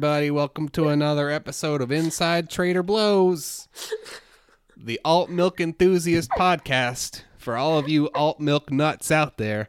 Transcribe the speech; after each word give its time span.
Everybody. 0.00 0.30
Welcome 0.30 0.70
to 0.70 0.88
another 0.88 1.28
episode 1.28 1.82
of 1.82 1.92
Inside 1.92 2.48
Trader 2.48 2.82
Blows, 2.82 3.68
the 4.74 4.98
alt 5.04 5.28
milk 5.28 5.60
enthusiast 5.60 6.30
podcast 6.30 7.24
for 7.36 7.54
all 7.54 7.78
of 7.78 7.86
you 7.86 8.08
alt 8.14 8.40
milk 8.40 8.72
nuts 8.72 9.10
out 9.10 9.36
there. 9.36 9.68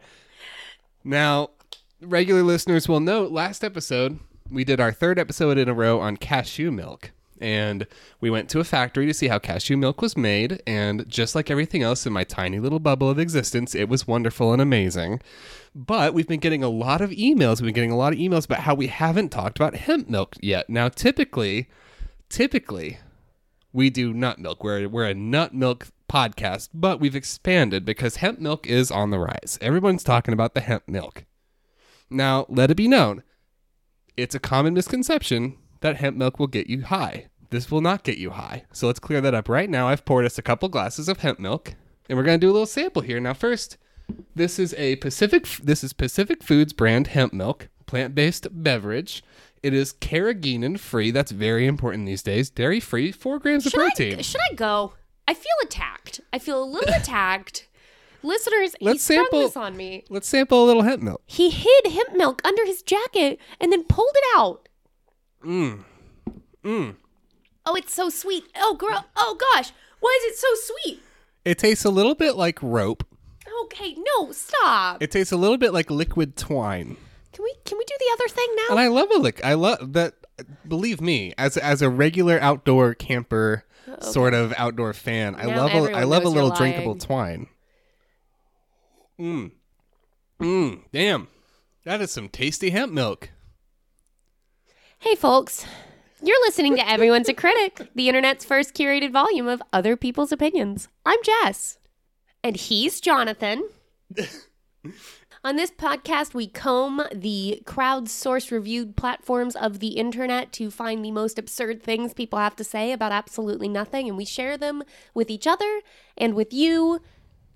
Now, 1.04 1.50
regular 2.00 2.44
listeners 2.44 2.88
will 2.88 3.02
note 3.02 3.34
last 3.34 3.62
episode, 3.62 4.22
we 4.50 4.64
did 4.64 4.80
our 4.80 4.94
third 4.94 5.20
episode 5.20 5.58
in 5.58 5.68
a 5.68 5.74
row 5.74 6.00
on 6.00 6.16
cashew 6.16 6.72
milk. 6.72 7.12
And 7.42 7.88
we 8.20 8.30
went 8.30 8.50
to 8.50 8.60
a 8.60 8.64
factory 8.64 9.06
to 9.08 9.14
see 9.14 9.28
how 9.28 9.40
cashew 9.40 9.78
milk 9.78 10.02
was 10.02 10.16
made. 10.16 10.62
And 10.66 11.08
just 11.08 11.36
like 11.36 11.50
everything 11.50 11.84
else 11.84 12.06
in 12.06 12.14
my 12.14 12.24
tiny 12.24 12.60
little 12.60 12.80
bubble 12.80 13.10
of 13.10 13.20
existence, 13.20 13.76
it 13.76 13.90
was 13.90 14.08
wonderful 14.08 14.54
and 14.54 14.62
amazing. 14.62 15.22
But 15.74 16.14
we've 16.14 16.28
been 16.28 16.40
getting 16.40 16.64
a 16.64 16.70
lot 16.70 17.02
of 17.02 17.12
emails. 17.12 17.62
We've 17.62 17.68
been 17.68 17.74
getting 17.74 17.92
a 17.92 17.98
lot 17.98 18.14
of 18.14 18.20
emails 18.20 18.46
about 18.46 18.62
how 18.62 18.76
we 18.76 18.88
haven't 18.88 19.30
talked 19.30 19.58
about 19.58 19.76
hemp 19.76 20.10
milk 20.10 20.36
yet. 20.42 20.70
Now, 20.70 20.90
typically, 20.90 21.70
typically, 22.30 23.00
we 23.74 23.90
do 23.90 24.14
nut 24.14 24.40
milk. 24.40 24.64
We're, 24.64 24.88
we're 24.88 25.10
a 25.10 25.14
nut 25.14 25.54
milk 25.54 25.88
podcast, 26.10 26.70
but 26.74 27.00
we've 27.00 27.16
expanded 27.16 27.86
because 27.86 28.18
hemp 28.18 28.40
milk 28.40 28.68
is 28.68 28.92
on 28.92 29.12
the 29.12 29.20
rise. 29.20 29.58
Everyone's 29.62 30.04
talking 30.04 30.34
about 30.34 30.54
the 30.54 30.62
hemp 30.62 30.84
milk. 30.88 31.26
Now, 32.10 32.46
let 32.50 32.70
it 32.70 32.76
be 32.76 32.90
known 32.90 33.24
it's 34.18 34.36
a 34.36 34.40
common 34.40 34.74
misconception 34.74 35.58
that 35.80 35.98
hemp 35.98 36.18
milk 36.18 36.40
will 36.40 36.48
get 36.48 36.68
you 36.68 36.84
high. 36.84 37.28
This 37.52 37.70
will 37.70 37.82
not 37.82 38.04
get 38.04 38.18
you 38.18 38.32
high. 38.32 38.64
So 38.72 38.88
let's 38.88 39.00
clear 39.00 39.22
that 39.22 39.34
up 39.36 39.48
right 39.48 39.70
now. 39.70 39.88
I've 39.90 40.06
poured 40.06 40.26
us 40.26 40.38
a 40.38 40.42
couple 40.42 40.68
glasses 40.70 41.08
of 41.08 41.20
hemp 41.20 41.38
milk, 41.38 41.76
and 42.10 42.18
we're 42.18 42.24
going 42.24 42.40
to 42.40 42.46
do 42.46 42.50
a 42.50 42.54
little 42.54 42.66
sample 42.66 43.02
here. 43.02 43.20
Now, 43.20 43.34
first, 43.34 43.78
this 44.36 44.58
is 44.58 44.74
a 44.78 44.96
Pacific 44.98 45.46
this 45.62 45.84
is 45.84 45.94
Pacific 45.94 46.44
Foods 46.44 46.74
brand 46.74 47.08
hemp 47.08 47.34
milk, 47.34 47.68
plant-based 47.86 48.48
beverage. 48.52 49.24
It 49.62 49.74
is 49.74 49.94
carrageenan 49.94 50.80
free. 50.80 51.12
That's 51.12 51.32
very 51.32 51.68
important 51.68 52.08
these 52.08 52.24
days. 52.24 52.50
Dairy 52.50 52.80
free, 52.80 53.12
4 53.12 53.38
grams 53.38 53.68
of 53.68 53.74
protein. 53.74 54.20
I, 54.20 54.22
should 54.22 54.42
I 54.50 54.56
go? 54.56 54.94
I 55.28 55.34
feel 55.34 55.52
attacked. 55.62 56.20
I 56.34 56.40
feel 56.40 56.64
a 56.64 56.66
little 56.66 56.94
attacked. 56.96 57.68
Listeners, 58.24 58.76
Let's 58.82 59.04
sprung 59.04 59.26
sample- 59.26 59.40
this 59.42 59.58
on 59.58 59.76
me. 59.76 60.04
Let's 60.10 60.28
sample 60.28 60.64
a 60.64 60.68
little 60.68 60.84
hemp 60.84 61.02
milk. 61.04 61.22
He 61.26 61.50
hid 61.50 61.92
hemp 61.92 62.16
milk 62.16 62.42
under 62.46 62.66
his 62.66 62.82
jacket 62.82 63.40
and 63.60 63.72
then 63.72 63.84
pulled 63.84 64.14
it 64.16 64.24
out. 64.38 64.70
Mm. 65.46 65.84
Mm. 66.64 66.96
Oh, 67.66 67.76
it's 67.76 67.94
so 67.94 68.10
sweet. 68.10 68.46
Oh, 68.56 68.76
girl. 68.76 69.06
Oh, 69.16 69.38
gosh. 69.40 69.72
Why 70.00 70.18
is 70.22 70.34
it 70.34 70.38
so 70.40 70.74
sweet? 70.84 71.00
It 71.46 71.58
tastes 71.58 71.86
a 71.86 71.90
little 71.90 72.16
bit 72.16 72.36
like 72.36 72.60
rope. 72.62 73.04
Okay, 73.64 73.96
no, 73.98 74.32
stop. 74.32 75.02
It 75.02 75.12
tastes 75.12 75.32
a 75.32 75.38
little 75.38 75.58
bit 75.58 75.74
like 75.74 75.90
liquid 75.90 76.36
twine. 76.36 76.98
Can 77.34 77.44
we 77.44 77.54
can 77.66 77.78
we 77.78 77.86
do 77.86 77.96
the 78.00 78.10
other 78.14 78.28
thing 78.28 78.48
now? 78.56 78.72
And 78.72 78.80
I 78.80 78.88
love 78.88 79.10
a 79.12 79.18
lick. 79.18 79.44
I 79.44 79.54
love 79.54 79.94
that. 79.94 80.16
Believe 80.68 81.02
me, 81.02 81.34
as 81.38 81.56
as 81.58 81.82
a 81.82 81.90
regular 81.90 82.40
outdoor 82.42 82.94
camper, 82.94 83.64
sort 84.00 84.34
of 84.34 84.54
outdoor 84.58 84.94
fan, 84.94 85.36
I 85.36 85.46
love 85.46 85.72
a, 85.72 85.94
I 85.94 86.04
love 86.04 86.26
a 86.26 86.30
little 86.30 86.50
drinkable 86.52 86.96
twine. 86.96 87.48
Mmm, 89.20 89.52
mmm. 90.40 90.82
Damn, 90.92 91.28
that 91.86 92.02
is 92.02 92.12
some 92.12 92.28
tasty 92.28 92.72
hemp 92.72 92.92
milk. 92.92 93.30
Hey, 95.00 95.16
folks. 95.16 95.66
You're 96.24 96.46
listening 96.46 96.76
to 96.76 96.88
Everyone's 96.88 97.30
a 97.30 97.34
Critic, 97.34 97.90
the 97.96 98.08
internet's 98.08 98.46
first 98.46 98.76
curated 98.76 99.12
volume 99.12 99.48
of 99.48 99.64
other 99.74 99.98
people's 99.98 100.32
opinions. 100.32 100.88
I'm 101.04 101.18
Jess. 101.24 101.80
And 102.44 102.56
he's 102.56 103.02
Jonathan. 103.02 103.68
On 105.44 105.56
this 105.56 105.72
podcast, 105.72 106.36
we 106.36 106.46
comb 106.46 107.02
the 107.12 107.64
crowdsourced 107.66 108.52
reviewed 108.52 108.96
platforms 108.96 109.56
of 109.56 109.80
the 109.80 109.94
internet 109.98 110.52
to 110.54 110.70
find 110.70 111.04
the 111.04 111.10
most 111.10 111.40
absurd 111.40 111.82
things 111.82 112.14
people 112.14 112.38
have 112.38 112.56
to 112.58 112.64
say 112.64 112.92
about 112.92 113.12
absolutely 113.12 113.68
nothing, 113.68 114.08
and 114.08 114.16
we 114.16 114.26
share 114.26 114.58
them 114.60 114.84
with 115.16 115.32
each 115.32 115.48
other 115.48 115.82
and 116.16 116.36
with 116.36 116.54
you 116.54 117.02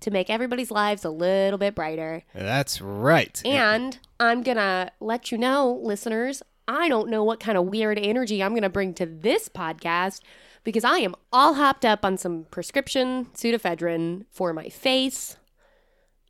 to 0.00 0.10
make 0.10 0.28
everybody's 0.28 0.72
lives 0.72 1.04
a 1.04 1.10
little 1.10 1.58
bit 1.58 1.76
brighter. 1.76 2.24
That's 2.34 2.80
right. 2.80 3.40
And 3.44 3.96
I'm 4.18 4.42
going 4.42 4.56
to 4.56 4.90
let 4.98 5.30
you 5.30 5.38
know, 5.38 5.80
listeners, 5.80 6.42
I 6.68 6.88
don't 6.88 7.08
know 7.08 7.22
what 7.22 7.40
kind 7.40 7.56
of 7.56 7.66
weird 7.66 7.98
energy 7.98 8.42
I'm 8.42 8.52
going 8.52 8.62
to 8.62 8.68
bring 8.68 8.94
to 8.94 9.06
this 9.06 9.48
podcast 9.48 10.20
because 10.64 10.84
I 10.84 10.98
am 10.98 11.14
all 11.32 11.54
hopped 11.54 11.84
up 11.84 12.04
on 12.04 12.18
some 12.18 12.46
prescription 12.50 13.26
pseudoephedrine 13.26 14.24
for 14.30 14.52
my 14.52 14.68
face 14.68 15.36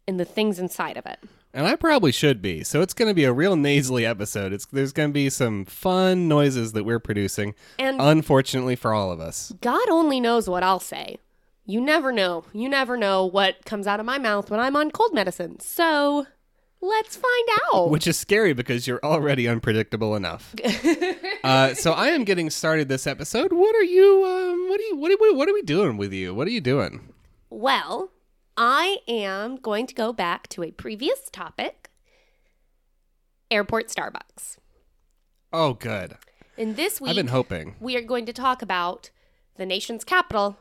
and 0.06 0.20
the 0.20 0.24
things 0.24 0.58
inside 0.58 0.96
of 0.96 1.06
it. 1.06 1.18
And 1.54 1.66
I 1.66 1.74
probably 1.74 2.12
should 2.12 2.42
be. 2.42 2.62
So 2.64 2.82
it's 2.82 2.92
going 2.92 3.08
to 3.08 3.14
be 3.14 3.24
a 3.24 3.32
real 3.32 3.56
nasally 3.56 4.04
episode. 4.04 4.52
It's 4.52 4.66
there's 4.66 4.92
going 4.92 5.08
to 5.08 5.14
be 5.14 5.30
some 5.30 5.64
fun 5.64 6.28
noises 6.28 6.72
that 6.72 6.84
we're 6.84 7.00
producing. 7.00 7.54
And 7.78 7.98
Unfortunately 7.98 8.76
for 8.76 8.92
all 8.92 9.10
of 9.10 9.20
us. 9.20 9.54
God 9.62 9.88
only 9.88 10.20
knows 10.20 10.50
what 10.50 10.62
I'll 10.62 10.80
say. 10.80 11.16
You 11.64 11.80
never 11.80 12.12
know. 12.12 12.44
You 12.52 12.68
never 12.68 12.98
know 12.98 13.24
what 13.24 13.64
comes 13.64 13.86
out 13.86 14.00
of 14.00 14.06
my 14.06 14.18
mouth 14.18 14.50
when 14.50 14.60
I'm 14.60 14.76
on 14.76 14.90
cold 14.90 15.14
medicine. 15.14 15.58
So 15.60 16.26
let's 16.80 17.16
find 17.16 17.48
out. 17.64 17.90
which 17.90 18.06
is 18.06 18.18
scary 18.18 18.52
because 18.52 18.86
you're 18.86 19.00
already 19.02 19.48
unpredictable 19.48 20.14
enough. 20.16 20.54
uh, 21.44 21.74
so 21.74 21.92
I 21.92 22.08
am 22.08 22.24
getting 22.24 22.50
started 22.50 22.88
this 22.88 23.06
episode. 23.06 23.52
What 23.52 23.74
are 23.74 23.82
you? 23.84 24.24
Um, 24.24 24.68
what 24.68 24.80
are 24.80 24.84
you? 24.84 24.96
What 24.96 25.10
are 25.12 25.16
we? 25.20 25.34
What 25.34 25.48
are 25.48 25.54
we 25.54 25.62
doing 25.62 25.96
with 25.96 26.12
you? 26.12 26.34
What 26.34 26.46
are 26.46 26.52
you 26.52 26.60
doing? 26.60 27.12
Well, 27.50 28.10
I 28.56 28.98
am 29.06 29.56
going 29.56 29.86
to 29.86 29.94
go 29.94 30.12
back 30.12 30.48
to 30.48 30.62
a 30.62 30.70
previous 30.70 31.28
topic 31.30 31.90
airport 33.50 33.88
Starbucks. 33.88 34.56
Oh, 35.52 35.74
good. 35.74 36.16
And 36.58 36.76
this 36.76 37.00
week, 37.00 37.10
I've 37.10 37.16
been 37.16 37.28
hoping. 37.28 37.76
we 37.80 37.96
are 37.96 38.02
going 38.02 38.26
to 38.26 38.32
talk 38.32 38.62
about 38.62 39.10
the 39.56 39.66
nation's 39.66 40.04
capital 40.04 40.56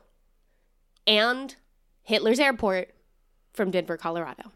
and 1.07 1.55
Hitler's 2.03 2.39
airport 2.39 2.93
from 3.53 3.71
Denver, 3.71 3.97
Colorado. 3.97 4.51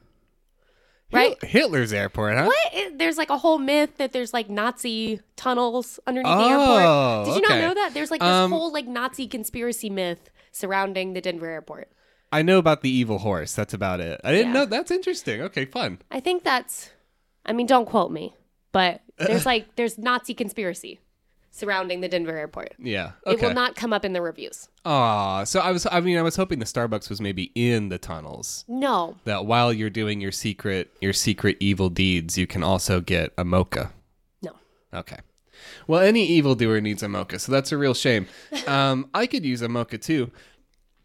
Right? 1.11 1.41
Hitler's 1.43 1.91
airport, 1.91 2.35
huh? 2.37 2.45
What? 2.45 2.97
There's 2.99 3.17
like 3.17 3.29
a 3.29 3.37
whole 3.37 3.57
myth 3.57 3.97
that 3.97 4.11
there's 4.13 4.33
like 4.33 4.49
Nazi 4.49 5.19
tunnels 5.35 5.99
underneath 6.05 6.31
the 6.31 6.43
Oh, 6.43 6.77
airport. 6.77 7.25
Did 7.25 7.31
you 7.41 7.45
okay. 7.47 7.61
not 7.61 7.67
know 7.67 7.73
that? 7.81 7.93
There's 7.93 8.11
like 8.11 8.21
this 8.21 8.29
Um, 8.29 8.51
whole 8.51 8.71
like 8.71 8.87
Nazi 8.87 9.27
conspiracy 9.27 9.89
myth 9.89 10.29
surrounding 10.51 11.13
the 11.13 11.21
Denver 11.21 11.47
airport. 11.47 11.89
I 12.31 12.43
know 12.43 12.59
about 12.59 12.81
the 12.81 12.89
evil 12.91 13.17
horse. 13.19 13.55
That's 13.55 13.73
about 13.73 13.99
it. 14.01 14.21
I 14.23 14.31
didn't 14.31 14.47
Yeah. 14.53 14.59
know. 14.59 14.65
That's 14.65 14.91
interesting. 14.91 15.41
Okay, 15.41 15.65
fun. 15.65 15.99
I 16.11 16.19
think 16.19 16.43
that's 16.43 16.91
I 17.45 17.53
mean, 17.53 17.65
don't 17.65 17.85
quote 17.87 18.11
me, 18.11 18.35
but 18.71 19.01
there's 19.17 19.45
like 19.47 19.75
there's 19.77 19.97
Nazi 19.97 20.35
conspiracy 20.35 20.99
surrounding 21.51 22.01
the 22.01 22.07
Denver 22.07 22.37
airport. 22.37 22.73
Yeah. 22.79 23.11
It 23.25 23.41
will 23.41 23.53
not 23.53 23.75
come 23.75 23.91
up 23.93 24.05
in 24.05 24.13
the 24.13 24.21
reviews. 24.21 24.69
Ah, 24.85 25.43
So 25.43 25.59
I 25.59 25.71
was. 25.71 25.85
I 25.91 25.99
mean, 25.99 26.17
I 26.17 26.21
was 26.21 26.35
hoping 26.35 26.59
the 26.59 26.65
Starbucks 26.65 27.09
was 27.09 27.19
maybe 27.21 27.51
in 27.55 27.89
the 27.89 27.97
tunnels. 27.97 28.65
No. 28.67 29.15
That 29.25 29.45
while 29.45 29.71
you're 29.73 29.89
doing 29.89 30.21
your 30.21 30.31
secret, 30.31 30.89
your 31.01 31.13
secret 31.13 31.57
evil 31.59 31.89
deeds, 31.89 32.38
you 32.38 32.47
can 32.47 32.63
also 32.63 33.01
get 33.01 33.33
a 33.38 33.43
mocha. 33.45 33.91
No. 34.41 34.51
Okay. 34.94 35.18
Well, 35.88 36.00
any 36.01 36.25
evildoer 36.25 36.79
needs 36.81 37.03
a 37.03 37.09
mocha, 37.09 37.38
so 37.39 37.51
that's 37.51 37.71
a 37.71 37.77
real 37.77 37.94
shame. 37.94 38.27
Um, 38.68 39.09
I 39.13 39.25
could 39.27 39.44
use 39.45 39.62
a 39.62 39.68
mocha 39.69 39.97
too, 39.97 40.31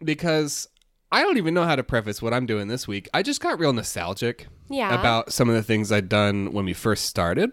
because 0.02 0.69
I 1.10 1.22
don't 1.22 1.36
even 1.38 1.54
know 1.54 1.64
how 1.64 1.76
to 1.76 1.82
preface 1.82 2.20
what 2.20 2.34
I'm 2.34 2.46
doing 2.46 2.69
this 2.69 2.86
week. 2.88 3.08
I 3.14 3.22
just 3.22 3.40
got 3.40 3.58
real 3.58 3.72
nostalgic 3.72 4.46
Yeah. 4.69 4.98
about 4.98 5.32
some 5.32 5.48
of 5.48 5.54
the 5.54 5.62
things 5.62 5.90
I'd 5.92 6.08
done 6.08 6.52
when 6.52 6.64
we 6.64 6.72
first 6.72 7.06
started. 7.06 7.52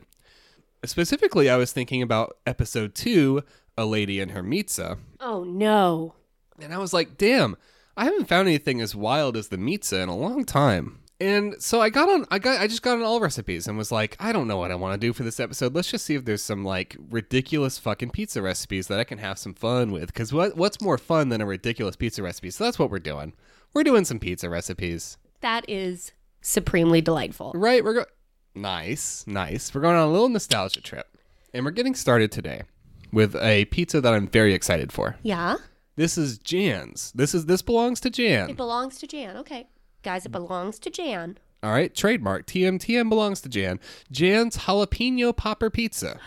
Specifically, 0.85 1.49
I 1.49 1.57
was 1.57 1.71
thinking 1.71 2.01
about 2.01 2.37
episode 2.45 2.95
two, 2.95 3.43
A 3.77 3.85
Lady 3.85 4.19
and 4.19 4.31
Her 4.31 4.43
Mitza. 4.43 4.97
Oh 5.19 5.43
no. 5.43 6.15
And 6.59 6.73
I 6.73 6.77
was 6.77 6.93
like, 6.93 7.17
damn, 7.17 7.55
I 7.95 8.05
haven't 8.05 8.27
found 8.27 8.47
anything 8.47 8.81
as 8.81 8.95
wild 8.95 9.35
as 9.37 9.49
the 9.49 9.57
mitza 9.57 10.01
in 10.01 10.09
a 10.09 10.15
long 10.15 10.45
time. 10.45 10.99
And 11.19 11.61
so 11.61 11.79
I 11.79 11.89
got 11.91 12.09
on 12.09 12.25
I 12.31 12.39
got 12.39 12.59
I 12.59 12.65
just 12.65 12.81
got 12.81 12.97
on 12.97 13.03
all 13.03 13.19
recipes 13.19 13.67
and 13.67 13.77
was 13.77 13.91
like, 13.91 14.17
I 14.19 14.31
don't 14.31 14.47
know 14.47 14.57
what 14.57 14.71
I 14.71 14.75
want 14.75 14.99
to 14.99 15.07
do 15.07 15.13
for 15.13 15.21
this 15.21 15.39
episode. 15.39 15.75
Let's 15.75 15.91
just 15.91 16.03
see 16.03 16.15
if 16.15 16.25
there's 16.25 16.41
some 16.41 16.65
like 16.65 16.97
ridiculous 17.11 17.77
fucking 17.77 18.09
pizza 18.09 18.41
recipes 18.41 18.87
that 18.87 18.99
I 18.99 19.03
can 19.03 19.19
have 19.19 19.37
some 19.37 19.53
fun 19.53 19.91
with. 19.91 20.11
Cause 20.15 20.33
what 20.33 20.57
what's 20.57 20.81
more 20.81 20.97
fun 20.97 21.29
than 21.29 21.39
a 21.39 21.45
ridiculous 21.45 21.95
pizza 21.95 22.23
recipe? 22.23 22.49
So 22.49 22.63
that's 22.63 22.79
what 22.79 22.89
we're 22.89 22.97
doing. 22.97 23.33
We're 23.71 23.83
doing 23.83 24.03
some 24.03 24.17
pizza 24.17 24.49
recipes. 24.49 25.19
That 25.41 25.63
is 25.69 26.11
supremely 26.41 27.01
delightful. 27.01 27.51
Right? 27.53 27.83
We're 27.83 27.93
going 27.93 28.05
Nice, 28.53 29.25
nice. 29.27 29.73
We're 29.73 29.81
going 29.81 29.95
on 29.95 30.07
a 30.07 30.11
little 30.11 30.29
nostalgia 30.29 30.81
trip. 30.81 31.07
And 31.53 31.65
we're 31.65 31.71
getting 31.71 31.95
started 31.95 32.31
today 32.31 32.63
with 33.11 33.35
a 33.35 33.65
pizza 33.65 34.01
that 34.01 34.13
I'm 34.13 34.27
very 34.27 34.53
excited 34.53 34.91
for. 34.91 35.17
Yeah. 35.23 35.57
This 35.95 36.17
is 36.17 36.37
Jan's. 36.37 37.11
This 37.13 37.35
is 37.35 37.45
this 37.45 37.61
belongs 37.61 37.99
to 38.01 38.09
Jan. 38.09 38.49
It 38.49 38.57
belongs 38.57 38.97
to 38.99 39.07
Jan. 39.07 39.37
Okay. 39.37 39.67
Guys, 40.03 40.25
it 40.25 40.31
belongs 40.31 40.79
to 40.79 40.89
Jan. 40.89 41.37
All 41.63 41.71
right, 41.71 41.93
trademark. 41.93 42.47
TM 42.47 42.79
TM 42.79 43.09
belongs 43.09 43.41
to 43.41 43.49
Jan. 43.49 43.79
Jan's 44.11 44.57
jalapeno 44.57 45.35
popper 45.35 45.69
pizza. 45.69 46.19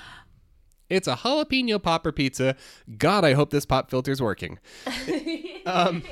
It's 0.88 1.08
a 1.08 1.16
jalapeno 1.16 1.82
popper 1.82 2.12
pizza. 2.12 2.56
God, 2.98 3.24
I 3.24 3.32
hope 3.32 3.50
this 3.50 3.66
pop 3.66 3.90
filter's 3.90 4.22
working. 4.22 4.58
um, 5.66 6.02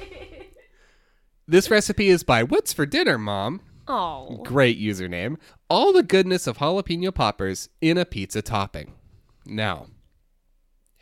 this 1.47 1.71
recipe 1.71 2.09
is 2.09 2.25
by 2.25 2.43
What's 2.43 2.73
for 2.73 2.87
Dinner, 2.87 3.19
Mom. 3.19 3.61
Oh. 3.87 4.43
Great 4.45 4.81
username. 4.81 5.37
All 5.73 5.91
the 5.95 6.03
goodness 6.03 6.47
of 6.47 6.59
jalapeno 6.59 7.15
poppers 7.15 7.71
in 7.81 7.97
a 7.97 8.05
pizza 8.05 8.43
topping. 8.43 8.93
Now, 9.47 9.87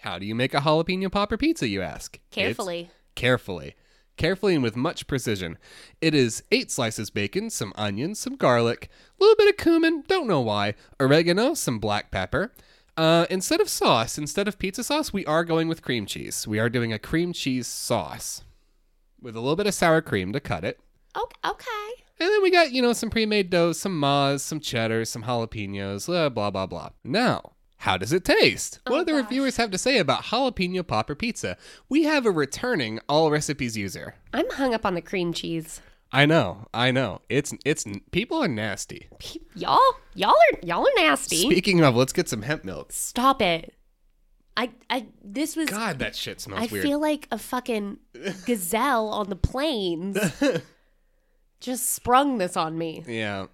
how 0.02 0.16
do 0.20 0.24
you 0.24 0.36
make 0.36 0.54
a 0.54 0.58
jalapeno 0.60 1.10
popper 1.10 1.36
pizza, 1.36 1.66
you 1.66 1.82
ask? 1.82 2.14
It's 2.18 2.22
Carefully. 2.30 2.90
carefully. 3.16 3.74
Carefully 4.16 4.54
and 4.54 4.62
with 4.62 4.76
much 4.76 5.08
precision. 5.08 5.58
It 6.00 6.14
is 6.14 6.44
eight 6.52 6.70
slices 6.70 7.10
bacon, 7.10 7.50
some 7.50 7.72
onions, 7.74 8.20
some 8.20 8.36
garlic, 8.36 8.88
a 9.18 9.24
little 9.24 9.34
bit 9.34 9.48
of 9.48 9.56
cumin, 9.56 10.04
don't 10.06 10.28
know 10.28 10.40
why, 10.40 10.74
oregano, 11.00 11.54
some 11.54 11.80
black 11.80 12.12
pepper. 12.12 12.52
Uh, 12.96 13.26
instead 13.28 13.60
of 13.60 13.68
sauce, 13.68 14.18
instead 14.18 14.46
of 14.46 14.60
pizza 14.60 14.84
sauce, 14.84 15.12
we 15.12 15.26
are 15.26 15.42
going 15.42 15.66
with 15.66 15.82
cream 15.82 16.06
cheese. 16.06 16.46
We 16.46 16.60
are 16.60 16.68
doing 16.68 16.92
a 16.92 16.98
cream 17.00 17.32
cheese 17.32 17.66
sauce 17.66 18.44
with 19.20 19.34
a 19.34 19.40
little 19.40 19.56
bit 19.56 19.66
of 19.66 19.74
sour 19.74 20.00
cream 20.00 20.32
to 20.32 20.38
cut 20.38 20.62
it. 20.64 20.78
Okay. 21.44 21.99
And 22.20 22.28
then 22.28 22.42
we 22.42 22.50
got, 22.50 22.70
you 22.72 22.82
know, 22.82 22.92
some 22.92 23.08
pre 23.10 23.24
made 23.26 23.48
dough, 23.50 23.72
some 23.72 23.98
maz, 24.00 24.40
some 24.40 24.60
cheddar, 24.60 25.04
some 25.06 25.22
jalapenos, 25.22 26.12
uh, 26.14 26.28
blah, 26.28 26.50
blah, 26.50 26.66
blah. 26.66 26.90
Now, 27.02 27.52
how 27.78 27.96
does 27.96 28.12
it 28.12 28.24
taste? 28.26 28.78
what 28.86 28.94
Oh, 28.94 28.98
do 29.00 29.04
the 29.06 29.12
gosh. 29.12 29.22
reviewers 29.30 29.56
have 29.56 29.70
to 29.70 29.78
say 29.78 29.96
about 29.98 30.24
jalapeno 30.24 30.86
popper 30.86 31.14
pizza? 31.14 31.56
We 31.88 32.02
have 32.04 32.26
a 32.26 32.30
returning 32.30 33.00
all 33.08 33.30
recipes 33.30 33.76
user. 33.76 34.16
I'm 34.34 34.50
hung 34.50 34.74
up 34.74 34.84
on 34.84 34.94
the 34.94 35.00
cream 35.00 35.32
cheese. 35.32 35.80
I 36.12 36.26
know, 36.26 36.66
I 36.74 36.90
know. 36.90 37.20
It's 37.28 37.54
it's 37.64 37.84
people 38.10 38.42
are 38.42 38.48
nasty. 38.48 39.06
Pe- 39.20 39.38
Y'all, 39.54 39.78
y'all 40.14 40.30
are 40.34 40.58
y'all 40.62 40.82
are 40.86 40.90
nasty. 40.96 41.36
Speaking 41.36 41.82
of, 41.84 41.94
let's 41.94 42.12
get 42.12 42.28
some 42.28 42.42
hemp 42.42 42.64
milk. 42.64 42.90
Stop 42.92 43.40
it. 43.40 43.74
I 44.56 44.70
I 44.90 45.06
this 45.24 45.54
was 45.54 45.70
God, 45.70 46.00
that 46.00 46.16
shit 46.16 46.40
smells 46.40 46.60
I 46.62 46.66
weird. 46.66 46.82
feel 46.84 47.00
like 47.00 47.28
a 47.30 47.38
fucking 47.38 47.98
gazelle 48.44 49.08
on 49.10 49.30
the 49.30 49.36
plains 49.36 50.18
just 51.60 51.90
sprung 51.90 52.38
this 52.38 52.56
on 52.56 52.76
me. 52.78 53.04
yeah. 53.06 53.46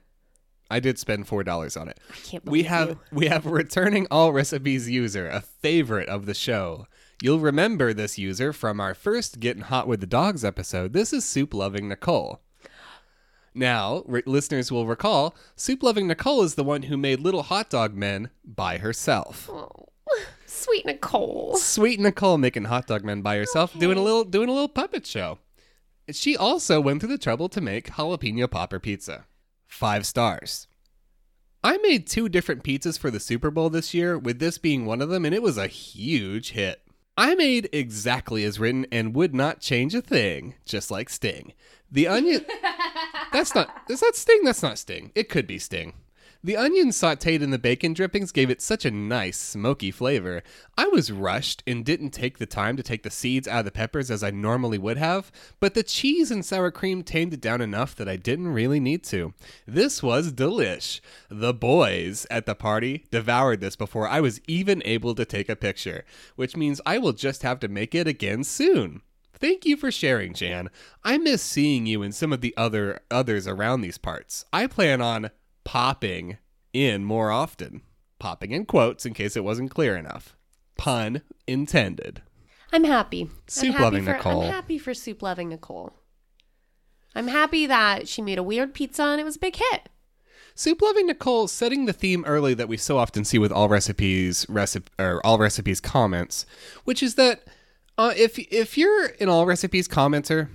I 0.68 0.80
did 0.80 0.98
spend 0.98 1.28
four 1.28 1.44
dollars 1.44 1.76
on 1.76 1.88
it. 1.88 2.00
I 2.10 2.16
can't 2.24 2.44
believe 2.44 2.64
We 2.64 2.68
have 2.68 2.88
you. 2.88 2.98
we 3.12 3.26
have 3.28 3.46
a 3.46 3.50
returning 3.50 4.08
all 4.10 4.32
recipes 4.32 4.90
user, 4.90 5.28
a 5.28 5.40
favorite 5.40 6.08
of 6.08 6.26
the 6.26 6.34
show. 6.34 6.86
You'll 7.22 7.38
remember 7.38 7.92
this 7.94 8.18
user 8.18 8.52
from 8.52 8.80
our 8.80 8.92
first 8.92 9.38
Getting 9.38 9.62
Hot 9.62 9.86
with 9.86 10.00
the 10.00 10.06
Dogs 10.08 10.44
episode. 10.44 10.92
This 10.92 11.12
is 11.12 11.24
Soup 11.24 11.54
Loving 11.54 11.88
Nicole. 11.88 12.40
Now, 13.54 14.02
re- 14.06 14.22
listeners 14.26 14.70
will 14.70 14.86
recall, 14.86 15.34
Soup 15.54 15.82
Loving 15.82 16.08
Nicole 16.08 16.42
is 16.42 16.56
the 16.56 16.64
one 16.64 16.82
who 16.82 16.96
made 16.96 17.20
Little 17.20 17.44
Hot 17.44 17.70
Dog 17.70 17.94
Men 17.94 18.30
by 18.44 18.78
herself. 18.78 19.48
Oh, 19.50 19.86
sweet 20.46 20.84
Nicole. 20.84 21.56
Sweet 21.56 21.98
Nicole 22.00 22.38
making 22.38 22.64
Hot 22.64 22.86
Dog 22.86 23.04
Men 23.04 23.22
by 23.22 23.36
herself, 23.36 23.72
doing 23.78 23.96
a 23.98 24.02
little 24.02 24.24
doing 24.24 24.48
a 24.48 24.52
little 24.52 24.68
puppet 24.68 25.06
show. 25.06 25.38
She 26.12 26.36
also 26.36 26.80
went 26.80 27.00
through 27.00 27.10
the 27.10 27.18
trouble 27.18 27.48
to 27.48 27.60
make 27.60 27.92
jalapeno 27.92 28.48
popper 28.50 28.78
pizza. 28.78 29.26
Five 29.66 30.06
stars. 30.06 30.68
I 31.64 31.78
made 31.78 32.06
two 32.06 32.28
different 32.28 32.62
pizzas 32.62 32.98
for 32.98 33.10
the 33.10 33.18
Super 33.18 33.50
Bowl 33.50 33.70
this 33.70 33.92
year, 33.92 34.16
with 34.16 34.38
this 34.38 34.56
being 34.56 34.86
one 34.86 35.02
of 35.02 35.08
them, 35.08 35.24
and 35.24 35.34
it 35.34 35.42
was 35.42 35.58
a 35.58 35.66
huge 35.66 36.50
hit. 36.52 36.82
I 37.16 37.34
made 37.34 37.68
exactly 37.72 38.44
as 38.44 38.60
written 38.60 38.86
and 38.92 39.14
would 39.14 39.34
not 39.34 39.60
change 39.60 39.94
a 39.94 40.02
thing, 40.02 40.54
just 40.64 40.90
like 40.90 41.08
Sting. 41.08 41.54
The 41.90 42.06
onion. 42.06 42.44
That's 43.32 43.54
not. 43.54 43.68
Is 43.88 44.00
that 44.00 44.14
Sting? 44.14 44.44
That's 44.44 44.62
not 44.62 44.78
Sting. 44.78 45.10
It 45.14 45.28
could 45.28 45.46
be 45.46 45.58
Sting. 45.58 45.94
The 46.46 46.56
onion 46.56 46.90
sauteed 46.90 47.42
in 47.42 47.50
the 47.50 47.58
bacon 47.58 47.92
drippings 47.92 48.30
gave 48.30 48.50
it 48.50 48.62
such 48.62 48.84
a 48.84 48.90
nice, 48.92 49.36
smoky 49.36 49.90
flavor. 49.90 50.44
I 50.78 50.86
was 50.86 51.10
rushed 51.10 51.64
and 51.66 51.84
didn't 51.84 52.10
take 52.10 52.38
the 52.38 52.46
time 52.46 52.76
to 52.76 52.84
take 52.84 53.02
the 53.02 53.10
seeds 53.10 53.48
out 53.48 53.58
of 53.58 53.64
the 53.64 53.72
peppers 53.72 54.12
as 54.12 54.22
I 54.22 54.30
normally 54.30 54.78
would 54.78 54.96
have, 54.96 55.32
but 55.58 55.74
the 55.74 55.82
cheese 55.82 56.30
and 56.30 56.44
sour 56.44 56.70
cream 56.70 57.02
tamed 57.02 57.34
it 57.34 57.40
down 57.40 57.60
enough 57.60 57.96
that 57.96 58.08
I 58.08 58.14
didn't 58.14 58.52
really 58.52 58.78
need 58.78 59.02
to. 59.06 59.34
This 59.66 60.04
was 60.04 60.32
delish. 60.32 61.00
The 61.28 61.52
boys 61.52 62.28
at 62.30 62.46
the 62.46 62.54
party 62.54 63.06
devoured 63.10 63.60
this 63.60 63.74
before 63.74 64.06
I 64.06 64.20
was 64.20 64.40
even 64.46 64.82
able 64.84 65.16
to 65.16 65.24
take 65.24 65.48
a 65.48 65.56
picture, 65.56 66.04
which 66.36 66.56
means 66.56 66.80
I 66.86 66.98
will 66.98 67.12
just 67.12 67.42
have 67.42 67.58
to 67.58 67.66
make 67.66 67.92
it 67.92 68.06
again 68.06 68.44
soon. 68.44 69.02
Thank 69.34 69.66
you 69.66 69.76
for 69.76 69.90
sharing, 69.90 70.32
Jan. 70.32 70.70
I 71.02 71.18
miss 71.18 71.42
seeing 71.42 71.86
you 71.86 72.04
and 72.04 72.14
some 72.14 72.32
of 72.32 72.40
the 72.40 72.54
other 72.56 73.00
others 73.10 73.48
around 73.48 73.80
these 73.80 73.98
parts. 73.98 74.44
I 74.52 74.68
plan 74.68 75.02
on 75.02 75.32
popping 75.66 76.38
in 76.72 77.04
more 77.04 77.30
often. 77.30 77.82
Popping 78.18 78.52
in 78.52 78.64
quotes 78.64 79.04
in 79.04 79.12
case 79.12 79.36
it 79.36 79.44
wasn't 79.44 79.70
clear 79.70 79.96
enough. 79.96 80.34
Pun 80.78 81.22
intended. 81.46 82.22
I'm 82.72 82.84
happy. 82.84 83.22
I'm 83.22 83.30
Soup 83.48 83.72
happy 83.72 83.82
loving 83.82 84.04
for, 84.04 84.12
Nicole. 84.12 84.42
I'm 84.42 84.52
happy 84.52 84.78
for 84.78 84.94
soup 84.94 85.22
loving 85.22 85.50
Nicole. 85.50 85.92
I'm 87.14 87.28
happy 87.28 87.66
that 87.66 88.08
she 88.08 88.22
made 88.22 88.38
a 88.38 88.42
weird 88.42 88.74
pizza 88.74 89.02
and 89.02 89.20
it 89.20 89.24
was 89.24 89.36
a 89.36 89.40
big 89.40 89.56
hit. 89.56 89.88
Soup 90.54 90.80
loving 90.80 91.06
Nicole 91.06 91.48
setting 91.48 91.84
the 91.84 91.92
theme 91.92 92.24
early 92.26 92.54
that 92.54 92.68
we 92.68 92.76
so 92.76 92.96
often 92.96 93.24
see 93.24 93.38
with 93.38 93.52
all 93.52 93.68
recipes 93.68 94.46
recipe 94.48 94.90
or 94.98 95.20
all 95.26 95.38
recipes 95.38 95.80
comments, 95.80 96.46
which 96.84 97.02
is 97.02 97.16
that 97.16 97.42
uh, 97.98 98.12
if 98.16 98.38
if 98.38 98.78
you're 98.78 99.10
an 99.20 99.28
all 99.28 99.46
recipes 99.46 99.88
commenter, 99.88 100.48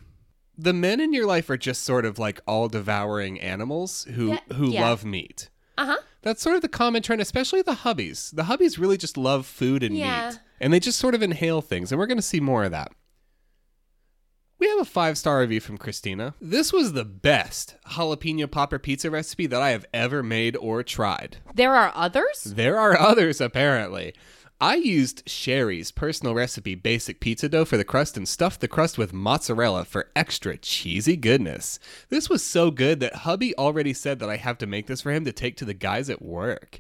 the 0.58 0.74
men 0.74 1.00
in 1.00 1.14
your 1.14 1.26
life 1.26 1.50
are 1.50 1.58
just 1.58 1.84
sort 1.84 2.06
of 2.06 2.20
like 2.20 2.40
all 2.48 2.68
devouring 2.68 3.40
animals 3.40 4.04
who 4.16 4.30
Yeah, 4.30 4.40
who 4.56 4.72
yeah. 4.72 4.82
love 4.90 5.04
meat. 5.06 5.50
Uh 5.78 5.86
huh. 5.86 5.98
That's 6.22 6.42
sort 6.42 6.56
of 6.56 6.62
the 6.62 6.68
common 6.70 7.02
trend, 7.02 7.22
especially 7.22 7.62
the 7.64 7.72
hubbies. 7.78 8.30
The 8.36 8.44
hubbies 8.44 8.78
really 8.78 8.98
just 8.98 9.18
love 9.18 9.46
food 9.48 9.82
and 9.82 9.98
Yeah. 9.98 10.30
meat, 10.30 10.40
and 10.60 10.72
they 10.72 10.80
just 10.80 11.00
sort 11.00 11.16
of 11.16 11.24
inhale 11.24 11.62
things, 11.62 11.92
and 11.92 11.98
we're 11.98 12.06
going 12.06 12.18
to 12.20 12.22
see 12.22 12.40
more 12.40 12.64
of 12.64 12.72
that. 12.72 12.92
We 14.60 14.68
have 14.70 14.80
a 14.80 14.86
five 14.86 15.18
star 15.18 15.40
review 15.40 15.60
from 15.60 15.80
Christina. 15.80 16.36
This 16.40 16.72
was 16.72 16.94
the 16.94 17.06
best 17.06 17.78
jalapeno 17.90 18.50
popper 18.52 18.78
pizza 18.78 19.10
recipe 19.10 19.48
that 19.48 19.60
I 19.62 19.72
have 19.72 19.88
ever 19.92 20.22
made 20.22 20.56
or 20.56 20.84
tried. 20.84 21.38
There 21.56 21.74
are 21.76 21.92
others? 21.96 22.44
There 22.44 22.78
are 22.78 22.96
others, 22.96 23.42
apparently. 23.42 24.14
I 24.64 24.76
used 24.76 25.28
Sherry's 25.28 25.90
personal 25.90 26.36
recipe 26.36 26.76
basic 26.76 27.20
pizza 27.20 27.50
dough 27.50 27.66
for 27.66 27.78
the 27.78 27.84
crust 27.84 28.16
and 28.16 28.28
stuffed 28.28 28.62
the 28.62 28.68
crust 28.68 28.96
with 28.96 29.12
mozzarella 29.12 29.86
for 29.86 30.12
extra 30.16 30.56
cheesy 30.56 31.18
goodness. 31.18 31.80
This 32.10 32.30
was 32.30 32.44
so 32.44 32.70
good 32.70 33.00
that 33.00 33.16
hubby 33.16 33.58
already 33.58 33.92
said 33.92 34.20
that 34.20 34.30
I 34.30 34.36
have 34.36 34.60
to 34.60 34.68
make 34.68 34.86
this 34.86 35.02
for 35.02 35.12
him 35.12 35.26
to 35.26 35.32
take 35.32 35.58
to 35.58 35.66
the 35.66 35.74
guys 35.74 36.12
at 36.12 36.22
work. 36.22 36.80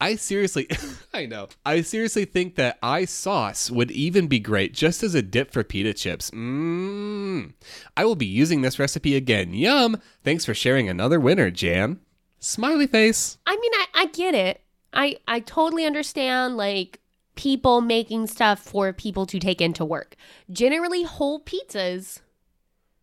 I 0.00 0.16
seriously, 0.16 0.68
I 1.12 1.26
know, 1.26 1.48
I 1.66 1.82
seriously 1.82 2.24
think 2.24 2.54
that 2.54 2.78
I 2.82 3.04
sauce 3.04 3.70
would 3.70 3.90
even 3.90 4.26
be 4.26 4.40
great 4.40 4.72
just 4.72 5.02
as 5.02 5.14
a 5.14 5.20
dip 5.20 5.50
for 5.50 5.62
pita 5.62 5.92
chips. 5.92 6.30
Mmm. 6.30 7.52
I 7.94 8.06
will 8.06 8.16
be 8.16 8.24
using 8.24 8.62
this 8.62 8.78
recipe 8.78 9.14
again. 9.14 9.52
Yum. 9.52 10.00
Thanks 10.24 10.46
for 10.46 10.54
sharing 10.54 10.88
another 10.88 11.20
winner, 11.20 11.50
Jan. 11.50 12.00
Smiley 12.38 12.86
face. 12.86 13.36
I 13.46 13.54
mean, 13.54 13.72
I, 13.74 13.86
I 13.92 14.06
get 14.06 14.34
it. 14.34 14.62
I, 14.94 15.18
I 15.28 15.40
totally 15.40 15.84
understand, 15.84 16.56
like, 16.56 17.00
people 17.38 17.80
making 17.80 18.26
stuff 18.26 18.58
for 18.58 18.92
people 18.92 19.24
to 19.24 19.38
take 19.38 19.60
into 19.60 19.84
work. 19.84 20.16
Generally, 20.50 21.04
whole 21.04 21.40
pizzas 21.40 22.18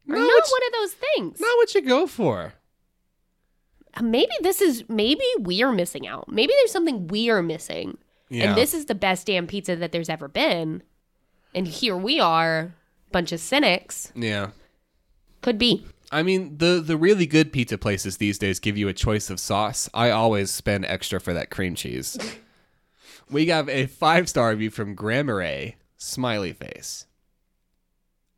are 0.10 0.16
Not 0.16 0.20
not 0.20 0.28
what- 0.28 0.52
one 0.52 0.62
of 0.68 0.74
those 0.74 0.94
things. 0.94 1.40
Not 1.40 1.56
what 1.58 1.74
you 1.74 1.82
go 1.82 2.06
for. 2.06 2.54
Uh, 3.94 4.04
Maybe 4.04 4.34
this 4.42 4.60
is, 4.60 4.84
maybe 4.90 5.24
we're 5.40 5.72
missing 5.72 6.06
out. 6.06 6.28
Maybe 6.30 6.52
there's 6.60 6.72
something 6.72 7.08
we're 7.08 7.42
missing. 7.42 7.98
Yeah. 8.30 8.50
And 8.50 8.58
this 8.58 8.74
is 8.74 8.86
the 8.88 8.96
best 8.96 9.26
damn 9.28 9.48
pizza 9.48 9.78
that 9.78 9.94
there's 9.94 10.10
ever 10.10 10.28
been. 10.28 10.84
And 11.54 11.66
here 11.66 11.96
we 11.96 12.20
are, 12.20 12.76
bunch 13.14 13.32
of 13.32 13.40
cynics. 13.40 14.12
Yeah. 14.16 14.50
Could 15.42 15.58
be. 15.58 15.86
I 16.12 16.24
mean, 16.24 16.58
the 16.58 16.82
the 16.86 16.98
really 16.98 17.26
good 17.26 17.54
pizza 17.54 17.78
places 17.78 18.18
these 18.18 18.38
days 18.38 18.60
give 18.60 18.78
you 18.78 18.88
a 18.90 18.94
choice 18.94 19.30
of 19.30 19.40
sauce. 19.40 19.90
I 19.94 20.10
always 20.12 20.52
spend 20.52 20.86
extra 20.86 21.20
for 21.22 21.34
that 21.34 21.50
cream 21.50 21.74
cheese. 21.76 22.18
we 23.30 23.48
have 23.48 23.70
a 23.70 23.88
five 23.88 24.30
star 24.30 24.50
review 24.50 24.70
from 24.70 24.96
Grammar 24.96 25.74
Smiley 25.98 26.54
face. 26.54 27.08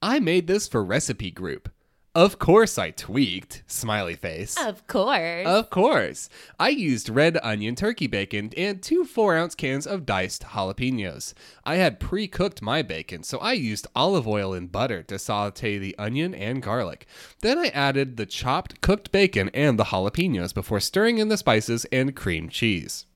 I 0.02 0.20
made 0.20 0.48
this 0.48 0.68
for 0.68 0.84
recipe 0.84 1.32
group. 1.32 1.70
Of 2.14 2.40
course 2.40 2.80
I 2.80 2.92
tweaked. 2.92 3.62
Smiley 3.68 4.16
face. 4.16 4.58
Of 4.58 4.88
course. 4.88 5.46
Of 5.46 5.70
course. 5.70 6.30
I 6.60 6.70
used 6.70 7.10
red 7.10 7.38
onion 7.44 7.76
turkey 7.76 8.08
bacon 8.08 8.52
and 8.56 8.82
two 8.82 9.06
4 9.06 9.36
ounce 9.36 9.56
cans 9.56 9.86
of 9.86 10.06
diced 10.06 10.44
jalapenos. 10.44 11.34
I 11.64 11.76
had 11.76 12.00
pre 12.00 12.28
cooked 12.28 12.62
my 12.62 12.82
bacon, 12.82 13.22
so 13.24 13.38
I 13.40 13.54
used 13.54 13.86
olive 13.96 14.28
oil 14.28 14.54
and 14.54 14.72
butter 14.72 15.04
to 15.04 15.20
saute 15.20 15.78
the 15.78 15.96
onion 16.00 16.34
and 16.34 16.64
garlic. 16.64 17.06
Then 17.42 17.58
I 17.60 17.68
added 17.68 18.18
the 18.18 18.26
chopped 18.26 18.82
cooked 18.82 19.12
bacon 19.12 19.50
and 19.54 19.78
the 19.78 19.86
jalapenos 19.86 20.54
before 20.54 20.80
stirring 20.80 21.18
in 21.18 21.28
the 21.28 21.38
spices 21.38 21.86
and 21.92 22.16
cream 22.16 22.50
cheese. 22.50 23.07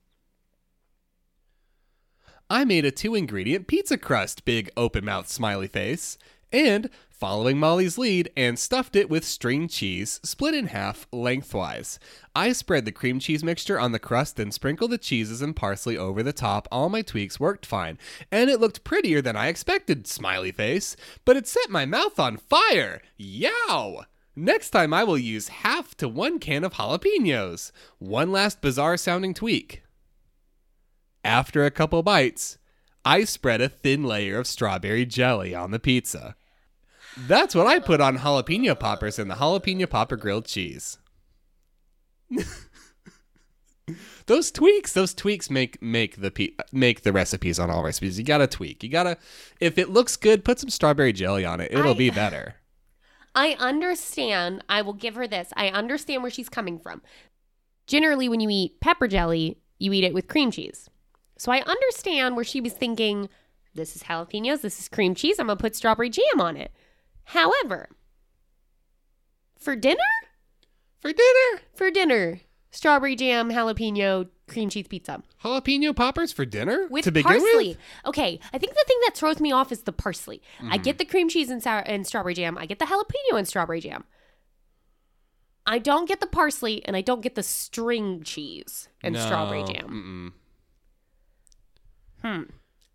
I 2.52 2.66
made 2.66 2.84
a 2.84 2.90
two 2.90 3.14
ingredient 3.14 3.66
pizza 3.66 3.96
crust, 3.96 4.44
big 4.44 4.68
open 4.76 5.06
mouth 5.06 5.26
smiley 5.26 5.68
face, 5.68 6.18
and, 6.52 6.90
following 7.08 7.58
Molly's 7.58 7.96
lead, 7.96 8.30
and 8.36 8.58
stuffed 8.58 8.94
it 8.94 9.08
with 9.08 9.24
string 9.24 9.68
cheese, 9.68 10.20
split 10.22 10.54
in 10.54 10.66
half 10.66 11.06
lengthwise. 11.12 11.98
I 12.36 12.52
spread 12.52 12.84
the 12.84 12.92
cream 12.92 13.20
cheese 13.20 13.42
mixture 13.42 13.80
on 13.80 13.92
the 13.92 13.98
crust, 13.98 14.36
then 14.36 14.52
sprinkled 14.52 14.90
the 14.90 14.98
cheeses 14.98 15.40
and 15.40 15.56
parsley 15.56 15.96
over 15.96 16.22
the 16.22 16.34
top. 16.34 16.68
All 16.70 16.90
my 16.90 17.00
tweaks 17.00 17.40
worked 17.40 17.64
fine, 17.64 17.96
and 18.30 18.50
it 18.50 18.60
looked 18.60 18.84
prettier 18.84 19.22
than 19.22 19.34
I 19.34 19.46
expected, 19.46 20.06
smiley 20.06 20.52
face, 20.52 20.94
but 21.24 21.38
it 21.38 21.46
set 21.46 21.70
my 21.70 21.86
mouth 21.86 22.20
on 22.20 22.36
fire. 22.36 23.00
Yow! 23.16 24.04
Next 24.36 24.68
time 24.72 24.92
I 24.92 25.04
will 25.04 25.16
use 25.16 25.48
half 25.48 25.94
to 25.96 26.06
one 26.06 26.38
can 26.38 26.64
of 26.64 26.74
jalapenos. 26.74 27.72
One 27.98 28.30
last 28.30 28.60
bizarre 28.60 28.98
sounding 28.98 29.32
tweak. 29.32 29.82
After 31.24 31.64
a 31.64 31.70
couple 31.70 32.02
bites, 32.02 32.58
I 33.04 33.24
spread 33.24 33.60
a 33.60 33.68
thin 33.68 34.04
layer 34.04 34.38
of 34.38 34.46
strawberry 34.46 35.06
jelly 35.06 35.54
on 35.54 35.70
the 35.70 35.78
pizza. 35.78 36.36
That's 37.16 37.54
what 37.54 37.66
I 37.66 37.78
put 37.78 38.00
on 38.00 38.18
jalapeno 38.18 38.78
poppers 38.78 39.18
and 39.18 39.30
the 39.30 39.34
jalapeno 39.34 39.88
popper 39.88 40.16
grilled 40.16 40.46
cheese. 40.46 40.98
those 44.26 44.50
tweaks, 44.50 44.92
those 44.92 45.12
tweaks 45.14 45.50
make 45.50 45.80
make 45.82 46.20
the 46.20 46.30
pe- 46.30 46.54
make 46.72 47.02
the 47.02 47.12
recipes 47.12 47.58
on 47.58 47.70
all 47.70 47.84
recipes. 47.84 48.18
You 48.18 48.24
gotta 48.24 48.46
tweak. 48.46 48.82
You 48.82 48.88
gotta, 48.88 49.18
if 49.60 49.76
it 49.78 49.90
looks 49.90 50.16
good, 50.16 50.44
put 50.44 50.58
some 50.58 50.70
strawberry 50.70 51.12
jelly 51.12 51.44
on 51.44 51.60
it. 51.60 51.70
It'll 51.72 51.92
I- 51.92 51.98
be 51.98 52.10
better. 52.10 52.56
I 53.34 53.56
understand. 53.58 54.62
I 54.68 54.82
will 54.82 54.92
give 54.92 55.14
her 55.14 55.26
this. 55.26 55.52
I 55.56 55.68
understand 55.68 56.22
where 56.22 56.30
she's 56.30 56.50
coming 56.50 56.78
from. 56.78 57.00
Generally, 57.86 58.28
when 58.28 58.40
you 58.40 58.50
eat 58.50 58.80
pepper 58.80 59.08
jelly, 59.08 59.58
you 59.78 59.92
eat 59.92 60.04
it 60.04 60.12
with 60.12 60.28
cream 60.28 60.50
cheese. 60.50 60.90
So 61.42 61.50
I 61.50 61.60
understand 61.62 62.36
where 62.36 62.44
she 62.44 62.60
was 62.60 62.72
thinking, 62.72 63.28
this 63.74 63.96
is 63.96 64.04
jalapenos, 64.04 64.60
this 64.60 64.78
is 64.78 64.88
cream 64.88 65.12
cheese, 65.16 65.40
I'm 65.40 65.46
going 65.46 65.58
to 65.58 65.60
put 65.60 65.74
strawberry 65.74 66.08
jam 66.08 66.40
on 66.40 66.56
it. 66.56 66.70
However, 67.24 67.88
for 69.58 69.74
dinner, 69.74 69.98
For 71.00 71.12
dinner, 71.12 71.62
for 71.74 71.90
dinner, 71.90 72.42
strawberry 72.70 73.16
jam, 73.16 73.50
jalapeno, 73.50 74.28
cream 74.46 74.68
cheese 74.68 74.86
pizza 74.86 75.20
jalapeno 75.42 75.96
poppers 75.96 76.30
for 76.30 76.44
dinner 76.44 76.86
with 76.88 77.02
to 77.06 77.10
begin 77.10 77.32
parsley. 77.40 77.68
with. 77.70 77.78
Okay, 78.06 78.38
I 78.52 78.58
think 78.58 78.74
the 78.74 78.84
thing 78.86 78.98
that 79.06 79.16
throws 79.16 79.40
me 79.40 79.50
off 79.50 79.72
is 79.72 79.82
the 79.82 79.92
parsley. 79.92 80.42
I 80.60 80.78
Mm. 80.78 80.84
get 80.84 80.98
the 80.98 81.04
cream 81.04 81.28
cheese 81.28 81.50
and 81.50 81.60
sour 81.60 81.80
and 81.80 82.06
strawberry 82.06 82.34
jam. 82.34 82.56
I 82.56 82.66
get 82.66 82.78
the 82.78 82.84
jalapeno 82.84 83.36
and 83.36 83.48
strawberry 83.48 83.80
jam. 83.80 84.04
I 85.66 85.80
don't 85.80 86.06
get 86.06 86.20
the 86.20 86.28
parsley 86.28 86.84
and 86.84 86.94
I 86.96 87.00
don't 87.00 87.20
get 87.20 87.34
the 87.34 87.42
string 87.42 88.22
cheese 88.22 88.88
and 89.02 89.18
strawberry 89.18 89.64
jam. 89.64 89.88
Mm-mm. 89.88 90.41
Hmm. 92.22 92.42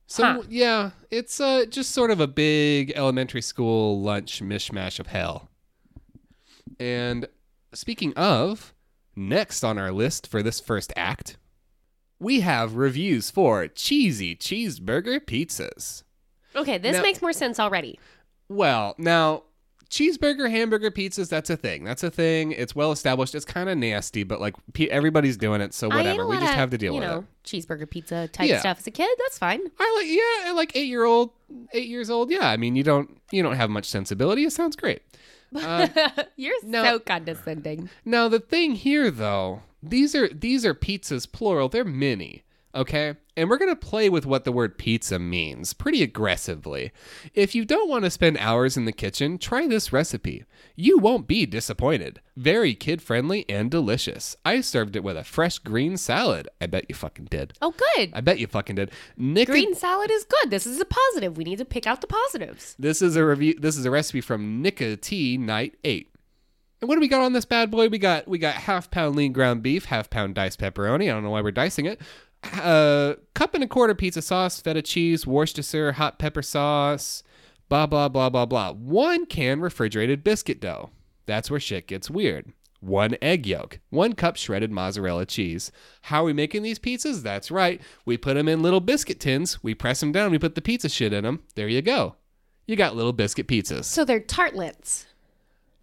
So 0.08 0.24
Huh. 0.24 0.44
yeah, 0.50 0.92
it's 1.12 1.40
uh, 1.42 1.66
just 1.70 1.92
sort 1.92 2.12
of 2.12 2.20
a 2.20 2.28
big 2.28 2.92
elementary 2.96 3.42
school 3.42 4.02
lunch 4.02 4.42
mishmash 4.42 5.00
of 5.00 5.08
hell. 5.08 5.50
And 6.80 7.28
speaking 7.74 8.14
of, 8.16 8.74
next 9.16 9.64
on 9.64 9.78
our 9.78 9.92
list 9.92 10.28
for 10.28 10.42
this 10.44 10.60
first 10.60 10.94
act, 10.96 11.38
we 12.20 12.40
have 12.42 12.76
reviews 12.76 13.30
for 13.30 13.68
cheesy 13.68 14.36
cheeseburger 14.36 15.20
pizzas. 15.20 16.04
Okay, 16.56 16.78
this 16.78 16.96
Now- 16.96 17.02
makes 17.02 17.22
more 17.22 17.34
sense 17.34 17.60
already. 17.60 18.00
Well, 18.50 18.96
now 18.98 19.44
cheeseburger 19.90 20.50
hamburger 20.50 20.92
pizzas 20.92 21.30
that's 21.30 21.50
a 21.50 21.58
thing. 21.58 21.84
That's 21.84 22.04
a 22.04 22.10
thing. 22.12 22.52
It's 22.52 22.76
well 22.76 22.92
established. 22.92 23.34
It's 23.36 23.46
kind 23.46 23.70
of 23.70 23.78
nasty, 23.78 24.24
but 24.24 24.40
like 24.42 24.56
pe- 24.74 24.88
everybody's 24.88 25.38
doing 25.38 25.62
it, 25.62 25.74
so 25.74 25.88
whatever. 25.90 26.28
We 26.28 26.38
just 26.38 26.50
of, 26.52 26.56
have 26.56 26.70
to 26.72 26.78
deal 26.78 26.94
you 26.94 27.00
with 27.00 27.10
know, 27.10 27.20
it. 27.20 27.26
cheeseburger 27.44 27.90
pizza 27.90 28.28
type 28.28 28.50
Yeah. 28.50 28.60
stuff 28.60 28.80
as 28.80 28.88
a 28.88 28.92
kid. 28.92 29.10
That's 29.20 29.38
fine. 29.38 29.62
I 29.80 29.96
like 29.98 30.46
yeah, 30.48 30.52
like 30.54 30.74
8-year-old 30.74 31.32
8 31.74 31.88
years 31.88 32.10
old. 32.10 32.30
Yeah, 32.32 32.48
I 32.50 32.58
mean, 32.58 32.76
you 32.76 32.84
don't 32.84 33.20
you 33.32 33.42
don't 33.44 33.56
have 33.56 33.70
much 33.70 33.86
sensibility. 33.86 34.44
It 34.44 34.52
sounds 34.54 34.76
great. 34.76 35.02
Uh, 35.56 35.88
You're 36.36 36.56
no. 36.64 36.84
so 36.84 37.00
condescending. 37.00 37.90
Now 38.04 38.28
the 38.28 38.42
thing 38.42 38.74
here 38.76 39.10
though, 39.10 39.62
these 39.82 40.14
are 40.14 40.28
these 40.28 40.66
are 40.66 40.74
pizzas 40.74 41.32
plural. 41.32 41.70
They're 41.70 41.86
mini, 41.86 42.44
okay? 42.78 43.16
And 43.36 43.50
we're 43.50 43.58
going 43.58 43.70
to 43.70 43.76
play 43.76 44.10
with 44.10 44.26
what 44.26 44.46
the 44.46 44.52
word 44.52 44.78
pizza 44.78 45.20
means 45.20 45.74
pretty 45.74 46.02
aggressively. 46.02 46.92
If 47.34 47.54
you 47.54 47.66
don't 47.66 47.90
want 47.90 48.06
to 48.06 48.10
spend 48.10 48.38
hours 48.38 48.78
in 48.78 48.86
the 48.86 48.92
kitchen, 48.92 49.38
try 49.38 49.68
this 49.68 49.94
recipe. 49.94 50.46
You 50.76 50.98
won't 50.98 51.28
be 51.28 51.46
disappointed. 51.46 52.22
Very 52.36 52.74
kid-friendly 52.74 53.46
and 53.50 53.70
delicious. 53.70 54.36
I 54.46 54.62
served 54.62 54.96
it 54.96 55.04
with 55.04 55.18
a 55.18 55.24
fresh 55.24 55.60
green 55.60 55.98
salad. 55.98 56.48
I 56.62 56.68
bet 56.68 56.86
you 56.88 56.96
fucking 56.96 57.26
did. 57.26 57.54
Oh, 57.62 57.76
good. 57.96 58.12
I 58.14 58.22
bet 58.22 58.40
you 58.40 58.48
fucking 58.48 58.76
did. 58.76 58.92
Green 59.18 59.76
salad 59.76 60.10
is 60.10 60.24
good. 60.24 60.50
This 60.50 60.66
is 60.66 60.80
a 60.80 60.86
positive. 60.86 61.38
We 61.38 61.44
need 61.44 61.60
to 61.60 61.66
pick 61.66 61.86
out 61.86 62.02
the 62.02 62.08
positives. 62.08 62.76
This 62.80 63.02
is 63.02 63.16
a 63.16 63.26
review. 63.26 63.56
This 63.60 63.78
is 63.78 63.86
a 63.86 63.92
recipe 63.92 64.22
from 64.22 64.62
Nika 64.62 64.98
T 64.98 65.38
Night 65.38 65.76
Eight. 65.84 66.10
And 66.80 66.88
what 66.88 66.94
do 66.94 67.02
we 67.02 67.08
got 67.08 67.22
on 67.22 67.34
this 67.34 67.46
bad 67.46 67.72
boy? 67.72 67.90
We 67.90 67.98
got 67.98 68.28
we 68.28 68.38
got 68.38 68.54
half 68.54 68.92
pound 68.92 69.16
lean 69.16 69.34
ground 69.34 69.64
beef, 69.64 69.86
half 69.86 70.12
pound 70.12 70.36
diced 70.36 70.60
pepperoni. 70.60 71.06
I 71.06 71.14
don't 71.14 71.24
know 71.24 71.32
why 71.32 71.42
we're 71.42 71.50
dicing 71.50 71.88
it. 71.88 72.00
Uh, 72.54 73.16
cup 73.34 73.54
and 73.54 73.64
a 73.64 73.68
quarter 73.68 73.96
pizza 73.96 74.22
sauce, 74.22 74.60
feta 74.60 74.82
cheese, 74.82 75.28
Worcestershire, 75.28 75.94
hot 75.94 76.20
pepper 76.20 76.42
sauce, 76.42 77.24
blah 77.70 77.86
blah 77.86 78.10
blah 78.10 78.30
blah 78.30 78.46
blah. 78.46 78.72
One 78.74 79.26
can 79.26 79.60
refrigerated 79.60 80.24
biscuit 80.24 80.60
dough. 80.60 80.92
That's 81.26 81.52
where 81.52 81.60
shit 81.60 81.88
gets 81.88 82.10
weird. 82.10 82.54
One 82.80 83.16
egg 83.22 83.48
yolk, 83.48 83.80
one 83.90 84.14
cup 84.14 84.36
shredded 84.38 84.72
mozzarella 84.72 85.26
cheese. 85.26 85.72
How 86.04 86.22
are 86.22 86.26
we 86.26 86.34
making 86.34 86.64
these 86.64 86.80
pizzas? 86.80 87.24
That's 87.24 87.50
right. 87.50 87.82
We 88.06 88.18
put 88.18 88.36
them 88.36 88.48
in 88.48 88.62
little 88.62 88.80
biscuit 88.80 89.20
tins. 89.20 89.64
We 89.64 89.74
press 89.74 90.00
them 90.00 90.12
down. 90.12 90.32
We 90.32 90.40
put 90.40 90.56
the 90.56 90.62
pizza 90.62 90.88
shit 90.88 91.12
in 91.12 91.24
them. 91.24 91.42
There 91.56 91.68
you 91.68 91.82
go. 91.82 92.16
You 92.68 92.76
got 92.76 92.96
little 92.96 93.14
biscuit 93.14 93.48
pizzas. 93.48 93.86
So 93.86 94.06
they're 94.06 94.20
tartlets. 94.20 95.08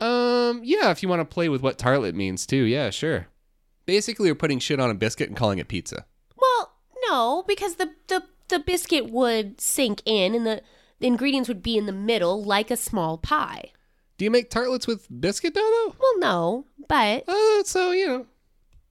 Um, 0.00 0.60
yeah, 0.62 0.90
if 0.90 1.02
you 1.02 1.08
want 1.08 1.20
to 1.20 1.24
play 1.24 1.48
with 1.48 1.62
what 1.62 1.78
tartlet 1.78 2.14
means 2.14 2.46
too, 2.46 2.64
yeah, 2.64 2.90
sure. 2.90 3.26
Basically, 3.86 4.30
we're 4.30 4.34
putting 4.36 4.58
shit 4.58 4.80
on 4.80 4.90
a 4.90 4.94
biscuit 4.94 5.28
and 5.28 5.36
calling 5.36 5.58
it 5.58 5.68
pizza. 5.68 6.06
No, 7.08 7.44
because 7.46 7.76
the, 7.76 7.90
the, 8.08 8.22
the 8.48 8.58
biscuit 8.58 9.10
would 9.10 9.60
sink 9.60 10.02
in 10.04 10.34
and 10.34 10.46
the, 10.46 10.62
the 11.00 11.06
ingredients 11.06 11.48
would 11.48 11.62
be 11.62 11.76
in 11.76 11.86
the 11.86 11.92
middle 11.92 12.42
like 12.42 12.70
a 12.70 12.76
small 12.76 13.18
pie. 13.18 13.70
Do 14.16 14.24
you 14.24 14.30
make 14.30 14.48
tartlets 14.50 14.86
with 14.86 15.06
biscuit 15.20 15.54
dough 15.54 15.60
though? 15.60 15.96
Well, 15.98 16.18
no, 16.18 16.66
but 16.88 17.24
Uh, 17.28 17.64
so 17.64 17.90
you 17.90 18.06
know, 18.06 18.26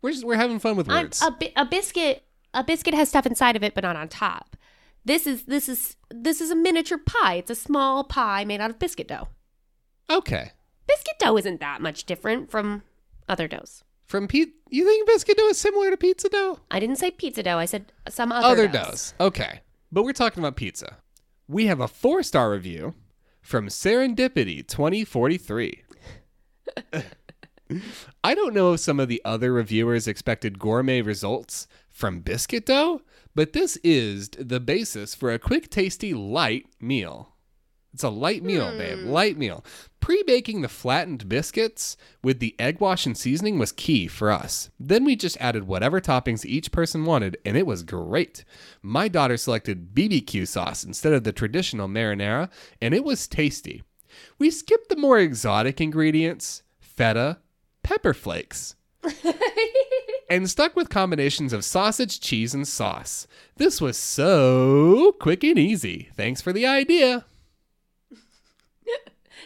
we're 0.01 0.11
just 0.11 0.25
we're 0.25 0.35
having 0.35 0.59
fun 0.59 0.75
with 0.75 0.87
words. 0.87 1.21
a, 1.21 1.31
bi- 1.31 1.53
a 1.55 1.65
biscuit 1.65 2.23
a 2.53 2.63
biscuit 2.63 2.93
has 2.93 3.07
stuff 3.09 3.25
inside 3.25 3.55
of 3.55 3.63
it, 3.63 3.73
but 3.73 3.83
not 3.85 3.95
on 3.95 4.09
top. 4.09 4.57
This 5.05 5.25
is 5.25 5.43
this 5.43 5.69
is 5.69 5.95
this 6.11 6.41
is 6.41 6.51
a 6.51 6.55
miniature 6.55 6.97
pie. 6.97 7.35
It's 7.35 7.49
a 7.49 7.55
small 7.55 8.03
pie 8.03 8.43
made 8.43 8.59
out 8.59 8.69
of 8.69 8.79
biscuit 8.79 9.07
dough. 9.07 9.29
okay, 10.09 10.51
Biscuit 10.87 11.15
dough 11.19 11.37
isn't 11.37 11.61
that 11.61 11.81
much 11.81 12.03
different 12.03 12.51
from 12.51 12.83
other 13.29 13.47
doughs. 13.47 13.83
From 14.13 14.27
Pete, 14.27 14.53
you 14.69 14.85
think 14.85 15.07
biscuit 15.07 15.37
dough 15.37 15.47
is 15.47 15.57
similar 15.57 15.89
to 15.89 15.97
pizza 15.97 16.29
dough? 16.29 16.59
I 16.69 16.79
didn't 16.79 16.97
say 16.97 17.09
pizza 17.09 17.41
dough. 17.41 17.57
I 17.57 17.65
said 17.65 17.91
some 18.09 18.31
other, 18.31 18.45
Other 18.45 18.67
doughs. 18.67 19.15
Okay, 19.19 19.61
but 19.91 20.03
we're 20.03 20.13
talking 20.13 20.43
about 20.43 20.55
pizza. 20.55 20.97
We 21.47 21.65
have 21.65 21.79
a 21.79 21.87
four 21.87 22.21
star 22.21 22.51
review 22.51 22.93
from 23.41 23.69
Serendipity 23.69 24.67
2043. 24.67 25.83
I 28.23 28.35
don't 28.35 28.53
know 28.53 28.73
if 28.73 28.81
some 28.81 28.99
of 28.99 29.07
the 29.07 29.19
other 29.25 29.51
reviewers 29.51 30.07
expected 30.07 30.59
gourmet 30.59 31.01
results 31.01 31.65
from 31.89 32.19
biscuit 32.19 32.67
dough, 32.67 33.01
but 33.33 33.53
this 33.53 33.77
is 33.77 34.29
the 34.37 34.59
basis 34.59 35.15
for 35.15 35.33
a 35.33 35.39
quick, 35.39 35.71
tasty, 35.71 36.13
light 36.13 36.67
meal. 36.79 37.32
It's 37.93 38.03
a 38.03 38.09
light 38.09 38.43
meal, 38.43 38.75
babe. 38.77 38.99
Hmm. 38.99 39.09
Light 39.09 39.37
meal. 39.37 39.63
Pre 39.99 40.23
baking 40.23 40.61
the 40.61 40.67
flattened 40.67 41.29
biscuits 41.29 41.95
with 42.23 42.39
the 42.39 42.55
egg 42.59 42.79
wash 42.79 43.05
and 43.05 43.17
seasoning 43.17 43.59
was 43.59 43.71
key 43.71 44.07
for 44.07 44.31
us. 44.31 44.69
Then 44.79 45.05
we 45.05 45.15
just 45.15 45.37
added 45.39 45.67
whatever 45.67 46.01
toppings 46.01 46.43
each 46.45 46.71
person 46.71 47.05
wanted, 47.05 47.37
and 47.45 47.55
it 47.55 47.67
was 47.67 47.83
great. 47.83 48.43
My 48.81 49.07
daughter 49.07 49.37
selected 49.37 49.93
BBQ 49.93 50.47
sauce 50.47 50.83
instead 50.83 51.13
of 51.13 51.23
the 51.23 51.31
traditional 51.31 51.87
marinara, 51.87 52.49
and 52.81 52.93
it 52.93 53.03
was 53.03 53.27
tasty. 53.27 53.83
We 54.39 54.51
skipped 54.51 54.89
the 54.89 54.95
more 54.95 55.19
exotic 55.19 55.79
ingredients 55.79 56.63
feta, 56.79 57.39
pepper 57.81 58.13
flakes 58.13 58.75
and 60.29 60.49
stuck 60.49 60.75
with 60.75 60.89
combinations 60.89 61.53
of 61.53 61.65
sausage, 61.65 62.19
cheese, 62.19 62.53
and 62.53 62.67
sauce. 62.67 63.27
This 63.57 63.79
was 63.79 63.97
so 63.97 65.15
quick 65.19 65.43
and 65.43 65.57
easy. 65.59 66.09
Thanks 66.15 66.41
for 66.41 66.53
the 66.53 66.65
idea. 66.65 67.25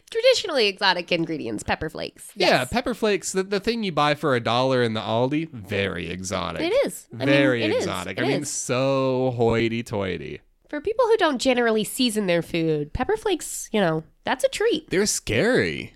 Traditionally 0.09 0.67
exotic 0.67 1.11
ingredients, 1.11 1.63
pepper 1.63 1.89
flakes. 1.89 2.31
Yeah, 2.35 2.63
pepper 2.65 2.93
flakes, 2.93 3.33
the, 3.33 3.43
the 3.43 3.59
thing 3.59 3.83
you 3.83 3.91
buy 3.91 4.15
for 4.15 4.35
a 4.35 4.39
dollar 4.39 4.81
in 4.81 4.93
the 4.93 5.01
Aldi, 5.01 5.51
very 5.51 6.09
exotic. 6.09 6.61
It 6.61 6.73
is. 6.85 7.07
I 7.13 7.17
mean, 7.17 7.27
Very 7.27 7.63
exotic. 7.63 8.17
It 8.17 8.23
I 8.23 8.27
mean, 8.27 8.41
is. 8.43 8.49
so 8.51 9.33
hoity 9.35 9.83
toity. 9.83 10.39
For 10.69 10.79
people 10.81 11.05
who 11.07 11.17
don't 11.17 11.41
generally 11.41 11.83
season 11.83 12.27
their 12.27 12.41
food, 12.41 12.93
pepper 12.93 13.17
flakes, 13.17 13.69
you 13.71 13.81
know, 13.81 14.03
that's 14.23 14.43
a 14.43 14.49
treat. 14.49 14.89
They're 14.89 15.05
scary. 15.05 15.93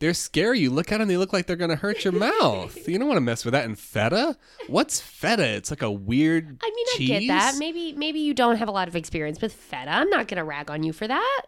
They're 0.00 0.14
scary. 0.14 0.60
You 0.60 0.70
look 0.70 0.92
at 0.92 0.98
them, 0.98 1.08
they 1.08 1.16
look 1.16 1.32
like 1.32 1.46
they're 1.46 1.56
going 1.56 1.70
to 1.70 1.76
hurt 1.76 2.04
your 2.04 2.12
mouth. 2.12 2.76
You 2.88 2.98
don't 2.98 3.08
want 3.08 3.18
to 3.18 3.22
mess 3.22 3.44
with 3.44 3.52
that. 3.52 3.64
And 3.64 3.78
feta? 3.78 4.36
What's 4.68 5.00
feta? 5.00 5.44
It's 5.46 5.70
like 5.70 5.82
a 5.82 5.90
weird 5.90 6.58
I 6.62 6.70
mean, 6.74 6.86
cheese? 6.96 7.10
I 7.10 7.18
get 7.20 7.26
that. 7.28 7.54
Maybe 7.58 7.92
maybe 7.92 8.20
you 8.20 8.32
don't 8.32 8.56
have 8.56 8.68
a 8.68 8.72
lot 8.72 8.88
of 8.88 8.96
experience 8.96 9.40
with 9.40 9.52
feta. 9.52 9.90
I'm 9.90 10.08
not 10.08 10.26
going 10.28 10.38
to 10.38 10.44
rag 10.44 10.70
on 10.70 10.82
you 10.84 10.92
for 10.92 11.06
that. 11.06 11.46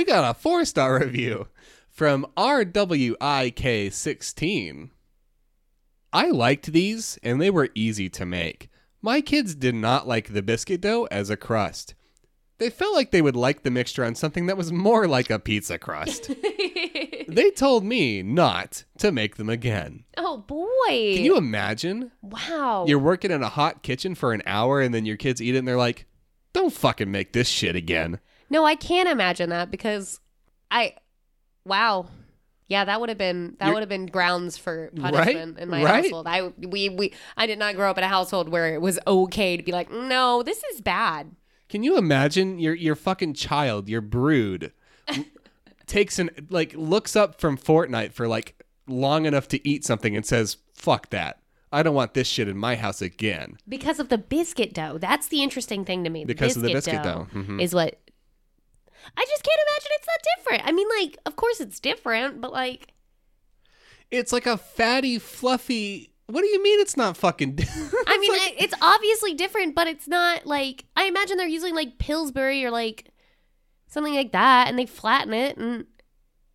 We 0.00 0.06
got 0.06 0.30
a 0.30 0.32
four 0.32 0.64
star 0.64 0.98
review 0.98 1.48
from 1.90 2.26
RWIK16. 2.34 4.90
I 6.10 6.30
liked 6.30 6.72
these 6.72 7.18
and 7.22 7.38
they 7.38 7.50
were 7.50 7.68
easy 7.74 8.08
to 8.08 8.24
make. 8.24 8.70
My 9.02 9.20
kids 9.20 9.54
did 9.54 9.74
not 9.74 10.08
like 10.08 10.32
the 10.32 10.40
biscuit 10.40 10.80
dough 10.80 11.06
as 11.10 11.28
a 11.28 11.36
crust. 11.36 11.94
they 12.56 12.70
felt 12.70 12.94
like 12.94 13.10
they 13.10 13.20
would 13.20 13.36
like 13.36 13.62
the 13.62 13.70
mixture 13.70 14.02
on 14.02 14.14
something 14.14 14.46
that 14.46 14.56
was 14.56 14.72
more 14.72 15.06
like 15.06 15.28
a 15.28 15.38
pizza 15.38 15.76
crust. 15.76 16.30
they 17.28 17.50
told 17.54 17.84
me 17.84 18.22
not 18.22 18.84
to 19.00 19.12
make 19.12 19.36
them 19.36 19.50
again. 19.50 20.04
oh 20.16 20.38
boy. 20.38 21.14
Can 21.14 21.26
you 21.26 21.36
imagine? 21.36 22.10
wow. 22.22 22.86
You're 22.88 22.98
working 22.98 23.32
in 23.32 23.42
a 23.42 23.50
hot 23.50 23.82
kitchen 23.82 24.14
for 24.14 24.32
an 24.32 24.40
hour 24.46 24.80
and 24.80 24.94
then 24.94 25.04
your 25.04 25.18
kids 25.18 25.42
eat 25.42 25.54
it 25.54 25.58
and 25.58 25.68
they're 25.68 25.76
like, 25.76 26.06
don't 26.54 26.72
fucking 26.72 27.10
make 27.10 27.34
this 27.34 27.48
shit 27.48 27.76
again. 27.76 28.18
No, 28.50 28.64
I 28.66 28.74
can't 28.74 29.08
imagine 29.08 29.48
that 29.50 29.70
because 29.70 30.20
I 30.70 30.94
wow. 31.64 32.06
Yeah, 32.68 32.84
that 32.84 33.00
would 33.00 33.08
have 33.08 33.18
been 33.18 33.56
that 33.58 33.66
You're- 33.66 33.74
would 33.74 33.80
have 33.82 33.88
been 33.88 34.06
grounds 34.06 34.56
for 34.56 34.90
Right? 34.94 35.12
punishment 35.14 35.58
in 35.58 35.68
my 35.70 35.82
Right? 35.82 36.04
household. 36.04 36.26
I 36.28 36.48
we 36.58 36.88
we 36.88 37.12
I 37.36 37.46
did 37.46 37.58
not 37.58 37.74
grow 37.76 37.90
up 37.90 37.98
in 37.98 38.04
a 38.04 38.08
household 38.08 38.48
where 38.48 38.72
it 38.74 38.80
was 38.80 38.98
okay 39.06 39.56
to 39.56 39.62
be 39.62 39.72
like, 39.72 39.90
"No, 39.90 40.42
this 40.42 40.62
is 40.72 40.80
bad." 40.80 41.32
Can 41.68 41.82
you 41.82 41.96
imagine 41.96 42.58
your 42.58 42.74
your 42.74 42.94
fucking 42.96 43.34
child, 43.34 43.88
your 43.88 44.00
brood, 44.00 44.72
takes 45.86 46.18
an 46.18 46.30
like 46.50 46.72
looks 46.74 47.16
up 47.16 47.40
from 47.40 47.56
Fortnite 47.56 48.12
for 48.12 48.28
like 48.28 48.62
long 48.86 49.26
enough 49.26 49.48
to 49.48 49.68
eat 49.68 49.84
something 49.84 50.14
and 50.16 50.24
says, 50.24 50.56
"Fuck 50.74 51.10
that. 51.10 51.38
I 51.72 51.82
don't 51.84 51.94
want 51.94 52.14
this 52.14 52.26
shit 52.28 52.48
in 52.48 52.56
my 52.56 52.76
house 52.76 53.02
again." 53.02 53.58
Because 53.68 53.98
of 54.00 54.08
the 54.08 54.18
biscuit 54.18 54.72
dough. 54.74 54.98
That's 54.98 55.28
the 55.28 55.42
interesting 55.42 55.84
thing 55.84 56.04
to 56.04 56.10
me. 56.10 56.22
The 56.24 56.34
Because 56.34 56.56
of 56.56 56.62
the 56.62 56.72
biscuit 56.72 57.02
dough. 57.02 57.26
Mhm. 57.32 57.60
is 57.60 57.74
what 57.74 57.98
I 59.16 59.24
just 59.28 59.42
can't 59.42 59.60
imagine 59.68 59.90
it's 59.92 60.06
that 60.06 60.24
different. 60.36 60.68
I 60.68 60.72
mean, 60.72 60.88
like, 60.98 61.18
of 61.26 61.36
course 61.36 61.60
it's 61.60 61.80
different, 61.80 62.40
but 62.40 62.52
like 62.52 62.92
It's 64.10 64.32
like 64.32 64.46
a 64.46 64.56
fatty, 64.56 65.18
fluffy. 65.18 66.12
What 66.26 66.42
do 66.42 66.46
you 66.46 66.62
mean 66.62 66.80
it's 66.80 66.96
not 66.96 67.16
fucking? 67.16 67.58
I 68.06 68.18
mean, 68.18 68.32
I- 68.32 68.54
it's 68.58 68.74
obviously 68.80 69.34
different, 69.34 69.74
but 69.74 69.86
it's 69.88 70.06
not 70.08 70.46
like 70.46 70.84
I 70.96 71.04
imagine 71.06 71.36
they're 71.36 71.46
using 71.48 71.74
like 71.74 71.98
Pillsbury 71.98 72.64
or 72.64 72.70
like 72.70 73.08
something 73.88 74.14
like 74.14 74.32
that, 74.32 74.68
and 74.68 74.78
they 74.78 74.86
flatten 74.86 75.34
it, 75.34 75.56
and 75.56 75.86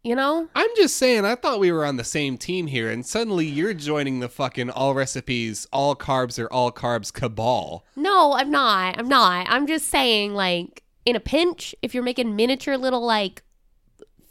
you 0.03 0.15
know, 0.15 0.47
I'm 0.55 0.69
just 0.77 0.95
saying. 0.97 1.25
I 1.25 1.35
thought 1.35 1.59
we 1.59 1.71
were 1.71 1.83
on 1.85 1.97
the 1.97 2.03
same 2.05 2.37
team 2.37 2.67
here, 2.67 2.89
and 2.89 3.05
suddenly 3.05 3.45
you're 3.47 3.73
joining 3.73 4.19
the 4.21 4.29
fucking 4.29 4.69
all 4.69 4.93
recipes, 4.93 5.67
all 5.73 5.95
carbs 5.95 6.37
or 6.41 6.47
all 6.53 6.71
carbs 6.71 7.11
cabal. 7.11 7.83
no, 7.97 8.33
I'm 8.33 8.51
not. 8.51 8.97
I'm 8.99 9.09
not. 9.09 9.47
I'm 9.49 9.67
just 9.67 9.87
saying, 9.89 10.33
like 10.35 10.83
in 11.05 11.15
a 11.15 11.19
pinch, 11.19 11.75
if 11.81 11.93
you're 11.93 12.03
making 12.03 12.35
miniature 12.35 12.77
little 12.77 13.05
like 13.05 13.43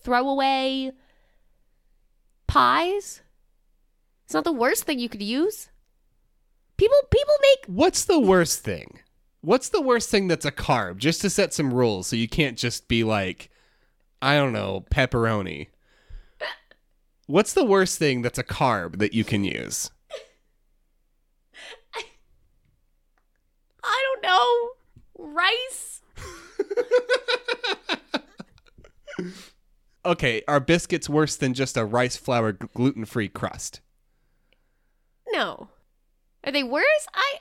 throwaway 0.02 0.92
pies, 2.46 3.22
it's 4.24 4.34
not 4.34 4.44
the 4.44 4.52
worst 4.52 4.84
thing 4.84 4.98
you 4.98 5.08
could 5.08 5.22
use. 5.22 5.70
People, 6.76 6.96
people 7.10 7.34
make 7.40 7.66
What's 7.66 8.04
the 8.04 8.18
worst 8.18 8.60
thing? 8.60 8.98
What's 9.40 9.68
the 9.68 9.80
worst 9.80 10.10
thing 10.10 10.26
that's 10.26 10.44
a 10.44 10.52
carb? 10.52 10.98
Just 10.98 11.20
to 11.20 11.30
set 11.30 11.54
some 11.54 11.72
rules 11.72 12.06
so 12.08 12.16
you 12.16 12.28
can't 12.28 12.58
just 12.58 12.88
be 12.88 13.04
like, 13.04 13.50
I 14.20 14.36
don't 14.36 14.52
know, 14.52 14.84
pepperoni. 14.90 15.68
What's 17.26 17.54
the 17.54 17.64
worst 17.64 17.98
thing 17.98 18.22
that's 18.22 18.38
a 18.38 18.44
carb 18.44 18.98
that 18.98 19.14
you 19.14 19.24
can 19.24 19.44
use? 19.44 19.90
I 23.84 24.02
don't 24.02 24.22
know 24.22 24.70
rice. 25.18 25.93
Okay, 30.06 30.42
are 30.46 30.60
biscuits 30.60 31.08
worse 31.08 31.36
than 31.36 31.54
just 31.54 31.78
a 31.78 31.84
rice 31.84 32.14
flour 32.16 32.52
gluten 32.52 33.06
free 33.06 33.28
crust? 33.28 33.80
No. 35.32 35.68
Are 36.44 36.52
they 36.52 36.62
worse? 36.62 37.06
I 37.14 37.34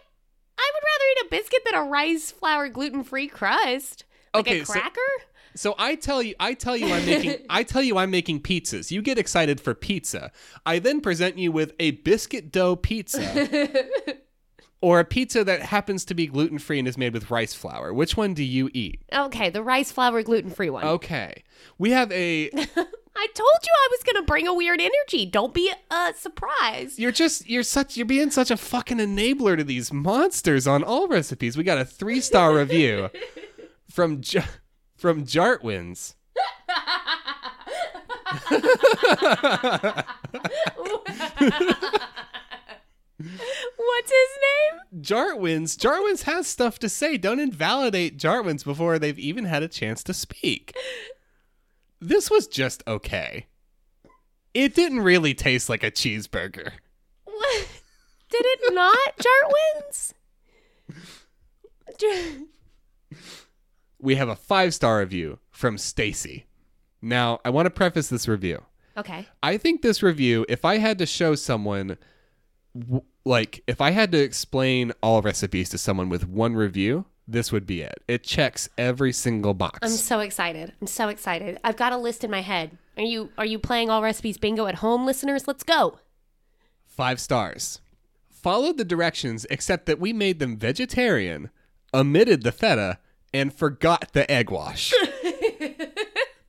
I 0.58 0.72
would 0.74 0.84
rather 0.86 1.06
eat 1.12 1.26
a 1.26 1.30
biscuit 1.30 1.62
than 1.66 1.76
a 1.76 1.84
rice 1.90 2.32
flour 2.32 2.70
gluten 2.70 3.04
free 3.04 3.28
crust. 3.28 4.06
Like 4.34 4.48
Okay, 4.48 4.60
a 4.62 4.66
so- 4.66 4.74
cracker? 4.74 5.02
So 5.56 5.76
I 5.78 5.94
tell 5.96 6.24
you, 6.24 6.34
I 6.40 6.56
tell 6.56 6.76
you, 6.76 6.92
I'm 6.92 7.06
making, 7.06 7.46
I 7.50 7.62
tell 7.64 7.84
you, 7.84 7.98
I'm 7.98 8.10
making 8.10 8.42
pizzas. 8.42 8.90
You 8.90 9.04
get 9.04 9.20
excited 9.20 9.62
for 9.62 9.76
pizza. 9.76 10.32
I 10.66 10.80
then 10.80 11.00
present 11.00 11.38
you 11.38 11.52
with 11.52 11.74
a 11.80 11.92
biscuit 11.92 12.52
dough 12.52 12.76
pizza, 12.76 13.22
or 14.84 15.00
a 15.00 15.06
pizza 15.06 15.46
that 15.46 15.62
happens 15.62 16.04
to 16.04 16.14
be 16.14 16.28
gluten 16.28 16.60
free 16.60 16.78
and 16.78 16.90
is 16.90 16.98
made 16.98 17.14
with 17.14 17.32
rice 17.32 17.54
flour. 17.54 17.94
Which 17.94 18.18
one 18.18 18.34
do 18.34 18.44
you 18.44 18.70
eat? 18.74 19.02
okay, 19.14 19.50
the 19.50 19.64
rice 19.64 19.94
flour 19.94 20.22
gluten 20.24 20.52
free 20.52 20.70
one. 20.70 20.84
Okay, 20.84 21.42
we 21.78 21.92
have 21.92 22.12
a. 22.12 22.50
I 23.16 23.28
told 23.34 23.60
you 23.64 23.72
I 23.72 23.88
was 23.92 24.04
gonna 24.06 24.24
bring 24.24 24.46
a 24.46 24.54
weird 24.54 24.82
energy. 24.82 25.26
Don't 25.26 25.54
be 25.54 25.72
uh 25.90 26.12
surprised. 26.12 27.00
You're 27.00 27.14
just, 27.14 27.50
you're 27.50 27.64
such, 27.64 27.96
you're 27.96 28.06
being 28.06 28.30
such 28.30 28.52
a 28.52 28.58
fucking 28.58 28.98
enabler 28.98 29.56
to 29.56 29.64
these 29.64 29.94
monsters 29.94 30.68
on 30.68 30.84
all 30.84 31.08
recipes. 31.08 31.56
We 31.56 31.64
got 31.64 31.78
a 31.78 31.86
three 31.86 32.20
star 32.20 32.54
review 32.58 33.10
from 33.90 34.20
J- 34.20 34.44
from 34.98 35.24
Jartwins. 35.26 36.16
What's 43.78 44.12
his 44.12 44.30
name? 44.92 45.02
Jarwins, 45.02 45.76
Jarwins 45.76 46.24
has 46.24 46.48
stuff 46.48 46.80
to 46.80 46.90
say. 46.90 47.18
Don't 47.18 47.40
invalidate 47.40 48.18
Jarwins 48.18 48.64
before 48.64 49.00
they've 49.00 49.18
even 49.20 49.46
had 49.46 49.64
a 49.64 49.68
chance 49.68 50.04
to 50.04 50.14
speak. 50.14 50.76
This 52.02 52.30
was 52.30 52.48
just 52.48 52.84
okay. 52.88 53.46
It 54.54 54.76
didn't 54.76 55.02
really 55.02 55.34
taste 55.34 55.70
like 55.70 55.84
a 55.84 55.92
cheeseburger. 55.92 56.72
What? 57.26 57.68
Did 58.30 58.46
it 58.46 58.74
not, 58.74 59.18
Jartwins? 59.18 60.14
We 64.00 64.16
have 64.16 64.28
a 64.30 64.36
five 64.36 64.74
star 64.74 65.00
review 65.00 65.40
from 65.52 65.78
Stacy. 65.78 66.46
Now, 67.02 67.40
I 67.46 67.50
want 67.50 67.66
to 67.68 67.70
preface 67.70 68.10
this 68.10 68.28
review. 68.28 68.64
okay. 68.98 69.28
I 69.42 69.58
think 69.58 69.82
this 69.82 70.04
review, 70.04 70.46
if 70.50 70.66
I 70.66 70.78
had 70.78 70.98
to 71.00 71.06
show 71.06 71.36
someone, 71.36 71.98
w- 72.78 73.04
like, 73.26 73.64
if 73.68 73.82
I 73.82 73.92
had 73.92 74.12
to 74.12 74.22
explain 74.22 74.92
all 75.02 75.22
recipes 75.22 75.70
to 75.70 75.78
someone 75.78 76.10
with 76.10 76.28
one 76.28 76.56
review, 76.56 77.06
this 77.28 77.52
would 77.52 77.66
be 77.66 77.82
it. 77.82 78.04
It 78.08 78.24
checks 78.24 78.68
every 78.78 79.14
single 79.14 79.54
box. 79.54 79.80
I'm 79.82 79.90
so 79.90 80.20
excited. 80.20 80.74
I'm 80.82 80.88
so 80.88 81.08
excited. 81.08 81.60
I've 81.64 81.78
got 81.78 81.94
a 81.94 81.98
list 81.98 82.24
in 82.24 82.32
my 82.32 82.42
head. 82.42 82.78
Are 82.98 83.04
you 83.04 83.32
are 83.38 83.46
you 83.46 83.60
playing 83.60 83.90
all 83.90 84.04
recipes 84.04 84.38
bingo 84.38 84.68
at 84.68 84.76
home, 84.76 85.06
listeners? 85.06 85.48
Let's 85.48 85.64
go. 85.64 86.00
Five 86.86 87.20
stars. 87.20 87.80
Followed 88.30 88.78
the 88.78 88.86
directions, 88.86 89.46
except 89.50 89.86
that 89.86 90.00
we 90.02 90.12
made 90.12 90.40
them 90.40 90.58
vegetarian, 90.58 91.50
omitted 91.94 92.44
the 92.44 92.52
feta, 92.52 93.00
and 93.34 93.54
forgot 93.54 94.12
the 94.14 94.30
egg 94.30 94.50
wash. 94.52 94.94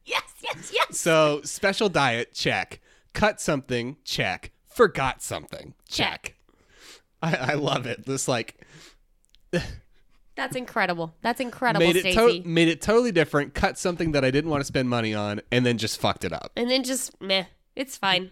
Yes, 0.07 0.23
yes, 0.43 0.71
yes. 0.75 1.01
so, 1.01 1.41
special 1.45 1.89
diet, 1.89 2.35
check. 2.35 2.81
Cut 3.15 3.41
something, 3.41 3.97
check. 4.05 4.51
Forgot 4.67 5.23
something, 5.23 5.73
check. 5.89 6.34
I, 7.25 7.53
I 7.53 7.55
love 7.55 7.87
it. 7.87 8.05
This 8.07 8.29
like 8.29 8.61
That's 10.37 10.57
incredible. 10.57 11.15
That's 11.23 11.41
incredible, 11.41 11.87
made 11.87 11.97
it 11.97 12.01
Stacy. 12.13 12.43
to- 12.43 12.49
made 12.49 12.69
it 12.69 12.81
totally 12.81 13.13
different. 13.13 13.55
Cut 13.55 13.79
something 13.79 14.13
that 14.13 14.25
I 14.25 14.31
didn't 14.31 14.51
want 14.51 14.61
to 14.61 14.65
spend 14.67 14.89
money 14.89 15.15
on, 15.15 15.41
and 15.53 15.65
then 15.65 15.79
just 15.79 16.01
fucked 16.01 16.25
it 16.25 16.33
up. 16.33 16.53
and 16.57 16.69
then 16.71 16.83
just 16.83 17.21
meh. 17.21 17.45
It's 17.77 17.97
fine. 17.97 18.31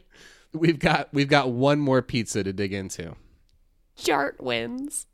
We've 0.52 0.78
got 0.78 1.08
we've 1.12 1.28
got 1.28 1.50
one 1.50 1.78
more 1.80 2.02
pizza 2.02 2.42
to 2.44 2.52
dig 2.52 2.72
into. 2.72 3.14
Jart 3.96 4.40
wins. 4.40 5.06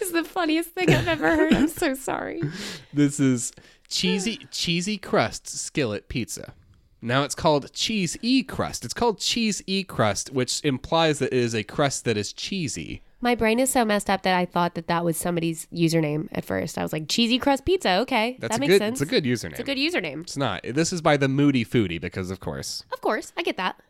It's 0.00 0.10
the 0.12 0.24
funniest 0.24 0.70
thing 0.70 0.90
I've 0.90 1.06
ever 1.06 1.36
heard. 1.36 1.52
I'm 1.54 1.68
so 1.68 1.94
sorry. 1.94 2.42
This 2.94 3.20
is 3.20 3.52
cheesy 3.88 4.46
cheesy 4.50 4.96
crust 4.98 5.46
skillet 5.48 6.08
pizza. 6.08 6.54
Now 7.00 7.22
it's 7.24 7.34
called 7.34 7.72
cheese 7.72 8.16
e 8.22 8.42
crust. 8.42 8.84
It's 8.84 8.94
called 8.94 9.18
cheese 9.18 9.62
e 9.66 9.84
crust, 9.84 10.32
which 10.32 10.64
implies 10.64 11.18
that 11.18 11.32
it 11.32 11.38
is 11.38 11.54
a 11.54 11.62
crust 11.62 12.04
that 12.06 12.16
is 12.16 12.32
cheesy. 12.32 13.02
My 13.22 13.36
brain 13.36 13.60
is 13.60 13.70
so 13.70 13.84
messed 13.84 14.10
up 14.10 14.22
that 14.22 14.36
I 14.36 14.44
thought 14.44 14.74
that 14.74 14.88
that 14.88 15.04
was 15.04 15.16
somebody's 15.16 15.66
username 15.72 16.28
at 16.32 16.44
first. 16.44 16.76
I 16.76 16.82
was 16.82 16.92
like, 16.92 17.08
cheesy 17.08 17.38
crust 17.38 17.64
pizza. 17.64 17.98
Okay, 18.00 18.36
That's 18.40 18.56
that 18.56 18.60
makes 18.60 18.72
good. 18.72 18.78
sense. 18.80 19.00
It's 19.00 19.08
a 19.08 19.14
good 19.14 19.24
username. 19.24 19.50
It's 19.52 19.60
a 19.60 19.62
good 19.62 19.78
username. 19.78 20.22
It's 20.22 20.36
not. 20.36 20.62
This 20.64 20.92
is 20.92 21.00
by 21.00 21.16
the 21.16 21.28
Moody 21.28 21.64
Foodie 21.64 22.00
because, 22.00 22.30
of 22.32 22.40
course, 22.40 22.84
Of 22.92 23.00
course, 23.00 23.32
I 23.36 23.42
get 23.42 23.56
that. 23.58 23.80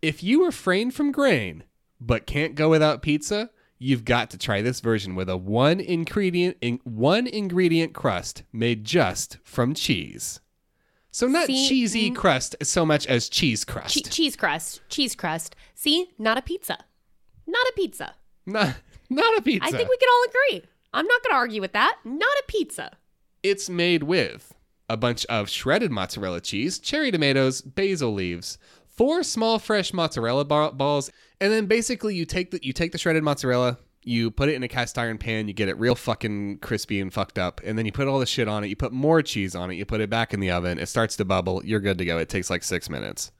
if 0.00 0.22
you 0.22 0.44
refrain 0.46 0.90
from 0.90 1.12
grain 1.12 1.64
but 2.00 2.26
can't 2.26 2.54
go 2.54 2.70
without 2.70 3.02
pizza, 3.02 3.50
you've 3.78 4.06
got 4.06 4.30
to 4.30 4.38
try 4.38 4.62
this 4.62 4.80
version 4.80 5.14
with 5.14 5.28
a 5.28 5.36
one 5.36 5.78
ingredient 5.78 6.56
in, 6.62 6.80
one 6.84 7.26
ingredient 7.26 7.92
crust 7.92 8.42
made 8.54 8.84
just 8.84 9.36
from 9.44 9.74
cheese. 9.74 10.40
So 11.10 11.26
not 11.26 11.46
See, 11.46 11.68
cheesy 11.68 12.10
mm. 12.10 12.16
crust 12.16 12.56
so 12.62 12.86
much 12.86 13.06
as 13.06 13.28
cheese 13.28 13.66
crust. 13.66 13.94
Che- 13.96 14.02
cheese 14.10 14.34
crust. 14.36 14.80
Cheese 14.88 15.14
crust. 15.14 15.54
See, 15.74 16.08
not 16.18 16.38
a 16.38 16.42
pizza. 16.42 16.78
Not 17.46 17.66
a 17.66 17.72
pizza. 17.76 18.14
Not 18.46 18.76
not 19.08 19.38
a 19.38 19.42
pizza. 19.42 19.66
I 19.66 19.70
think 19.70 19.88
we 19.88 19.96
can 19.96 20.08
all 20.08 20.24
agree. 20.28 20.68
I'm 20.92 21.06
not 21.06 21.22
going 21.22 21.32
to 21.32 21.36
argue 21.36 21.60
with 21.60 21.72
that. 21.72 21.98
Not 22.04 22.22
a 22.28 22.44
pizza. 22.48 22.92
It's 23.42 23.68
made 23.70 24.02
with 24.04 24.52
a 24.88 24.96
bunch 24.96 25.24
of 25.26 25.48
shredded 25.48 25.90
mozzarella 25.90 26.40
cheese, 26.40 26.78
cherry 26.78 27.10
tomatoes, 27.10 27.62
basil 27.62 28.12
leaves, 28.12 28.58
four 28.86 29.22
small 29.22 29.58
fresh 29.58 29.92
mozzarella 29.92 30.44
ba- 30.44 30.72
balls, 30.72 31.10
and 31.40 31.52
then 31.52 31.66
basically 31.66 32.14
you 32.14 32.24
take 32.24 32.50
the 32.50 32.58
you 32.62 32.72
take 32.72 32.92
the 32.92 32.98
shredded 32.98 33.22
mozzarella, 33.22 33.78
You 34.02 34.30
put 34.30 34.48
it 34.48 34.54
in 34.54 34.62
a 34.62 34.68
cast 34.68 34.98
iron 34.98 35.18
pan, 35.18 35.46
you 35.46 35.54
get 35.54 35.68
it 35.68 35.78
real 35.78 35.94
fucking 35.94 36.58
crispy 36.58 37.00
and 37.00 37.12
fucked 37.12 37.38
up, 37.38 37.60
and 37.64 37.78
then 37.78 37.86
you 37.86 37.92
put 37.92 38.08
all 38.08 38.18
the 38.18 38.26
shit 38.26 38.48
on 38.48 38.64
it. 38.64 38.68
You 38.68 38.76
put 38.76 38.92
more 38.92 39.22
cheese 39.22 39.54
on 39.54 39.70
it, 39.70 39.74
you 39.74 39.84
put 39.84 40.00
it 40.00 40.10
back 40.10 40.34
in 40.34 40.40
the 40.40 40.50
oven, 40.50 40.78
it 40.78 40.86
starts 40.86 41.16
to 41.16 41.24
bubble, 41.24 41.62
you're 41.64 41.80
good 41.80 41.98
to 41.98 42.04
go. 42.04 42.18
It 42.18 42.28
takes 42.28 42.50
like 42.50 42.62
six 42.64 42.90
minutes. 42.90 43.30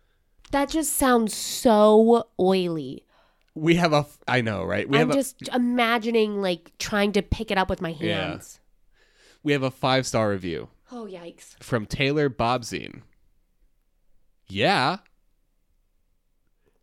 That 0.53 0.69
just 0.69 0.95
sounds 0.95 1.35
so 1.35 2.29
oily. 2.39 3.05
We 3.61 3.75
have 3.77 3.92
a, 3.92 4.07
I 4.27 4.40
know, 4.40 4.64
right? 4.64 4.88
We 4.88 4.96
I'm 4.99 5.09
have 5.09 5.11
a, 5.11 5.18
just 5.18 5.49
imagining 5.55 6.40
like 6.40 6.73
trying 6.79 7.12
to 7.12 7.23
pick 7.23 7.51
it 7.51 7.59
up 7.59 7.68
with 7.68 7.81
my 7.83 7.90
Yeah. 8.01 8.29
hands. 8.31 8.59
we 9.42 9.53
have 9.53 9.62
a 9.62 9.70
five 9.70 10.07
star 10.07 10.31
review 10.31 10.68
Oh 10.90 11.05
yikes. 11.05 11.62
from 11.62 11.85
Taylor 11.87 12.31
Bobzine. 12.31 13.03
Yeah. 14.49 14.99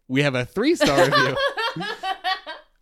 We 0.08 0.22
have 0.22 0.36
a 0.36 0.46
three 0.46 0.76
star 0.76 1.06
review. 1.10 1.36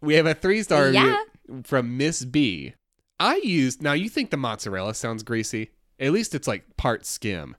We 0.01 0.15
have 0.15 0.25
a 0.25 0.34
three 0.34 0.62
star 0.62 0.89
Yeah. 0.89 1.23
review 1.47 1.63
from 1.63 1.97
Miss 1.97 2.23
B. 2.25 2.73
I 3.19 3.38
used 3.38 3.81
now 3.81 3.93
you 3.93 4.10
think 4.10 4.29
the 4.29 4.38
mozzarella 4.38 4.93
sounds 4.93 5.23
greasy. 5.23 5.71
At 5.99 6.12
least 6.12 6.36
it's 6.36 6.47
like 6.47 6.75
part 6.77 7.05
skim. 7.05 7.55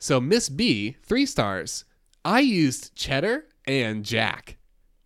So 0.00 0.20
Miss 0.20 0.48
B, 0.48 0.96
three 1.02 1.26
stars. 1.26 1.84
I 2.24 2.40
used 2.40 2.94
cheddar 2.96 3.44
and 3.66 4.04
jack. 4.04 4.56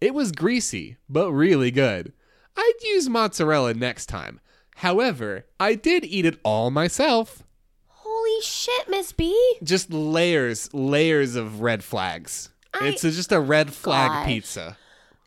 It 0.03 0.15
was 0.15 0.33
greasy, 0.33 0.97
but 1.09 1.31
really 1.31 1.71
good. 1.71 2.13
I'd 2.57 2.73
use 2.83 3.09
mozzarella 3.09 3.73
next 3.75 4.07
time. 4.07 4.41
However, 4.77 5.47
I 5.61 5.77
did 5.77 6.05
eat 6.05 6.27
it 6.27 6.41
all 6.43 6.73
myself. 6.73 7.45
Holy 7.87 8.43
shit, 8.43 8.89
Miss 8.89 9.13
B. 9.13 9.33
Just 9.63 9.93
layers, 9.93 10.69
layers 10.75 11.37
of 11.37 11.61
red 11.61 11.85
flags. 11.85 12.51
I- 12.75 12.89
it's 12.89 13.05
a, 13.05 13.13
just 13.13 13.31
a 13.31 13.39
red 13.39 13.73
flag 13.73 14.27
pizza. 14.27 14.77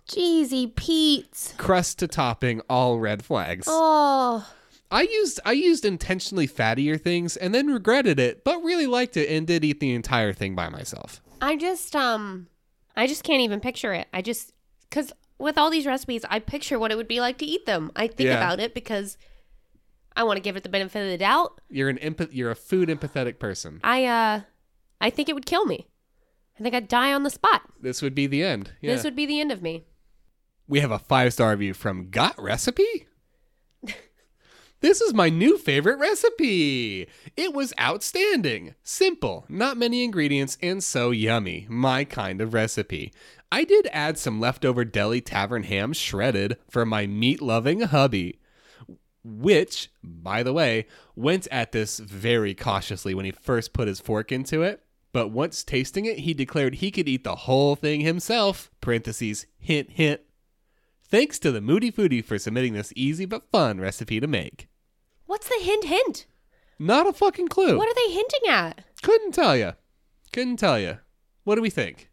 Jeezy 0.10 0.76
Pete. 0.76 1.54
Crust 1.58 2.00
to 2.00 2.08
topping, 2.10 2.60
all 2.70 3.00
red 3.00 3.24
flags. 3.24 3.68
Oh. 3.70 4.46
I 4.92 5.04
used 5.04 5.40
I 5.46 5.54
used 5.54 5.86
intentionally 5.86 6.50
fattier 6.50 7.00
things 7.00 7.38
and 7.38 7.56
then 7.56 7.68
regretted 7.68 8.20
it, 8.20 8.44
but 8.44 8.62
really 8.62 8.88
liked 8.88 9.16
it 9.16 9.30
and 9.30 9.48
did 9.48 9.64
eat 9.64 9.80
the 9.80 9.94
entire 9.94 10.34
thing 10.34 10.54
by 10.54 10.68
myself. 10.68 11.22
I 11.42 11.56
just 11.56 11.96
um 11.96 12.48
I 12.98 13.08
just 13.08 13.24
can't 13.24 13.42
even 13.42 13.62
picture 13.62 13.94
it. 13.94 14.08
I 14.14 14.22
just 14.22 14.52
cuz 14.96 15.12
with 15.38 15.58
all 15.58 15.70
these 15.70 15.86
recipes, 15.86 16.24
I 16.30 16.40
picture 16.40 16.80
what 16.80 16.92
it 16.92 16.96
would 16.98 17.08
be 17.08 17.20
like 17.20 17.38
to 17.40 17.46
eat 17.46 17.66
them. 17.66 17.92
I 17.96 18.08
think 18.08 18.28
Yeah. 18.28 18.38
about 18.38 18.60
it 18.60 18.74
because 18.74 19.18
I 20.16 20.24
want 20.24 20.38
to 20.38 20.42
give 20.42 20.56
it 20.56 20.64
the 20.64 20.70
benefit 20.70 21.04
of 21.04 21.10
the 21.10 21.18
doubt. 21.18 21.60
You're 21.70 21.90
an 21.90 21.98
empath- 21.98 22.30
you're 22.32 22.52
a 22.52 22.56
food 22.56 22.88
empathetic 22.90 23.38
person. 23.38 23.80
I 23.84 24.06
uh 24.06 24.42
I 25.02 25.10
think 25.10 25.28
it 25.30 25.34
would 25.34 25.46
kill 25.46 25.66
me. 25.66 25.88
I 26.58 26.64
think 26.64 26.74
I'd 26.74 26.88
die 26.88 27.12
on 27.14 27.24
the 27.24 27.30
spot. 27.30 27.64
This 27.82 28.02
would 28.02 28.16
be 28.16 28.28
the 28.28 28.42
end. 28.44 28.72
Yeah. 28.82 28.94
This 28.96 29.04
would 29.04 29.16
be 29.16 29.26
the 29.26 29.42
end 29.42 29.52
of 29.52 29.62
me. 29.62 29.84
we 30.68 30.80
have 30.80 30.90
a 30.92 30.98
five 31.00 31.32
star 31.34 31.52
review 31.52 31.74
from 31.74 32.10
Got 32.10 32.42
Recipe. 32.42 33.08
This 34.86 35.02
is 35.02 35.16
my 35.16 35.30
new 35.30 35.58
favorite 35.58 35.98
recipe. 35.98 37.08
It 37.36 37.56
was 37.56 37.74
outstanding, 37.80 38.76
simple, 38.84 39.44
not 39.50 39.78
many 39.78 40.04
ingredients, 40.04 40.60
and 40.62 40.84
so 40.84 41.10
yummy. 41.10 41.66
My 41.68 42.04
kind 42.04 42.40
of 42.40 42.54
recipe. 42.54 43.12
I 43.52 43.64
did 43.64 43.90
add 43.92 44.20
some 44.20 44.40
leftover 44.40 44.86
deli 44.86 45.22
tavern 45.22 45.64
ham 45.64 45.94
shredded 45.94 46.58
for 46.70 46.86
my 46.86 47.08
meat 47.08 47.42
loving 47.42 47.82
hubby. 47.82 48.40
Which, 49.24 49.90
by 50.04 50.44
the 50.44 50.54
way, 50.54 50.86
went 51.16 51.48
at 51.50 51.72
this 51.72 51.98
very 51.98 52.54
cautiously 52.54 53.16
when 53.16 53.26
he 53.26 53.32
first 53.32 53.74
put 53.74 53.88
his 53.88 54.00
fork 54.00 54.32
into 54.32 54.62
it. 54.62 54.84
But 55.12 55.30
once 55.30 55.64
tasting 55.64 56.06
it, 56.06 56.20
he 56.20 56.36
declared 56.36 56.76
he 56.76 56.92
could 56.92 57.10
eat 57.10 57.24
the 57.24 57.36
whole 57.36 57.76
thing 57.76 58.02
himself. 58.02 58.70
Parentheses, 58.82 59.48
hint, 59.58 59.90
hint. 59.90 60.22
Thanks 61.10 61.40
to 61.40 61.52
the 61.52 61.62
Moody 61.62 61.92
Foodie 61.92 62.24
for 62.24 62.38
submitting 62.38 62.74
this 62.74 62.94
easy 62.96 63.26
but 63.26 63.50
fun 63.52 63.80
recipe 63.80 64.20
to 64.20 64.28
make. 64.28 64.68
What's 65.26 65.48
the 65.50 65.64
hint 65.64 65.86
hint? 65.86 66.26
Not 66.78 67.08
a 67.08 67.14
fucking 67.14 67.48
clue. 67.48 67.78
What 67.78 67.88
are 67.88 67.94
they 67.96 68.14
hinting 68.14 68.50
at? 68.50 68.82
Couldn't 69.02 69.34
tell 69.34 69.56
you. 69.56 69.74
Couldn't 70.34 70.58
tell 70.58 70.80
you. 70.80 70.98
What 71.44 71.56
do 71.56 71.62
we 71.62 71.70
think? 71.70 72.10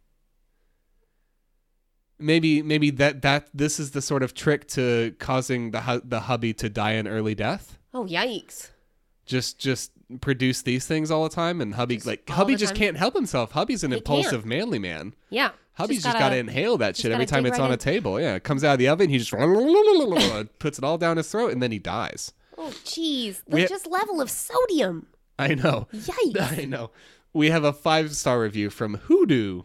Maybe 2.19 2.61
maybe 2.61 2.89
that 2.91 3.21
that 3.23 3.49
this 3.53 3.79
is 3.79 3.91
the 3.91 4.01
sort 4.01 4.23
of 4.23 4.33
trick 4.33 4.67
to 4.69 5.15
causing 5.19 5.71
the 5.71 5.81
hu- 5.81 6.01
the 6.05 6.21
hubby 6.21 6.53
to 6.53 6.69
die 6.69 6.91
an 6.91 7.07
early 7.07 7.35
death. 7.35 7.77
Oh 7.93 8.05
yikes. 8.05 8.69
Just 9.25 9.59
just 9.59 9.91
produce 10.21 10.61
these 10.61 10.85
things 10.85 11.09
all 11.11 11.23
the 11.23 11.33
time 11.35 11.59
and 11.59 11.73
hubby 11.75 11.99
like 11.99 12.23
all 12.29 12.35
hubby 12.37 12.53
the 12.53 12.59
just 12.59 12.73
time. 12.73 12.79
can't 12.79 12.97
help 12.97 13.15
himself. 13.15 13.51
Hubby's 13.51 13.83
an 13.83 13.91
He 13.91 13.97
impulsive 13.97 14.45
manly 14.45 14.79
man. 14.79 15.15
Yeah. 15.29 15.51
Hubby's 15.73 16.03
just, 16.03 16.19
got 16.19 16.29
to 16.29 16.37
inhale 16.37 16.77
that 16.77 16.95
shit 16.95 17.11
every 17.11 17.25
gotta 17.25 17.33
time 17.33 17.43
dig 17.43 17.53
it's 17.53 17.59
right 17.59 17.65
on 17.65 17.71
a 17.71 17.77
table. 17.77 18.21
Yeah, 18.21 18.35
it 18.35 18.43
comes 18.43 18.63
out 18.63 18.73
of 18.73 18.79
the 18.79 18.89
oven, 18.89 19.09
he 19.09 19.17
just 19.17 19.31
puts 20.59 20.77
it 20.77 20.83
all 20.83 20.99
down 20.99 21.17
his 21.17 21.31
throat 21.31 21.51
and 21.51 21.63
then 21.63 21.71
he 21.71 21.79
dies. 21.79 22.31
Oh 22.57 22.69
jeez. 22.83 23.41
The 23.47 23.61
ha- 23.61 23.67
just 23.67 23.87
level 23.87 24.21
of 24.21 24.29
sodium. 24.29 25.07
I 25.39 25.55
know. 25.55 25.87
Yikes. 25.93 26.59
I 26.59 26.65
know. 26.65 26.91
We 27.33 27.49
have 27.49 27.63
a 27.63 27.73
five 27.73 28.15
star 28.15 28.39
review 28.41 28.69
from 28.69 28.95
Hoodoo. 28.95 29.63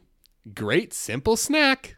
Great 0.54 0.92
simple 0.94 1.36
snack. 1.36 1.96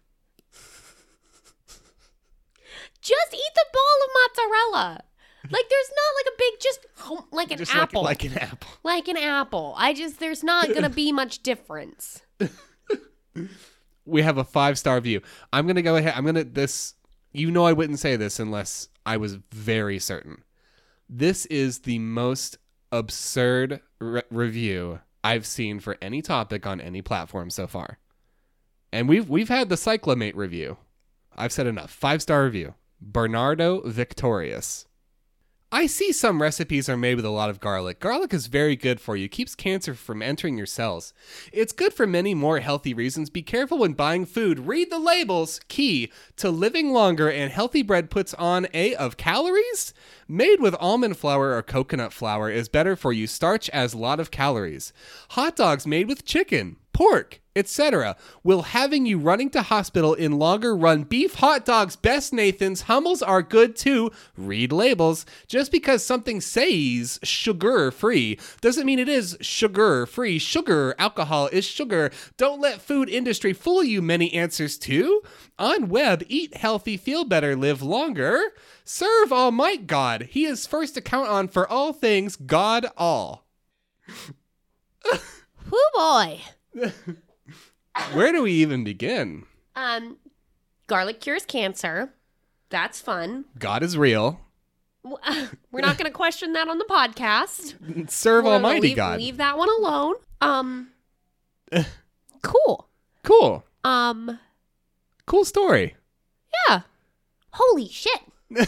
Just 3.00 3.32
eat 3.32 3.52
the 3.54 3.64
ball 3.72 3.82
of 4.04 4.10
mozzarella. 4.36 5.04
Like 5.44 5.64
there's 5.70 5.90
not 5.90 6.12
like 6.18 6.26
a 6.26 6.36
big 6.38 6.60
just 6.60 6.86
like 7.32 7.50
an 7.50 7.58
Just 7.58 7.74
apple. 7.74 8.02
Like, 8.02 8.22
like 8.22 8.32
an 8.32 8.38
apple. 8.38 8.68
like 8.82 9.08
an 9.08 9.16
apple. 9.16 9.74
I 9.78 9.94
just 9.94 10.20
there's 10.20 10.44
not 10.44 10.68
going 10.68 10.82
to 10.82 10.90
be 10.90 11.12
much 11.20 11.42
difference. 11.42 12.20
We 14.04 14.22
have 14.22 14.36
a 14.38 14.44
five 14.44 14.78
star 14.78 15.00
view. 15.00 15.22
I'm 15.52 15.66
gonna 15.66 15.82
go 15.82 15.96
ahead. 15.96 16.14
I'm 16.16 16.26
gonna 16.26 16.44
this. 16.44 16.94
You 17.32 17.50
know, 17.50 17.64
I 17.64 17.72
wouldn't 17.72 18.00
say 18.00 18.16
this 18.16 18.40
unless 18.40 18.88
I 19.06 19.16
was 19.16 19.38
very 19.52 19.98
certain. 20.00 20.42
This 21.12 21.44
is 21.46 21.80
the 21.80 21.98
most 21.98 22.56
absurd 22.92 23.80
re- 23.98 24.22
review 24.30 25.00
I've 25.24 25.44
seen 25.44 25.80
for 25.80 25.98
any 26.00 26.22
topic 26.22 26.68
on 26.68 26.80
any 26.80 27.02
platform 27.02 27.50
so 27.50 27.66
far. 27.66 27.98
And 28.92 29.08
we've 29.08 29.28
we've 29.28 29.48
had 29.48 29.68
the 29.70 29.74
Cyclamate 29.74 30.36
review. 30.36 30.76
I've 31.36 31.50
said 31.50 31.66
enough. 31.66 31.90
Five 31.90 32.22
star 32.22 32.44
review. 32.44 32.74
Bernardo 33.00 33.80
Victorious. 33.88 34.86
I 35.72 35.86
see 35.86 36.10
some 36.10 36.42
recipes 36.42 36.88
are 36.88 36.96
made 36.96 37.14
with 37.14 37.24
a 37.24 37.30
lot 37.30 37.48
of 37.48 37.60
garlic. 37.60 38.00
Garlic 38.00 38.34
is 38.34 38.48
very 38.48 38.74
good 38.74 39.00
for 39.00 39.14
you, 39.14 39.28
keeps 39.28 39.54
cancer 39.54 39.94
from 39.94 40.20
entering 40.20 40.56
your 40.56 40.66
cells. 40.66 41.14
It's 41.52 41.72
good 41.72 41.94
for 41.94 42.08
many 42.08 42.34
more 42.34 42.58
healthy 42.58 42.92
reasons. 42.92 43.30
Be 43.30 43.42
careful 43.42 43.78
when 43.78 43.92
buying 43.92 44.26
food. 44.26 44.66
Read 44.66 44.90
the 44.90 44.98
labels. 44.98 45.60
Key 45.68 46.10
to 46.38 46.50
living 46.50 46.92
longer 46.92 47.30
and 47.30 47.52
healthy 47.52 47.82
bread 47.82 48.10
puts 48.10 48.34
on 48.34 48.66
A 48.74 48.96
of 48.96 49.16
calories. 49.16 49.94
Made 50.26 50.60
with 50.60 50.74
almond 50.80 51.16
flour 51.16 51.56
or 51.56 51.62
coconut 51.62 52.12
flour 52.12 52.50
is 52.50 52.68
better 52.68 52.96
for 52.96 53.12
you. 53.12 53.28
Starch 53.28 53.68
as 53.70 53.94
lot 53.94 54.18
of 54.18 54.32
calories. 54.32 54.92
Hot 55.30 55.54
dogs 55.54 55.86
made 55.86 56.08
with 56.08 56.24
chicken, 56.24 56.78
pork, 57.00 57.40
etc. 57.56 58.14
will 58.44 58.60
having 58.60 59.06
you 59.06 59.16
running 59.16 59.48
to 59.48 59.62
hospital 59.62 60.12
in 60.12 60.38
longer 60.38 60.76
run 60.76 61.02
beef 61.02 61.36
hot 61.36 61.64
dogs 61.64 61.96
best 61.96 62.30
nathans 62.30 62.82
hummels 62.82 63.22
are 63.22 63.40
good 63.40 63.74
too 63.74 64.10
read 64.36 64.70
labels 64.70 65.24
just 65.48 65.72
because 65.72 66.04
something 66.04 66.42
says 66.42 67.18
sugar 67.22 67.90
free 67.90 68.38
doesn't 68.60 68.84
mean 68.84 68.98
it 68.98 69.08
is 69.08 69.34
sugar 69.40 70.04
free 70.04 70.38
sugar 70.38 70.94
alcohol 70.98 71.48
is 71.50 71.64
sugar 71.64 72.10
don't 72.36 72.60
let 72.60 72.82
food 72.82 73.08
industry 73.08 73.54
fool 73.54 73.82
you 73.82 74.02
many 74.02 74.30
answers 74.34 74.76
too. 74.76 75.22
on 75.58 75.88
web 75.88 76.22
eat 76.28 76.54
healthy 76.54 76.98
feel 76.98 77.24
better 77.24 77.56
live 77.56 77.80
longer 77.80 78.38
serve 78.84 79.32
almighty 79.32 79.78
god 79.78 80.28
he 80.30 80.44
is 80.44 80.66
first 80.66 80.92
to 80.92 81.00
count 81.00 81.30
on 81.30 81.48
for 81.48 81.66
all 81.66 81.94
things 81.94 82.36
god 82.36 82.84
all 82.98 83.46
Whoo 85.70 85.78
boy. 85.94 86.40
where 88.12 88.32
do 88.32 88.42
we 88.42 88.52
even 88.52 88.84
begin 88.84 89.44
Um 89.76 90.16
garlic 90.86 91.20
cures 91.20 91.44
cancer. 91.44 92.12
That's 92.68 93.00
fun. 93.00 93.44
god 93.58 93.82
is 93.82 93.96
real 93.98 94.40
We're 95.72 95.80
not 95.80 95.96
going 95.96 96.10
to 96.10 96.10
question 96.10 96.52
that 96.52 96.68
on 96.68 96.76
the 96.78 96.84
podcast. 96.84 98.10
serve 98.10 98.44
We're 98.44 98.52
almighty 98.52 98.88
leave, 98.88 98.96
god 98.96 99.18
Leave 99.18 99.36
that 99.38 99.56
one 99.56 99.68
alone. 99.78 100.14
Um 100.40 100.88
cool. 102.42 102.88
Cool. 103.22 103.64
Um 103.84 104.38
Cool 105.26 105.44
story. 105.44 105.94
yeah. 106.68 106.80
Holy 107.52 107.88
shit. 107.88 108.20
I 108.56 108.64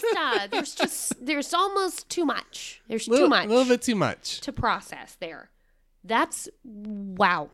just 0.00 0.16
uh 0.18 0.46
there's 0.50 0.74
just 0.74 1.24
there's 1.24 1.54
almost 1.54 2.08
too 2.08 2.24
much. 2.24 2.82
There's 2.88 3.06
little, 3.08 3.26
too 3.26 3.30
much 3.30 3.46
A 3.46 3.48
little 3.48 3.64
bit 3.64 3.80
too 3.82 3.94
much. 3.94 4.40
to 4.40 4.52
process 4.52 5.16
there. 5.20 5.50
That's 6.04 6.48
wow. 6.64 7.50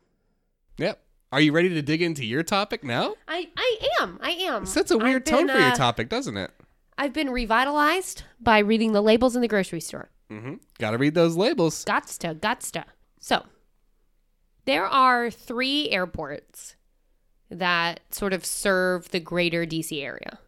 Yep. 0.79 1.01
Are 1.33 1.41
you 1.41 1.53
ready 1.53 1.69
to 1.71 1.83
dig 1.83 2.03
into 2.03 2.25
your 2.25 2.43
topic 2.43 2.85
now? 2.85 3.15
I 3.27 3.49
I 3.57 3.79
am. 4.01 4.19
I 4.23 4.31
am. 4.31 4.65
Sets 4.67 4.91
a 4.91 4.99
weird 4.99 5.27
tone 5.27 5.47
been, 5.47 5.57
for 5.57 5.61
your 5.61 5.73
uh, 5.73 5.77
topic, 5.77 6.09
doesn't 6.09 6.37
it? 6.37 6.51
I've 6.99 7.13
been 7.13 7.31
revitalized 7.31 8.23
by 8.41 8.59
reading 8.61 8.93
the 8.93 9.03
labels 9.03 9.35
in 9.37 9.43
the 9.43 9.49
grocery 9.49 9.81
store. 9.81 10.11
Mm-hmm. 10.31 10.55
Got 10.79 10.93
to 10.93 10.99
read 10.99 11.15
those 11.15 11.37
labels. 11.37 11.85
Gotsta, 11.85 12.35
gotsta. 12.39 12.85
So, 13.21 13.45
there 14.65 14.87
are 14.87 15.31
three 15.31 15.91
airports 15.91 16.77
that 17.51 18.01
sort 18.11 18.33
of 18.33 18.45
serve 18.45 19.11
the 19.11 19.21
greater 19.21 19.65
DC 19.67 20.03
area. 20.03 20.39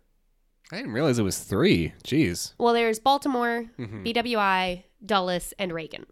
I 0.73 0.77
didn't 0.77 0.93
realize 0.93 1.19
it 1.19 1.23
was 1.23 1.39
three. 1.39 1.93
Jeez. 2.05 2.55
Well, 2.59 2.75
there's 2.75 2.99
Baltimore, 2.99 3.67
Mhm. 3.79 4.05
BWI, 4.05 4.85
Dulles, 5.05 5.55
and 5.59 5.73
Reagan. 5.73 6.07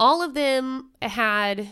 All 0.00 0.22
of 0.22 0.32
them 0.32 0.92
had 1.02 1.68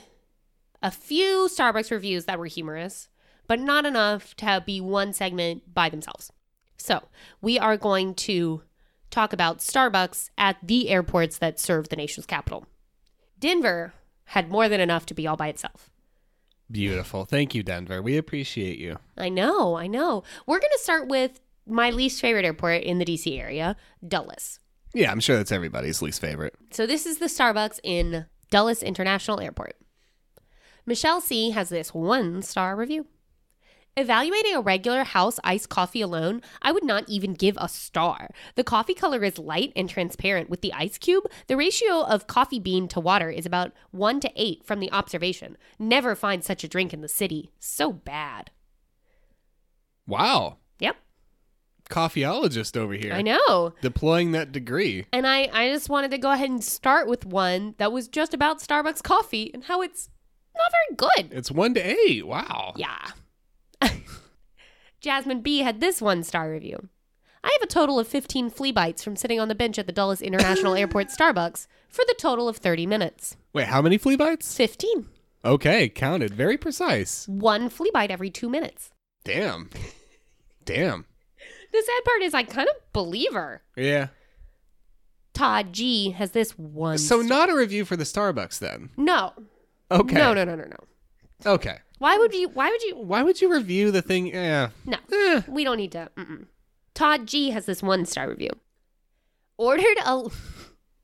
a 0.82 0.90
few 0.90 1.48
Starbucks 1.50 1.90
reviews 1.90 2.26
that 2.26 2.38
were 2.38 2.44
humorous, 2.44 3.08
but 3.46 3.58
not 3.58 3.86
enough 3.86 4.36
to 4.36 4.62
be 4.64 4.82
one 4.82 5.14
segment 5.14 5.72
by 5.72 5.88
themselves. 5.88 6.30
So, 6.76 7.08
we 7.40 7.58
are 7.58 7.78
going 7.78 8.14
to 8.14 8.62
talk 9.10 9.32
about 9.32 9.60
Starbucks 9.60 10.28
at 10.36 10.58
the 10.62 10.90
airports 10.90 11.38
that 11.38 11.58
serve 11.58 11.88
the 11.88 11.96
nation's 11.96 12.26
capital. 12.26 12.66
Denver 13.40 13.94
had 14.26 14.50
more 14.50 14.68
than 14.68 14.80
enough 14.80 15.06
to 15.06 15.14
be 15.14 15.26
all 15.26 15.36
by 15.36 15.48
itself. 15.48 15.88
Beautiful. 16.70 17.24
Thank 17.24 17.54
you, 17.54 17.62
Denver. 17.62 18.02
We 18.02 18.18
appreciate 18.18 18.78
you. 18.78 18.98
I 19.16 19.30
know, 19.30 19.74
I 19.74 19.86
know. 19.86 20.22
We're 20.46 20.60
going 20.60 20.70
to 20.70 20.82
start 20.82 21.08
with 21.08 21.40
my 21.66 21.88
least 21.88 22.20
favorite 22.20 22.44
airport 22.44 22.82
in 22.82 22.98
the 22.98 23.06
DC 23.06 23.40
area, 23.40 23.74
Dulles. 24.06 24.60
Yeah, 24.98 25.12
I'm 25.12 25.20
sure 25.20 25.36
that's 25.36 25.52
everybody's 25.52 26.02
least 26.02 26.20
favorite. 26.20 26.56
So 26.72 26.84
this 26.84 27.06
is 27.06 27.18
the 27.18 27.26
Starbucks 27.26 27.78
in 27.84 28.26
Dulles 28.50 28.82
International 28.82 29.38
Airport. 29.38 29.76
Michelle 30.86 31.20
C 31.20 31.52
has 31.52 31.68
this 31.68 31.94
one 31.94 32.42
star 32.42 32.74
review. 32.74 33.06
Evaluating 33.96 34.56
a 34.56 34.60
regular 34.60 35.04
house 35.04 35.38
iced 35.44 35.68
coffee 35.68 36.00
alone, 36.00 36.42
I 36.62 36.72
would 36.72 36.82
not 36.82 37.04
even 37.08 37.34
give 37.34 37.56
a 37.60 37.68
star. 37.68 38.30
The 38.56 38.64
coffee 38.64 38.92
color 38.92 39.22
is 39.22 39.38
light 39.38 39.72
and 39.76 39.88
transparent 39.88 40.50
with 40.50 40.62
the 40.62 40.72
ice 40.72 40.98
cube. 40.98 41.26
The 41.46 41.56
ratio 41.56 42.02
of 42.02 42.26
coffee 42.26 42.58
bean 42.58 42.88
to 42.88 42.98
water 42.98 43.30
is 43.30 43.46
about 43.46 43.70
1 43.92 44.18
to 44.18 44.32
8 44.34 44.64
from 44.64 44.80
the 44.80 44.90
observation. 44.90 45.56
Never 45.78 46.16
find 46.16 46.42
such 46.42 46.64
a 46.64 46.68
drink 46.68 46.92
in 46.92 47.02
the 47.02 47.08
city. 47.08 47.52
So 47.60 47.92
bad. 47.92 48.50
Wow. 50.08 50.56
Coffeeologist 51.88 52.76
over 52.76 52.94
here. 52.94 53.12
I 53.12 53.22
know. 53.22 53.74
Deploying 53.80 54.32
that 54.32 54.52
degree. 54.52 55.06
And 55.12 55.26
I, 55.26 55.48
I 55.52 55.70
just 55.70 55.88
wanted 55.88 56.10
to 56.12 56.18
go 56.18 56.30
ahead 56.30 56.50
and 56.50 56.62
start 56.62 57.08
with 57.08 57.24
one 57.24 57.74
that 57.78 57.92
was 57.92 58.08
just 58.08 58.34
about 58.34 58.60
Starbucks 58.60 59.02
coffee 59.02 59.50
and 59.52 59.64
how 59.64 59.82
it's 59.82 60.10
not 60.56 60.70
very 60.72 60.96
good. 60.96 61.32
It's 61.36 61.50
one 61.50 61.74
to 61.74 61.80
eight. 61.80 62.26
Wow. 62.26 62.74
Yeah. 62.76 63.10
Jasmine 65.00 65.40
B 65.40 65.60
had 65.60 65.80
this 65.80 66.02
one 66.02 66.22
star 66.22 66.50
review. 66.50 66.88
I 67.42 67.56
have 67.58 67.62
a 67.62 67.72
total 67.72 67.98
of 67.98 68.08
15 68.08 68.50
flea 68.50 68.72
bites 68.72 69.02
from 69.02 69.16
sitting 69.16 69.38
on 69.40 69.48
the 69.48 69.54
bench 69.54 69.78
at 69.78 69.86
the 69.86 69.92
Dulles 69.92 70.20
International 70.20 70.74
Airport 70.76 71.08
Starbucks 71.08 71.66
for 71.88 72.04
the 72.06 72.14
total 72.18 72.48
of 72.48 72.56
30 72.56 72.86
minutes. 72.86 73.36
Wait, 73.52 73.66
how 73.68 73.80
many 73.80 73.96
flea 73.96 74.16
bites? 74.16 74.54
15. 74.56 75.06
Okay, 75.44 75.88
counted. 75.88 76.34
Very 76.34 76.58
precise. 76.58 77.26
One 77.28 77.68
flea 77.70 77.90
bite 77.94 78.10
every 78.10 78.28
two 78.28 78.48
minutes. 78.48 78.90
Damn. 79.24 79.70
Damn. 80.64 81.06
The 81.72 81.82
sad 81.84 82.04
part 82.04 82.22
is 82.22 82.34
I 82.34 82.42
kind 82.44 82.68
of 82.68 82.92
believe 82.92 83.32
her. 83.32 83.62
Yeah. 83.76 84.08
Todd 85.34 85.72
G 85.72 86.10
has 86.10 86.32
this 86.32 86.58
one. 86.58 86.98
So 86.98 87.20
not 87.20 87.50
a 87.50 87.54
review 87.54 87.84
for 87.84 87.96
the 87.96 88.04
Starbucks 88.04 88.58
then. 88.58 88.90
no. 88.96 89.32
Okay. 89.90 90.14
No, 90.16 90.34
no, 90.34 90.44
no, 90.44 90.54
no, 90.54 90.64
no. 90.64 91.50
Okay. 91.54 91.78
Why 91.98 92.18
would 92.18 92.34
you, 92.34 92.48
why 92.50 92.68
would 92.70 92.82
you, 92.82 92.96
Why 92.96 93.22
would 93.22 93.40
you 93.40 93.50
review 93.50 93.90
the 93.90 94.02
thing? 94.02 94.26
Yeah. 94.26 94.68
no. 94.84 94.98
Eh. 95.10 95.40
We 95.48 95.64
don't 95.64 95.78
need 95.78 95.92
to. 95.92 96.10
Mm-mm. 96.16 96.46
Todd 96.94 97.26
G 97.26 97.50
has 97.52 97.64
this 97.64 97.82
one 97.82 98.04
star 98.04 98.28
review. 98.28 98.50
Ordered 99.56 99.96
a 100.04 100.24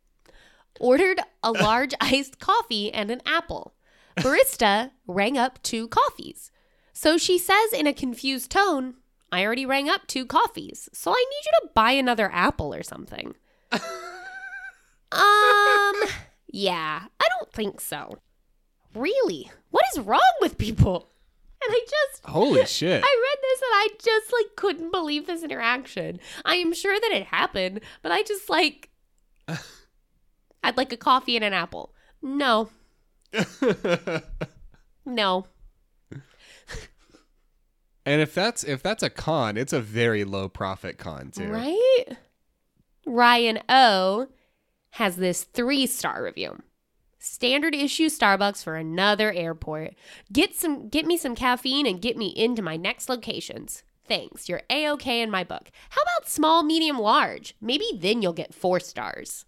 ordered 0.80 1.20
a 1.42 1.52
large 1.52 1.94
iced 2.00 2.38
coffee 2.38 2.92
and 2.92 3.10
an 3.10 3.22
apple. 3.24 3.74
Barista 4.18 4.90
rang 5.06 5.38
up 5.38 5.62
two 5.62 5.88
coffees. 5.88 6.50
So 6.92 7.16
she 7.18 7.38
says 7.38 7.72
in 7.72 7.86
a 7.86 7.92
confused 7.92 8.50
tone, 8.50 8.94
"I 9.34 9.44
already 9.44 9.66
rang 9.66 9.88
up 9.88 10.06
two 10.06 10.24
coffees, 10.26 10.88
so 10.92 11.10
I 11.10 11.14
need 11.14 11.44
you 11.46 11.52
to 11.62 11.72
buy 11.74 11.92
another 11.92 12.30
apple 12.32 12.74
or 12.74 12.82
something." 12.82 13.34
um, 13.72 13.80
yeah, 16.50 17.02
I 17.20 17.26
don't 17.38 17.52
think 17.52 17.80
so. 17.80 18.18
Really? 18.94 19.50
What 19.70 19.84
is 19.92 20.00
wrong 20.00 20.20
with 20.40 20.56
people? 20.58 21.10
And 21.66 21.74
I 21.74 21.80
just 21.80 22.24
Holy 22.26 22.64
shit. 22.66 23.02
I 23.02 23.22
read 23.22 23.38
this 23.42 23.62
and 23.62 23.70
I 23.72 23.88
just 24.02 24.32
like 24.32 24.56
couldn't 24.56 24.92
believe 24.92 25.26
this 25.26 25.42
interaction. 25.42 26.20
I 26.44 26.56
am 26.56 26.72
sure 26.72 26.98
that 26.98 27.12
it 27.12 27.26
happened, 27.26 27.80
but 28.02 28.12
I 28.12 28.22
just 28.22 28.48
like 28.48 28.90
I'd 30.62 30.76
like 30.76 30.92
a 30.92 30.96
coffee 30.96 31.36
and 31.36 31.44
an 31.44 31.52
apple. 31.52 31.94
No. 32.22 32.70
No. 35.06 35.46
And 38.06 38.20
if 38.20 38.34
that's 38.34 38.64
if 38.64 38.82
that's 38.82 39.02
a 39.02 39.10
con, 39.10 39.56
it's 39.56 39.72
a 39.72 39.80
very 39.80 40.24
low 40.24 40.48
profit 40.48 40.98
con 40.98 41.30
too. 41.30 41.48
Right? 41.48 42.04
Ryan 43.06 43.60
O 43.68 44.28
has 44.90 45.16
this 45.16 45.44
3-star 45.44 46.22
review. 46.22 46.62
Standard 47.18 47.74
issue 47.74 48.08
Starbucks 48.08 48.62
for 48.62 48.76
another 48.76 49.32
airport. 49.32 49.94
Get 50.32 50.54
some 50.54 50.88
get 50.88 51.06
me 51.06 51.16
some 51.16 51.34
caffeine 51.34 51.86
and 51.86 52.02
get 52.02 52.16
me 52.16 52.28
into 52.28 52.62
my 52.62 52.76
next 52.76 53.08
locations. 53.08 53.82
Thanks. 54.06 54.48
You're 54.48 54.62
A-okay 54.68 55.22
in 55.22 55.30
my 55.30 55.44
book. 55.44 55.70
How 55.88 56.02
about 56.02 56.28
small, 56.28 56.62
medium, 56.62 56.98
large? 56.98 57.56
Maybe 57.60 57.86
then 57.96 58.20
you'll 58.20 58.34
get 58.34 58.54
4 58.54 58.78
stars. 58.80 59.46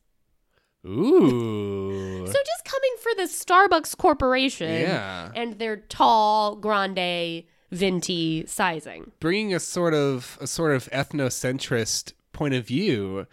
Ooh. 0.86 2.26
So 2.26 2.32
just 2.32 2.64
coming 2.64 2.94
for 3.00 3.12
the 3.16 3.24
Starbucks 3.24 3.96
Corporation 3.96 4.80
yeah. 4.80 5.30
and 5.34 5.58
their 5.58 5.76
tall, 5.76 6.56
grande, 6.56 7.44
venti 7.70 8.44
sizing. 8.46 9.12
Bringing 9.20 9.54
a 9.54 9.60
sort 9.60 9.94
of 9.94 10.38
a 10.40 10.46
sort 10.46 10.74
of 10.74 10.88
ethnocentrist 10.90 12.12
point 12.32 12.54
of 12.54 12.66
view 12.66 13.26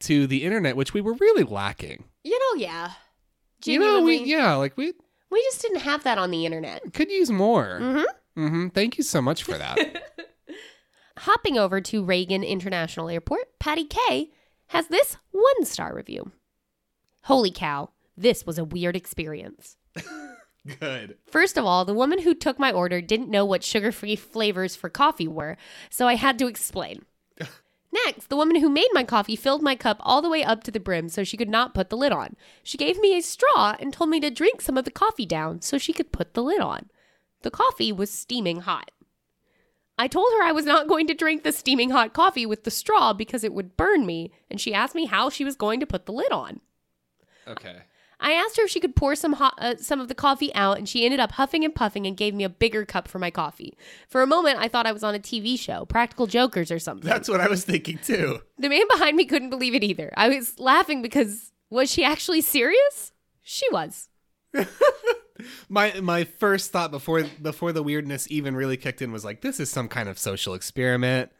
to 0.00 0.26
the 0.26 0.44
internet, 0.44 0.76
which 0.76 0.94
we 0.94 1.00
were 1.00 1.14
really 1.14 1.44
lacking. 1.44 2.04
You 2.24 2.38
know, 2.38 2.60
yeah. 2.60 2.92
You 3.64 3.78
know, 3.80 4.02
we 4.02 4.24
yeah, 4.24 4.54
like 4.54 4.76
we 4.76 4.92
we 5.30 5.42
just 5.42 5.62
didn't 5.62 5.80
have 5.80 6.04
that 6.04 6.18
on 6.18 6.30
the 6.30 6.46
internet. 6.46 6.92
could 6.92 7.10
use 7.10 7.30
more. 7.30 7.78
Mm-hmm. 7.80 8.40
Mm-hmm. 8.40 8.68
Thank 8.68 8.98
you 8.98 9.04
so 9.04 9.20
much 9.20 9.42
for 9.42 9.58
that. 9.58 9.78
Hopping 11.18 11.58
over 11.58 11.80
to 11.80 12.04
Reagan 12.04 12.44
International 12.44 13.08
Airport, 13.08 13.58
Patty 13.58 13.84
K 13.84 14.30
has 14.68 14.86
this 14.86 15.16
one 15.32 15.64
star 15.64 15.94
review. 15.94 16.30
Holy 17.22 17.50
cow, 17.50 17.90
this 18.16 18.46
was 18.46 18.58
a 18.58 18.64
weird 18.64 18.94
experience. 18.94 19.76
Good. 20.80 21.16
First 21.26 21.56
of 21.56 21.64
all, 21.64 21.84
the 21.84 21.94
woman 21.94 22.20
who 22.20 22.34
took 22.34 22.58
my 22.58 22.72
order 22.72 23.00
didn't 23.00 23.30
know 23.30 23.44
what 23.44 23.64
sugar 23.64 23.92
free 23.92 24.16
flavors 24.16 24.76
for 24.76 24.88
coffee 24.88 25.28
were, 25.28 25.56
so 25.90 26.06
I 26.06 26.14
had 26.14 26.38
to 26.38 26.46
explain. 26.46 27.04
Next, 28.06 28.28
the 28.28 28.36
woman 28.36 28.56
who 28.60 28.68
made 28.68 28.88
my 28.92 29.04
coffee 29.04 29.36
filled 29.36 29.62
my 29.62 29.74
cup 29.74 29.98
all 30.00 30.20
the 30.20 30.28
way 30.28 30.44
up 30.44 30.62
to 30.64 30.70
the 30.70 30.80
brim 30.80 31.08
so 31.08 31.24
she 31.24 31.36
could 31.36 31.48
not 31.48 31.74
put 31.74 31.88
the 31.88 31.96
lid 31.96 32.12
on. 32.12 32.36
She 32.62 32.76
gave 32.76 32.98
me 32.98 33.16
a 33.16 33.22
straw 33.22 33.76
and 33.80 33.92
told 33.92 34.10
me 34.10 34.20
to 34.20 34.30
drink 34.30 34.60
some 34.60 34.76
of 34.76 34.84
the 34.84 34.90
coffee 34.90 35.26
down 35.26 35.62
so 35.62 35.78
she 35.78 35.92
could 35.92 36.12
put 36.12 36.34
the 36.34 36.42
lid 36.42 36.60
on. 36.60 36.90
The 37.42 37.50
coffee 37.50 37.92
was 37.92 38.10
steaming 38.10 38.60
hot. 38.60 38.90
I 39.98 40.06
told 40.06 40.32
her 40.34 40.42
I 40.44 40.52
was 40.52 40.64
not 40.64 40.86
going 40.86 41.06
to 41.08 41.14
drink 41.14 41.42
the 41.42 41.50
steaming 41.50 41.90
hot 41.90 42.12
coffee 42.12 42.46
with 42.46 42.64
the 42.64 42.70
straw 42.70 43.12
because 43.12 43.42
it 43.42 43.52
would 43.52 43.76
burn 43.76 44.06
me, 44.06 44.30
and 44.48 44.60
she 44.60 44.72
asked 44.72 44.94
me 44.94 45.06
how 45.06 45.28
she 45.28 45.44
was 45.44 45.56
going 45.56 45.80
to 45.80 45.86
put 45.86 46.06
the 46.06 46.12
lid 46.12 46.30
on. 46.30 46.60
Okay. 47.48 47.78
I 48.20 48.32
asked 48.32 48.56
her 48.56 48.64
if 48.64 48.70
she 48.70 48.80
could 48.80 48.96
pour 48.96 49.14
some 49.14 49.34
hot, 49.34 49.54
uh, 49.58 49.76
some 49.76 50.00
of 50.00 50.08
the 50.08 50.14
coffee 50.14 50.52
out, 50.54 50.76
and 50.76 50.88
she 50.88 51.04
ended 51.04 51.20
up 51.20 51.32
huffing 51.32 51.64
and 51.64 51.74
puffing 51.74 52.06
and 52.06 52.16
gave 52.16 52.34
me 52.34 52.42
a 52.44 52.48
bigger 52.48 52.84
cup 52.84 53.06
for 53.06 53.18
my 53.20 53.30
coffee. 53.30 53.76
For 54.08 54.22
a 54.22 54.26
moment, 54.26 54.58
I 54.58 54.66
thought 54.68 54.86
I 54.86 54.92
was 54.92 55.04
on 55.04 55.14
a 55.14 55.20
TV 55.20 55.58
show, 55.58 55.84
Practical 55.84 56.26
Jokers 56.26 56.70
or 56.72 56.78
something. 56.80 57.08
That's 57.08 57.28
what 57.28 57.40
I 57.40 57.48
was 57.48 57.64
thinking 57.64 57.98
too. 57.98 58.40
the 58.58 58.68
man 58.68 58.82
behind 58.90 59.16
me 59.16 59.24
couldn't 59.24 59.50
believe 59.50 59.74
it 59.74 59.84
either. 59.84 60.12
I 60.16 60.28
was 60.30 60.58
laughing 60.58 61.00
because 61.00 61.52
was 61.70 61.90
she 61.90 62.02
actually 62.04 62.40
serious? 62.40 63.12
She 63.42 63.66
was. 63.70 64.08
My 65.68 66.00
my 66.00 66.24
first 66.24 66.72
thought 66.72 66.90
before 66.90 67.22
before 67.40 67.70
the 67.72 67.82
weirdness 67.82 68.26
even 68.28 68.56
really 68.56 68.76
kicked 68.76 69.00
in 69.00 69.12
was 69.12 69.24
like, 69.24 69.40
this 69.40 69.60
is 69.60 69.70
some 69.70 69.86
kind 69.86 70.08
of 70.08 70.18
social 70.18 70.52
experiment. 70.54 71.30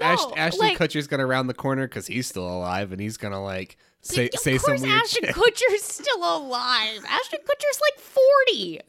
Ash, 0.00 0.18
No, 0.18 0.34
Ashton 0.34 0.60
like- 0.68 0.78
Kutcher's 0.78 1.06
gonna 1.06 1.26
round 1.26 1.50
the 1.50 1.54
corner 1.54 1.86
because 1.86 2.06
he's 2.06 2.26
still 2.26 2.48
alive 2.48 2.90
and 2.90 3.00
he's 3.02 3.18
gonna 3.18 3.42
like 3.42 3.76
say 4.04 4.28
of 4.32 4.40
say 4.40 4.58
some 4.58 4.76
course, 4.76 4.82
weird 4.82 5.02
Ashton 5.02 5.24
shit. 5.24 5.34
Kutcher's 5.34 5.82
still 5.82 6.18
alive. 6.18 7.04
Ashton 7.08 7.40
Kutcher's 7.40 7.80
like 7.80 7.98
forty. 8.00 8.80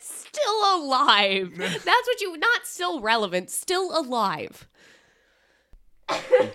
still 0.00 0.76
alive. 0.76 1.52
That's 1.56 1.84
what 1.84 2.20
you 2.20 2.36
not 2.38 2.66
still 2.66 3.00
relevant, 3.00 3.50
still 3.50 3.96
alive. 3.98 4.68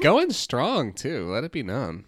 Going 0.01 0.31
strong 0.31 0.93
too. 0.93 1.29
Let 1.31 1.43
it 1.43 1.51
be 1.51 1.63
known. 1.63 2.05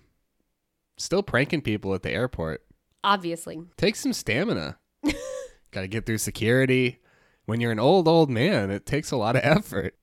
Still 0.98 1.24
pranking 1.24 1.62
people 1.62 1.94
at 1.94 2.04
the 2.04 2.12
airport. 2.12 2.64
Obviously. 3.04 3.62
Takes 3.78 4.02
some 4.02 4.14
stamina. 4.14 4.78
Got 5.72 5.82
to 5.82 5.88
get 5.88 6.06
through 6.06 6.18
security. 6.18 7.00
When 7.50 7.60
you're 7.62 7.72
an 7.72 7.80
old 7.80 8.08
old 8.08 8.30
man, 8.30 8.70
it 8.70 8.86
takes 8.86 9.10
a 9.10 9.18
lot 9.18 9.36
of 9.36 9.42
effort. 9.44 9.96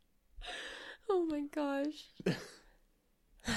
Oh 1.09 1.27
my 1.27 1.43
gosh. 1.43 2.35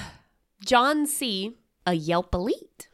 John 0.64 1.08
C., 1.08 1.56
a 1.84 1.94
Yelp 1.94 2.32
elite. 2.32 2.86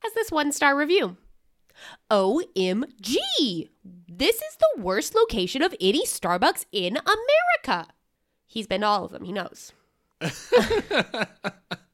Has 0.00 0.14
this 0.14 0.32
one 0.32 0.50
star 0.50 0.76
review. 0.76 1.16
OMG! 2.10 3.68
This 4.08 4.36
is 4.36 4.56
the 4.58 4.82
worst 4.82 5.14
location 5.14 5.62
of 5.62 5.76
any 5.80 6.04
Starbucks 6.04 6.66
in 6.72 6.96
America. 6.96 7.86
He's 8.46 8.66
been 8.66 8.80
to 8.80 8.88
all 8.88 9.04
of 9.04 9.12
them, 9.12 9.22
he 9.22 9.32
knows. 9.32 9.72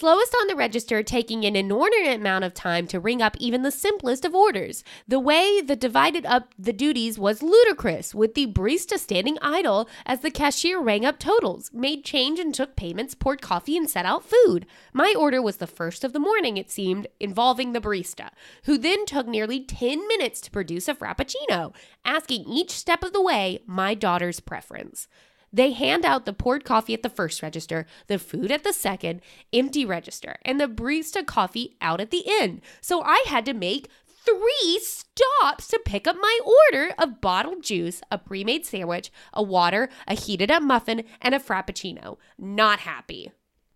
Slowest 0.00 0.34
on 0.40 0.46
the 0.46 0.56
register, 0.56 1.02
taking 1.02 1.44
an 1.44 1.54
inordinate 1.54 2.16
amount 2.16 2.44
of 2.44 2.54
time 2.54 2.86
to 2.86 2.98
ring 2.98 3.20
up 3.20 3.36
even 3.38 3.64
the 3.64 3.70
simplest 3.70 4.24
of 4.24 4.34
orders. 4.34 4.82
The 5.06 5.20
way 5.20 5.60
the 5.60 5.76
divided 5.76 6.24
up 6.24 6.54
the 6.58 6.72
duties 6.72 7.18
was 7.18 7.42
ludicrous, 7.42 8.14
with 8.14 8.32
the 8.32 8.46
barista 8.46 8.98
standing 8.98 9.36
idle 9.42 9.90
as 10.06 10.20
the 10.20 10.30
cashier 10.30 10.80
rang 10.80 11.04
up 11.04 11.18
totals, 11.18 11.70
made 11.74 12.02
change 12.02 12.38
and 12.38 12.54
took 12.54 12.76
payments, 12.76 13.14
poured 13.14 13.42
coffee, 13.42 13.76
and 13.76 13.90
set 13.90 14.06
out 14.06 14.24
food. 14.24 14.64
My 14.94 15.14
order 15.18 15.42
was 15.42 15.58
the 15.58 15.66
first 15.66 16.02
of 16.02 16.14
the 16.14 16.18
morning, 16.18 16.56
it 16.56 16.70
seemed, 16.70 17.06
involving 17.20 17.74
the 17.74 17.80
barista, 17.82 18.30
who 18.64 18.78
then 18.78 19.04
took 19.04 19.26
nearly 19.26 19.62
10 19.62 20.08
minutes 20.08 20.40
to 20.40 20.50
produce 20.50 20.88
a 20.88 20.94
frappuccino, 20.94 21.74
asking 22.06 22.48
each 22.48 22.70
step 22.70 23.02
of 23.02 23.12
the 23.12 23.20
way 23.20 23.58
my 23.66 23.92
daughter's 23.92 24.40
preference. 24.40 25.08
They 25.52 25.72
hand 25.72 26.04
out 26.04 26.26
the 26.26 26.32
poured 26.32 26.64
coffee 26.64 26.94
at 26.94 27.02
the 27.02 27.08
first 27.08 27.42
register, 27.42 27.86
the 28.06 28.18
food 28.18 28.52
at 28.52 28.62
the 28.62 28.72
second, 28.72 29.20
empty 29.52 29.84
register, 29.84 30.36
and 30.42 30.60
the 30.60 30.68
barista 30.68 31.26
coffee 31.26 31.76
out 31.80 32.00
at 32.00 32.10
the 32.10 32.24
end. 32.26 32.60
So 32.80 33.02
I 33.02 33.24
had 33.26 33.44
to 33.46 33.54
make 33.54 33.88
three 34.24 34.80
stops 34.82 35.68
to 35.68 35.80
pick 35.84 36.06
up 36.06 36.16
my 36.20 36.38
order 36.44 36.94
of 36.98 37.20
bottled 37.20 37.62
juice, 37.62 38.00
a 38.10 38.18
pre 38.18 38.44
made 38.44 38.64
sandwich, 38.64 39.10
a 39.32 39.42
water, 39.42 39.88
a 40.06 40.14
heated 40.14 40.50
up 40.50 40.62
muffin, 40.62 41.04
and 41.20 41.34
a 41.34 41.40
frappuccino. 41.40 42.18
Not 42.38 42.80
happy. 42.80 43.32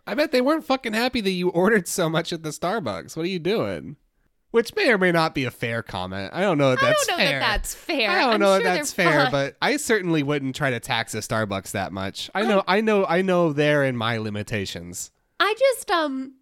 I 0.06 0.14
bet 0.14 0.32
they 0.32 0.42
weren't 0.42 0.66
fucking 0.66 0.92
happy 0.92 1.20
that 1.22 1.30
you 1.30 1.48
ordered 1.48 1.88
so 1.88 2.10
much 2.10 2.32
at 2.32 2.42
the 2.42 2.50
Starbucks. 2.50 3.16
What 3.16 3.24
are 3.24 3.28
you 3.28 3.38
doing? 3.38 3.96
Which 4.54 4.72
may 4.76 4.88
or 4.92 4.98
may 4.98 5.10
not 5.10 5.34
be 5.34 5.46
a 5.46 5.50
fair 5.50 5.82
comment. 5.82 6.32
I 6.32 6.40
don't 6.40 6.58
know 6.58 6.70
if 6.70 6.78
I 6.80 6.92
don't 6.92 7.08
know 7.08 7.16
fair. 7.16 7.40
that 7.40 7.40
that's 7.40 7.74
fair. 7.74 8.08
I 8.08 8.20
don't 8.20 8.34
I'm 8.34 8.40
know 8.40 8.56
sure 8.60 8.68
if 8.68 8.76
that's 8.76 8.92
fair, 8.92 9.22
fine. 9.22 9.32
but 9.32 9.56
I 9.60 9.76
certainly 9.78 10.22
wouldn't 10.22 10.54
try 10.54 10.70
to 10.70 10.78
tax 10.78 11.12
a 11.16 11.18
Starbucks 11.18 11.72
that 11.72 11.92
much. 11.92 12.30
I 12.36 12.42
know, 12.42 12.62
I 12.68 12.80
know, 12.80 13.04
I 13.04 13.22
know 13.22 13.52
there 13.52 13.82
in 13.82 13.96
my 13.96 14.18
limitations. 14.18 15.10
I 15.40 15.56
just 15.58 15.90
um 15.90 16.34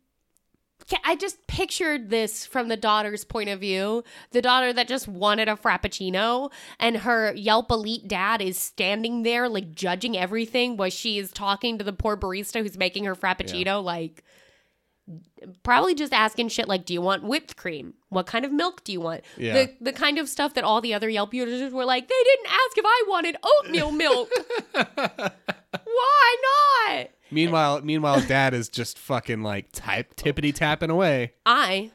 I 1.07 1.17
just 1.17 1.47
pictured 1.47 2.11
this 2.11 2.45
from 2.45 2.69
the 2.69 2.77
daughter's 2.77 3.25
point 3.25 3.49
of 3.49 3.61
view. 3.61 4.05
The 4.33 4.43
daughter 4.43 4.75
that 4.75 4.89
just 4.89 5.09
wanted 5.09 5.49
a 5.49 5.57
frappuccino 5.57 6.53
and 6.79 6.99
her 6.99 7.33
Yelp 7.33 7.71
elite 7.71 8.09
dad 8.09 8.43
is 8.43 8.59
standing 8.59 9.23
there 9.23 9.49
like 9.49 9.73
judging 9.73 10.19
everything 10.19 10.77
while 10.77 10.91
she 10.91 11.19
is 11.19 11.33
talking 11.33 11.79
to 11.79 11.85
the 11.85 11.95
poor 11.95 12.19
barista 12.19 12.61
who's 12.61 12.77
making 12.77 13.05
her 13.07 13.15
frappuccino 13.15 13.83
like 13.83 14.23
probably 15.63 15.95
just 15.95 16.13
asking 16.13 16.49
shit 16.49 16.69
like 16.69 16.85
do 16.85 16.95
you 16.95 17.01
want 17.01 17.25
whipped 17.25 17.57
cream? 17.57 17.95
What 18.09 18.27
kind 18.27 18.45
of 18.45 18.53
milk 18.53 18.85
do 18.85 18.93
you 18.93 19.01
want? 19.01 19.23
Yeah. 19.37 19.55
The 19.55 19.75
the 19.81 19.93
kind 19.93 20.19
of 20.19 20.29
stuff 20.29 20.55
that 20.55 20.65
all 20.65 20.81
the 20.81 20.95
other 20.95 21.09
Yelp 21.09 21.35
users 21.35 21.73
were 21.73 21.85
like 21.85 22.09
they 22.09 22.23
didn't 22.25 22.47
ask 22.47 22.79
if 22.79 22.85
I 22.87 23.05
wanted 23.09 23.37
oatmeal 23.43 23.91
milk. 23.93 24.31
Why 25.85 26.37
not? 26.43 27.09
Meanwhile, 27.31 27.81
meanwhile, 27.83 28.21
Dad 28.21 28.53
is 28.55 28.69
just 28.69 28.99
fucking 28.99 29.43
like 29.43 29.73
type 29.73 30.15
tippity 30.17 30.55
tapping 30.55 30.91
away. 30.91 31.33
I 31.47 31.91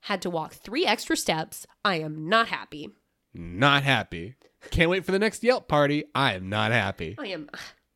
had 0.00 0.22
to 0.22 0.30
walk 0.30 0.54
three 0.54 0.86
extra 0.86 1.16
steps. 1.16 1.66
I 1.84 1.96
am 1.96 2.28
not 2.28 2.48
happy. 2.48 2.88
Not 3.34 3.82
happy. 3.82 4.36
Can't 4.70 4.90
wait 4.90 5.04
for 5.04 5.12
the 5.12 5.18
next 5.18 5.42
Yelp 5.44 5.68
party. 5.68 6.04
I 6.14 6.34
am 6.34 6.48
not 6.48 6.72
happy. 6.72 7.16
I 7.18 7.28
am 7.28 7.48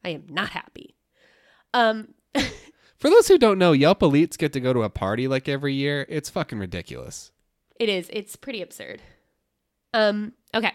I 0.04 0.10
am 0.10 0.24
not 0.28 0.50
happy. 0.50 0.96
Um 1.72 2.14
For 2.98 3.10
those 3.10 3.28
who 3.28 3.38
don't 3.38 3.58
know, 3.58 3.72
Yelp 3.72 4.00
elites 4.00 4.38
get 4.38 4.52
to 4.54 4.60
go 4.60 4.72
to 4.72 4.82
a 4.82 4.90
party 4.90 5.28
like 5.28 5.48
every 5.48 5.74
year. 5.74 6.06
It's 6.08 6.30
fucking 6.30 6.58
ridiculous. 6.58 7.30
it 7.78 7.88
is 7.88 8.08
it's 8.12 8.36
pretty 8.36 8.62
absurd. 8.62 9.02
Um 9.92 10.32
okay. 10.54 10.72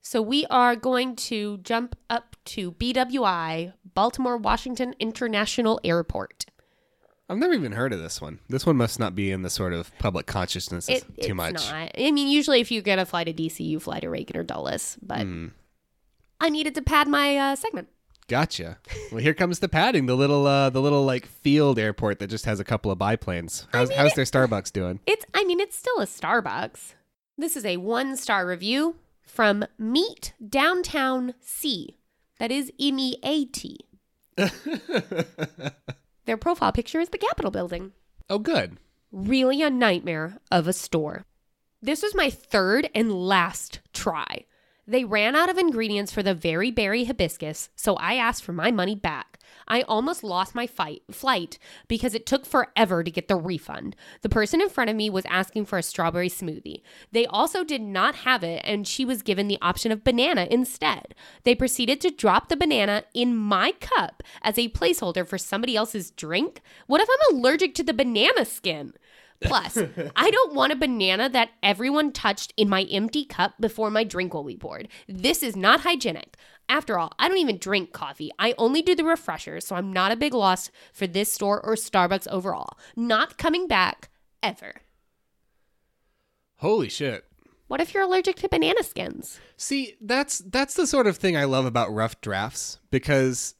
So 0.00 0.22
we 0.22 0.46
are 0.46 0.74
going 0.76 1.16
to 1.16 1.58
jump 1.58 1.94
up 2.08 2.34
to 2.46 2.72
BWI, 2.72 3.74
Baltimore 3.94 4.36
Washington 4.38 4.94
International 4.98 5.80
Airport. 5.84 6.46
I've 7.28 7.36
never 7.36 7.52
even 7.52 7.72
heard 7.72 7.92
of 7.92 7.98
this 8.00 8.20
one. 8.22 8.38
This 8.48 8.64
one 8.64 8.76
must 8.78 8.98
not 8.98 9.14
be 9.14 9.30
in 9.30 9.42
the 9.42 9.50
sort 9.50 9.74
of 9.74 9.92
public 9.98 10.24
consciousness 10.26 10.88
It, 10.88 11.02
too 11.02 11.12
it's 11.18 11.34
much. 11.34 11.54
not. 11.70 11.90
I 11.98 12.10
mean, 12.10 12.28
usually 12.28 12.60
if 12.60 12.70
you 12.70 12.80
get 12.80 12.98
a 12.98 13.04
fly 13.04 13.24
to 13.24 13.34
DC, 13.34 13.60
you 13.60 13.78
fly 13.80 14.00
to 14.00 14.08
Reagan 14.08 14.36
or 14.38 14.44
Dulles, 14.44 14.96
but 15.02 15.22
Hmm. 15.22 15.48
I 16.40 16.48
needed 16.48 16.74
to 16.76 16.82
pad 16.82 17.06
my 17.08 17.36
uh, 17.36 17.56
segment. 17.56 17.88
Gotcha. 18.28 18.78
Well, 19.10 19.22
here 19.22 19.32
comes 19.34 19.58
the 19.58 19.68
padding, 19.68 20.04
the 20.06 20.14
little, 20.14 20.46
uh, 20.46 20.68
the 20.70 20.82
little 20.82 21.04
like 21.04 21.26
field 21.26 21.78
airport 21.78 22.18
that 22.18 22.28
just 22.28 22.44
has 22.44 22.60
a 22.60 22.64
couple 22.64 22.90
of 22.90 22.98
biplanes. 22.98 23.66
How's, 23.72 23.90
how's 23.90 24.12
their 24.12 24.26
Starbucks 24.26 24.70
doing? 24.70 25.00
It's, 25.06 25.24
I 25.34 25.44
mean, 25.44 25.60
it's 25.60 25.76
still 25.76 25.98
a 25.98 26.06
Starbucks. 26.06 26.92
This 27.38 27.56
is 27.56 27.64
a 27.64 27.78
one 27.78 28.16
star 28.16 28.46
review 28.46 28.96
from 29.22 29.64
Meet 29.78 30.34
Downtown 30.46 31.34
C. 31.40 31.96
That 32.38 32.50
is 32.50 32.70
M 32.78 32.98
E 32.98 33.16
A 33.22 33.44
T. 33.46 33.78
Their 36.26 36.36
profile 36.36 36.72
picture 36.72 37.00
is 37.00 37.08
the 37.08 37.18
Capitol 37.18 37.50
building. 37.50 37.92
Oh, 38.28 38.38
good. 38.38 38.76
Really 39.10 39.62
a 39.62 39.70
nightmare 39.70 40.38
of 40.50 40.68
a 40.68 40.72
store. 40.72 41.24
This 41.80 42.02
was 42.02 42.14
my 42.14 42.28
third 42.28 42.90
and 42.94 43.12
last 43.12 43.80
try. 43.92 44.44
They 44.88 45.04
ran 45.04 45.36
out 45.36 45.50
of 45.50 45.58
ingredients 45.58 46.12
for 46.12 46.22
the 46.22 46.32
very 46.32 46.70
berry 46.70 47.04
hibiscus, 47.04 47.68
so 47.76 47.94
I 47.96 48.14
asked 48.14 48.42
for 48.42 48.54
my 48.54 48.70
money 48.70 48.94
back. 48.94 49.38
I 49.66 49.82
almost 49.82 50.24
lost 50.24 50.54
my 50.54 50.66
fight, 50.66 51.02
flight 51.10 51.58
because 51.88 52.14
it 52.14 52.24
took 52.24 52.46
forever 52.46 53.04
to 53.04 53.10
get 53.10 53.28
the 53.28 53.36
refund. 53.36 53.94
The 54.22 54.30
person 54.30 54.62
in 54.62 54.70
front 54.70 54.88
of 54.88 54.96
me 54.96 55.10
was 55.10 55.26
asking 55.28 55.66
for 55.66 55.76
a 55.76 55.82
strawberry 55.82 56.30
smoothie. 56.30 56.80
They 57.12 57.26
also 57.26 57.64
did 57.64 57.82
not 57.82 58.14
have 58.14 58.42
it, 58.42 58.62
and 58.64 58.88
she 58.88 59.04
was 59.04 59.20
given 59.20 59.46
the 59.46 59.58
option 59.60 59.92
of 59.92 60.04
banana 60.04 60.48
instead. 60.50 61.14
They 61.44 61.54
proceeded 61.54 62.00
to 62.00 62.10
drop 62.10 62.48
the 62.48 62.56
banana 62.56 63.04
in 63.12 63.36
my 63.36 63.72
cup 63.72 64.22
as 64.40 64.56
a 64.56 64.70
placeholder 64.70 65.26
for 65.26 65.36
somebody 65.36 65.76
else's 65.76 66.10
drink. 66.12 66.62
What 66.86 67.02
if 67.02 67.08
I'm 67.10 67.36
allergic 67.36 67.74
to 67.74 67.82
the 67.82 67.92
banana 67.92 68.46
skin? 68.46 68.94
Plus, 69.40 69.78
I 70.16 70.30
don't 70.30 70.54
want 70.54 70.72
a 70.72 70.76
banana 70.76 71.28
that 71.28 71.50
everyone 71.62 72.12
touched 72.12 72.52
in 72.56 72.68
my 72.68 72.82
empty 72.84 73.24
cup 73.24 73.54
before 73.60 73.90
my 73.90 74.04
drink 74.04 74.34
will 74.34 74.44
be 74.44 74.56
poured. 74.56 74.88
This 75.08 75.42
is 75.42 75.54
not 75.54 75.80
hygienic. 75.80 76.36
After 76.68 76.98
all, 76.98 77.12
I 77.18 77.28
don't 77.28 77.38
even 77.38 77.58
drink 77.58 77.92
coffee. 77.92 78.30
I 78.38 78.54
only 78.58 78.82
do 78.82 78.94
the 78.94 79.04
refreshers, 79.04 79.66
so 79.66 79.76
I'm 79.76 79.92
not 79.92 80.12
a 80.12 80.16
big 80.16 80.34
loss 80.34 80.70
for 80.92 81.06
this 81.06 81.32
store 81.32 81.64
or 81.64 81.76
Starbucks 81.76 82.28
overall. 82.28 82.78
Not 82.94 83.38
coming 83.38 83.66
back 83.66 84.10
ever. 84.42 84.82
Holy 86.56 86.88
shit. 86.88 87.24
What 87.68 87.80
if 87.80 87.92
you're 87.92 88.02
allergic 88.02 88.36
to 88.36 88.48
banana 88.48 88.82
skins? 88.82 89.40
See, 89.56 89.94
that's 90.00 90.38
that's 90.38 90.74
the 90.74 90.86
sort 90.86 91.06
of 91.06 91.18
thing 91.18 91.36
I 91.36 91.44
love 91.44 91.66
about 91.66 91.92
rough 91.92 92.20
drafts 92.20 92.78
because 92.90 93.54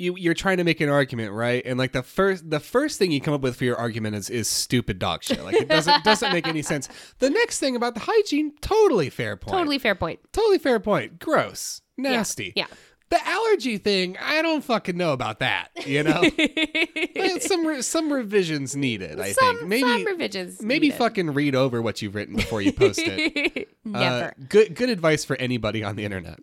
you 0.00 0.16
you're 0.16 0.34
trying 0.34 0.56
to 0.56 0.64
make 0.64 0.80
an 0.80 0.88
argument, 0.88 1.32
right? 1.32 1.62
And 1.64 1.78
like 1.78 1.92
the 1.92 2.02
first 2.02 2.48
the 2.48 2.60
first 2.60 2.98
thing 2.98 3.12
you 3.12 3.20
come 3.20 3.34
up 3.34 3.42
with 3.42 3.56
for 3.56 3.64
your 3.64 3.76
argument 3.76 4.16
is 4.16 4.30
is 4.30 4.48
stupid 4.48 4.98
dog 4.98 5.22
shit. 5.22 5.44
Like 5.44 5.56
it 5.56 5.68
doesn't 5.68 6.02
doesn't 6.04 6.32
make 6.32 6.46
any 6.46 6.62
sense. 6.62 6.88
The 7.18 7.30
next 7.30 7.58
thing 7.58 7.76
about 7.76 7.94
the 7.94 8.00
hygiene, 8.00 8.52
totally 8.60 9.10
fair 9.10 9.36
point. 9.36 9.52
Totally 9.52 9.78
fair 9.78 9.94
point. 9.94 10.20
totally 10.32 10.58
fair 10.58 10.80
point. 10.80 11.18
Gross, 11.18 11.82
nasty. 11.96 12.52
Yeah. 12.56 12.66
The 13.10 13.26
allergy 13.26 13.78
thing, 13.78 14.16
I 14.22 14.40
don't 14.40 14.62
fucking 14.62 14.96
know 14.96 15.12
about 15.12 15.40
that. 15.40 15.70
You 15.84 16.04
know, 16.04 16.22
some 17.40 17.66
re- 17.66 17.82
some 17.82 18.12
revisions 18.12 18.76
needed. 18.76 19.18
I 19.18 19.32
some, 19.32 19.56
think 19.56 19.68
maybe 19.68 19.88
some 19.88 20.04
revisions. 20.06 20.62
maybe 20.62 20.86
needed. 20.86 20.98
fucking 20.98 21.34
read 21.34 21.56
over 21.56 21.82
what 21.82 22.02
you've 22.02 22.14
written 22.14 22.36
before 22.36 22.62
you 22.62 22.72
post 22.72 23.00
it. 23.02 23.68
Never. 23.84 24.26
Uh, 24.26 24.30
good 24.48 24.76
good 24.76 24.90
advice 24.90 25.24
for 25.24 25.34
anybody 25.36 25.82
on 25.82 25.96
the 25.96 26.04
internet 26.04 26.38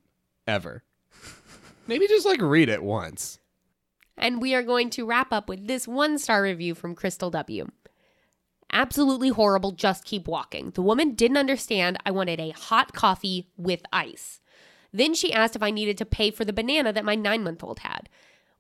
ever. 0.45 0.83
Maybe 1.87 2.05
just 2.07 2.25
like 2.25 2.41
read 2.41 2.67
it 2.67 2.83
once. 2.83 3.39
And 4.17 4.41
we 4.41 4.55
are 4.55 4.63
going 4.63 4.89
to 4.91 5.05
wrap 5.05 5.31
up 5.31 5.47
with 5.47 5.67
this 5.67 5.87
one 5.87 6.17
star 6.17 6.41
review 6.41 6.73
from 6.75 6.95
Crystal 6.95 7.29
W. 7.29 7.67
Absolutely 8.71 9.29
horrible, 9.29 9.71
just 9.71 10.03
keep 10.03 10.27
walking. 10.27 10.71
The 10.71 10.81
woman 10.81 11.13
didn't 11.13 11.37
understand 11.37 11.97
I 12.05 12.11
wanted 12.11 12.39
a 12.39 12.49
hot 12.51 12.93
coffee 12.93 13.47
with 13.55 13.81
ice. 13.93 14.41
Then 14.91 15.13
she 15.13 15.31
asked 15.31 15.55
if 15.55 15.63
I 15.63 15.71
needed 15.71 15.97
to 15.99 16.05
pay 16.05 16.31
for 16.31 16.43
the 16.43 16.53
banana 16.53 16.91
that 16.91 17.05
my 17.05 17.15
nine 17.15 17.43
month 17.43 17.63
old 17.63 17.79
had. 17.79 18.09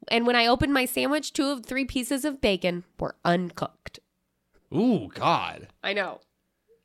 And 0.07 0.25
when 0.25 0.35
I 0.35 0.47
opened 0.47 0.73
my 0.73 0.85
sandwich, 0.85 1.33
two 1.33 1.47
of 1.47 1.65
three 1.65 1.85
pieces 1.85 2.23
of 2.23 2.39
bacon 2.39 2.83
were 2.99 3.15
uncooked. 3.25 3.99
Ooh, 4.73 5.09
God. 5.13 5.67
I 5.83 5.93
know. 5.93 6.19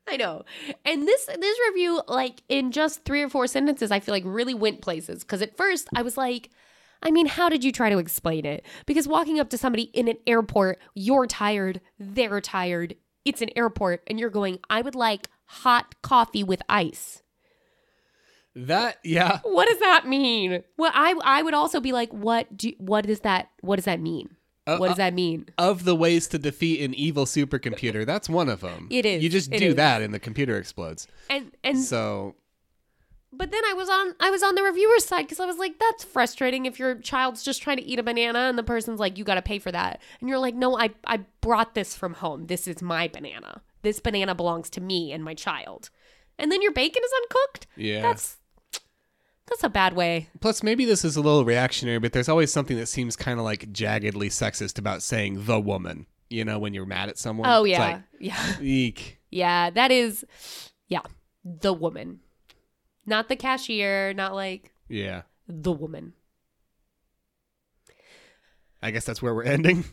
I 0.07 0.17
know. 0.17 0.43
And 0.83 1.07
this 1.07 1.25
this 1.25 1.57
review 1.69 2.01
like 2.07 2.43
in 2.49 2.71
just 2.71 3.05
3 3.05 3.21
or 3.21 3.29
4 3.29 3.47
sentences 3.47 3.89
I 3.89 4.01
feel 4.01 4.13
like 4.13 4.23
really 4.25 4.53
went 4.53 4.81
places 4.81 5.23
cuz 5.23 5.41
at 5.41 5.55
first 5.55 5.87
I 5.95 6.01
was 6.01 6.17
like 6.17 6.49
I 7.03 7.11
mean, 7.11 7.27
how 7.27 7.49
did 7.49 7.63
you 7.63 7.71
try 7.71 7.89
to 7.89 7.97
explain 7.97 8.45
it? 8.45 8.65
Because 8.85 9.07
walking 9.07 9.39
up 9.39 9.49
to 9.49 9.57
somebody 9.57 9.83
in 9.83 10.07
an 10.07 10.17
airport, 10.25 10.79
you're 10.95 11.27
tired, 11.27 11.81
they're 11.99 12.41
tired. 12.41 12.95
It's 13.25 13.41
an 13.41 13.49
airport 13.55 14.03
and 14.07 14.19
you're 14.19 14.29
going, 14.29 14.59
"I 14.69 14.81
would 14.81 14.95
like 14.95 15.29
hot 15.45 16.01
coffee 16.01 16.43
with 16.43 16.61
ice." 16.67 17.21
That 18.55 18.99
yeah. 19.03 19.39
What 19.43 19.67
does 19.67 19.79
that 19.79 20.07
mean? 20.07 20.63
Well, 20.77 20.91
I 20.93 21.15
I 21.23 21.41
would 21.41 21.53
also 21.53 21.79
be 21.79 21.91
like, 21.91 22.11
"What 22.11 22.55
do 22.55 22.71
what 22.77 23.05
does 23.05 23.21
that 23.21 23.49
what 23.61 23.77
does 23.77 23.85
that 23.85 23.99
mean?" 23.99 24.35
Uh, 24.65 24.77
what 24.77 24.87
does 24.87 24.95
uh, 24.95 25.05
that 25.05 25.13
mean? 25.13 25.45
of 25.57 25.83
the 25.83 25.95
ways 25.95 26.27
to 26.29 26.39
defeat 26.39 26.81
an 26.81 26.93
evil 26.93 27.25
supercomputer, 27.25 28.05
that's 28.05 28.29
one 28.29 28.47
of 28.47 28.61
them. 28.61 28.87
It 28.89 29.05
is. 29.05 29.21
You 29.21 29.27
just 29.27 29.51
do 29.51 29.69
is. 29.69 29.75
that 29.75 30.01
and 30.01 30.13
the 30.13 30.19
computer 30.19 30.57
explodes. 30.57 31.07
And 31.29 31.51
and 31.63 31.79
So 31.79 32.35
but 33.35 33.51
then 33.51 33.61
I 33.67 33.73
was 33.73 33.89
on 33.89 34.13
I 34.19 34.29
was 34.31 34.43
on 34.43 34.55
the 34.55 34.63
reviewer's 34.63 35.05
side 35.05 35.23
because 35.23 35.39
I 35.39 35.45
was 35.45 35.57
like, 35.57 35.79
that's 35.79 36.03
frustrating 36.03 36.65
if 36.65 36.79
your 36.79 36.95
child's 36.95 37.43
just 37.43 37.61
trying 37.61 37.77
to 37.77 37.83
eat 37.83 37.99
a 37.99 38.03
banana 38.03 38.39
and 38.39 38.57
the 38.57 38.63
person's 38.63 38.99
like, 38.99 39.17
you 39.17 39.23
got 39.23 39.35
to 39.35 39.41
pay 39.41 39.59
for 39.59 39.71
that, 39.71 40.01
and 40.19 40.29
you're 40.29 40.39
like, 40.39 40.55
no, 40.55 40.77
I 40.77 40.91
I 41.05 41.21
brought 41.41 41.75
this 41.75 41.95
from 41.95 42.13
home. 42.15 42.47
This 42.47 42.67
is 42.67 42.81
my 42.81 43.07
banana. 43.07 43.61
This 43.81 43.99
banana 43.99 44.33
belongs 44.35 44.69
to 44.71 44.81
me 44.81 45.11
and 45.11 45.23
my 45.23 45.33
child. 45.33 45.89
And 46.39 46.51
then 46.51 46.61
your 46.61 46.71
bacon 46.71 47.01
is 47.03 47.11
uncooked. 47.23 47.67
yeah. 47.75 48.01
That's 48.01 48.37
that's 49.47 49.63
a 49.63 49.69
bad 49.69 49.93
way. 49.93 50.29
Plus, 50.39 50.63
maybe 50.63 50.85
this 50.85 51.03
is 51.03 51.17
a 51.17 51.21
little 51.21 51.43
reactionary, 51.43 51.99
but 51.99 52.13
there's 52.13 52.29
always 52.29 52.51
something 52.51 52.77
that 52.77 52.87
seems 52.87 53.15
kind 53.17 53.39
of 53.39 53.45
like 53.45 53.71
jaggedly 53.73 54.27
sexist 54.27 54.79
about 54.79 55.03
saying 55.03 55.45
the 55.45 55.59
woman. 55.59 56.05
You 56.29 56.45
know, 56.45 56.57
when 56.57 56.73
you're 56.73 56.85
mad 56.85 57.09
at 57.09 57.17
someone. 57.17 57.47
Oh 57.49 57.63
It's 57.65 57.71
yeah, 57.71 57.79
like, 57.79 58.01
yeah, 58.19 58.55
eek. 58.61 59.19
yeah. 59.29 59.69
That 59.69 59.91
is, 59.91 60.25
yeah, 60.87 61.01
the 61.43 61.73
woman, 61.73 62.21
not 63.05 63.29
the 63.29 63.35
cashier, 63.35 64.13
not 64.13 64.33
like 64.33 64.71
Yeah. 64.89 65.23
the 65.47 65.71
woman. 65.71 66.13
I 68.81 68.91
guess 68.91 69.05
that's 69.05 69.21
where 69.21 69.33
we're 69.33 69.43
ending. 69.43 69.85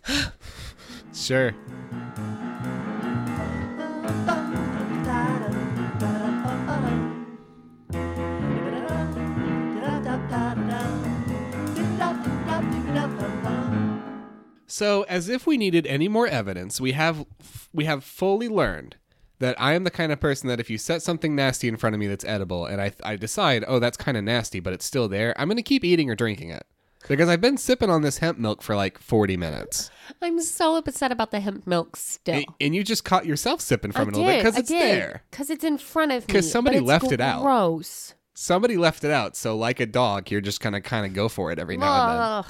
sure. 1.15 1.55
So, 14.67 15.03
as 15.09 15.29
if 15.29 15.47
we 15.47 15.57
needed 15.57 15.87
any 15.87 16.09
more 16.09 16.27
evidence, 16.27 16.81
we 16.81 16.93
have 16.93 17.27
we 17.73 17.85
have 17.85 18.05
fully 18.05 18.49
learned 18.49 18.97
that 19.41 19.61
I 19.61 19.75
am 19.75 19.85
the 19.85 19.91
kind 19.91 20.13
of 20.13 20.21
person 20.21 20.49
that 20.49 20.61
if 20.61 20.71
you 20.71 20.79
set 20.79 21.03
something 21.03 21.35
nasty 21.35 21.67
in 21.67 21.77
front 21.77 21.95
of 21.95 22.01
me 22.01 22.07
that's 22.07 22.25
edible, 22.25 22.65
and 22.67 22.81
I 22.81 22.93
I 23.03 23.17
decide, 23.17 23.65
oh, 23.67 23.79
that's 23.79 23.97
kind 23.97 24.17
of 24.17 24.25
nasty, 24.25 24.61
but 24.61 24.73
it's 24.73 24.85
still 24.85 25.09
there, 25.09 25.35
I'm 25.39 25.49
gonna 25.49 25.63
keep 25.63 25.85
eating 25.85 26.09
or 26.09 26.15
drinking 26.15 26.51
it 26.51 26.65
because 27.09 27.29
I've 27.29 27.41
been 27.41 27.57
sipping 27.57 27.91
on 27.91 28.03
this 28.03 28.19
hemp 28.19 28.39
milk 28.39 28.63
for 28.63 28.77
like 28.77 28.99
40 28.99 29.37
minutes, 29.37 29.91
I'm 30.21 30.41
so 30.41 30.77
upset 30.77 31.11
about 31.11 31.31
the 31.31 31.41
hemp 31.41 31.67
milk 31.67 31.97
still. 31.97 32.37
and, 32.37 32.47
and 32.61 32.75
you 32.75 32.85
just 32.85 33.05
caught 33.05 33.27
yourself 33.27 33.61
sipping 33.61 33.93
from 33.93 34.09
I 34.09 34.11
it 34.11 34.15
a 34.15 34.17
little 34.19 34.27
bit 34.27 34.39
because 34.39 34.59
it's 34.59 34.69
did, 34.69 34.83
there. 34.83 35.23
Because 35.31 35.51
it's 35.51 35.65
in 35.65 35.79
front 35.79 36.13
of 36.13 36.23
me. 36.23 36.27
Because 36.27 36.51
somebody 36.51 36.81
left 36.81 37.11
it 37.11 37.21
out. 37.21 37.43
Gross. 37.43 38.15
Somebody 38.35 38.77
left 38.77 39.05
it 39.05 39.11
out, 39.11 39.37
so 39.37 39.57
like 39.57 39.81
a 39.81 39.87
dog, 39.87 40.31
you're 40.31 40.41
just 40.41 40.61
gonna 40.61 40.81
kind 40.81 41.07
of 41.07 41.13
go 41.15 41.29
for 41.29 41.51
it 41.51 41.59
every 41.59 41.77
now 41.77 42.11
and 42.11 42.11
then. 42.11 42.27
Ugh. 42.27 42.47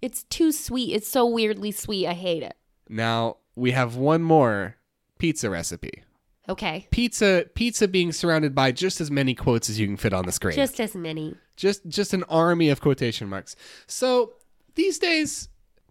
It's 0.00 0.22
too 0.24 0.52
sweet. 0.52 0.94
It's 0.94 1.08
so 1.08 1.26
weirdly 1.26 1.72
sweet. 1.72 2.06
I 2.06 2.14
hate 2.14 2.42
it. 2.44 2.56
Now 2.88 3.38
we 3.56 3.72
have 3.72 3.96
one 3.96 4.22
more 4.22 4.76
pizza 5.18 5.50
recipe. 5.50 6.04
Okay. 6.48 6.86
Pizza, 6.90 7.44
pizza 7.54 7.86
being 7.86 8.10
surrounded 8.12 8.54
by 8.54 8.72
just 8.72 9.00
as 9.00 9.10
many 9.10 9.34
quotes 9.34 9.68
as 9.68 9.78
you 9.78 9.86
can 9.86 9.96
fit 9.96 10.12
on 10.12 10.24
the 10.24 10.32
screen. 10.32 10.56
Just 10.56 10.80
as 10.80 10.94
many. 10.94 11.36
just 11.56 11.86
just 11.86 12.14
an 12.14 12.24
army 12.24 12.70
of 12.70 12.80
quotation 12.80 13.28
marks. 13.28 13.54
So 13.86 14.32
these 14.74 14.98
days, 14.98 15.48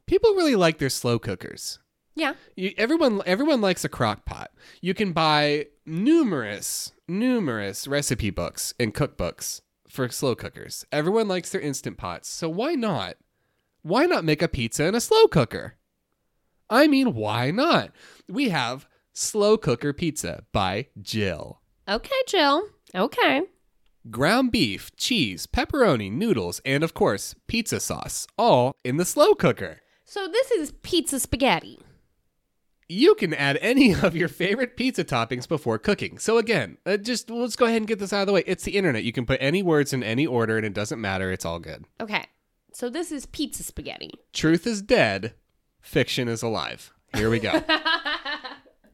people 0.07 0.33
really 0.33 0.55
like 0.55 0.79
their 0.79 0.89
slow 0.89 1.19
cookers. 1.19 1.79
Yeah. 2.15 2.33
You, 2.55 2.73
everyone 2.77 3.21
everyone 3.27 3.61
likes 3.61 3.85
a 3.85 3.89
crock 3.89 4.25
pot. 4.25 4.51
You 4.81 4.93
can 4.95 5.11
buy 5.11 5.67
numerous 5.85 6.91
numerous 7.07 7.87
recipe 7.87 8.31
books 8.31 8.73
and 8.79 8.93
cookbooks 8.95 9.61
for 9.87 10.09
slow 10.09 10.33
cookers. 10.35 10.85
Everyone 10.91 11.27
likes 11.27 11.51
their 11.51 11.61
instant 11.61 11.97
pots. 11.97 12.27
So 12.29 12.49
why 12.49 12.73
not? 12.73 13.17
Why 13.83 14.05
not 14.05 14.25
make 14.25 14.41
a 14.41 14.47
pizza 14.47 14.85
in 14.85 14.95
a 14.95 14.99
slow 15.01 15.27
cooker? 15.27 15.75
I 16.69 16.87
mean, 16.87 17.13
why 17.13 17.51
not? 17.51 17.91
We 18.27 18.49
have 18.49 18.87
Slow 19.19 19.57
Cooker 19.57 19.93
Pizza 19.93 20.43
by 20.51 20.89
Jill. 21.01 21.59
Okay, 21.89 22.21
Jill. 22.27 22.67
Okay. 22.93 23.41
ground 24.11 24.51
beef, 24.51 24.95
cheese, 24.95 25.47
pepperoni, 25.47 26.11
noodles, 26.11 26.61
and 26.63 26.83
of 26.83 26.93
course, 26.93 27.33
pizza 27.47 27.79
sauce, 27.79 28.27
all 28.37 28.75
in 28.83 28.97
the 28.97 29.05
slow 29.05 29.33
cooker. 29.33 29.81
So 30.05 30.27
this 30.27 30.51
is 30.51 30.71
pizza 30.83 31.19
spaghetti. 31.19 31.79
You 32.87 33.15
can 33.15 33.33
add 33.33 33.57
any 33.59 33.95
of 34.03 34.15
your 34.15 34.27
favorite 34.27 34.77
pizza 34.77 35.03
toppings 35.03 35.47
before 35.47 35.79
cooking. 35.79 36.19
So 36.19 36.37
again, 36.37 36.77
uh, 36.85 36.97
just 36.97 37.31
let's 37.31 37.55
go 37.55 37.65
ahead 37.65 37.77
and 37.77 37.87
get 37.87 37.97
this 37.97 38.13
out 38.13 38.21
of 38.21 38.27
the 38.27 38.33
way. 38.33 38.43
It's 38.45 38.65
the 38.65 38.77
internet. 38.77 39.03
You 39.03 39.13
can 39.13 39.25
put 39.25 39.41
any 39.41 39.63
words 39.63 39.93
in 39.93 40.03
any 40.03 40.27
order 40.27 40.57
and 40.57 40.65
it 40.65 40.75
doesn't 40.75 41.01
matter. 41.01 41.31
It's 41.31 41.43
all 41.43 41.57
good. 41.57 41.85
Okay. 41.99 42.27
So 42.71 42.87
this 42.87 43.11
is 43.11 43.25
pizza 43.25 43.63
spaghetti. 43.63 44.11
Truth 44.31 44.67
is 44.67 44.83
dead, 44.83 45.33
fiction 45.81 46.27
is 46.27 46.43
alive. 46.43 46.93
Here 47.15 47.31
we 47.31 47.39
go. 47.39 47.63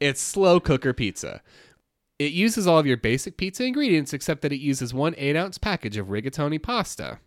it's 0.03 0.21
slow 0.21 0.59
cooker 0.59 0.93
pizza. 0.93 1.41
It 2.19 2.31
uses 2.31 2.67
all 2.67 2.77
of 2.77 2.85
your 2.85 2.97
basic 2.97 3.37
pizza 3.37 3.63
ingredients 3.63 4.13
except 4.13 4.41
that 4.41 4.53
it 4.53 4.59
uses 4.59 4.93
one 4.93 5.15
8 5.17 5.35
ounce 5.35 5.57
package 5.57 5.97
of 5.97 6.07
rigatoni 6.07 6.61
pasta. 6.61 7.19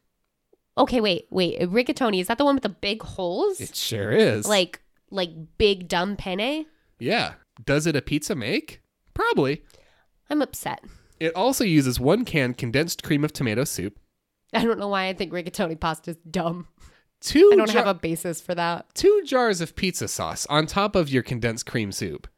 Okay, 0.78 1.00
wait, 1.00 1.26
wait. 1.30 1.60
Rigatoni, 1.60 2.20
is 2.20 2.28
that 2.28 2.38
the 2.38 2.44
one 2.44 2.54
with 2.56 2.62
the 2.62 2.68
big 2.68 3.02
holes? 3.02 3.60
It 3.60 3.74
sure 3.74 4.12
is. 4.12 4.46
like 4.46 4.80
like 5.10 5.30
big 5.58 5.88
dumb 5.88 6.16
penne? 6.16 6.66
Yeah. 6.98 7.34
Does 7.64 7.86
it 7.86 7.96
a 7.96 8.02
pizza 8.02 8.34
make? 8.34 8.82
Probably. 9.14 9.62
I'm 10.28 10.42
upset. 10.42 10.84
It 11.18 11.34
also 11.34 11.64
uses 11.64 11.98
one 11.98 12.24
can 12.24 12.52
condensed 12.52 13.02
cream 13.02 13.24
of 13.24 13.32
tomato 13.32 13.64
soup, 13.64 13.98
I 14.52 14.64
don't 14.64 14.78
know 14.78 14.88
why 14.88 15.08
I 15.08 15.12
think 15.12 15.32
rigatoni 15.32 15.78
pasta 15.78 16.12
is 16.12 16.16
dumb. 16.30 16.68
two, 17.20 17.50
I 17.52 17.56
don't 17.56 17.70
jar- 17.70 17.84
have 17.84 17.96
a 17.96 17.98
basis 17.98 18.40
for 18.40 18.54
that. 18.54 18.86
two 18.94 19.22
jars 19.24 19.60
of 19.60 19.76
pizza 19.76 20.08
sauce 20.08 20.46
on 20.46 20.66
top 20.66 20.94
of 20.94 21.08
your 21.08 21.22
condensed 21.22 21.66
cream 21.66 21.92
soup. 21.92 22.28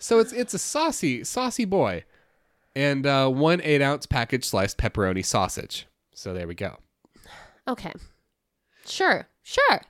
So 0.00 0.18
it's 0.18 0.32
it's 0.32 0.54
a 0.54 0.58
saucy 0.58 1.22
saucy 1.24 1.64
boy, 1.66 2.04
and 2.74 3.06
uh, 3.06 3.28
one 3.28 3.60
eight 3.62 3.82
ounce 3.82 4.06
package 4.06 4.44
sliced 4.44 4.78
pepperoni 4.78 5.24
sausage. 5.24 5.86
So 6.14 6.34
there 6.34 6.48
we 6.48 6.54
go. 6.54 6.78
Okay. 7.68 7.92
Sure. 8.86 9.28
Sure. 9.42 9.80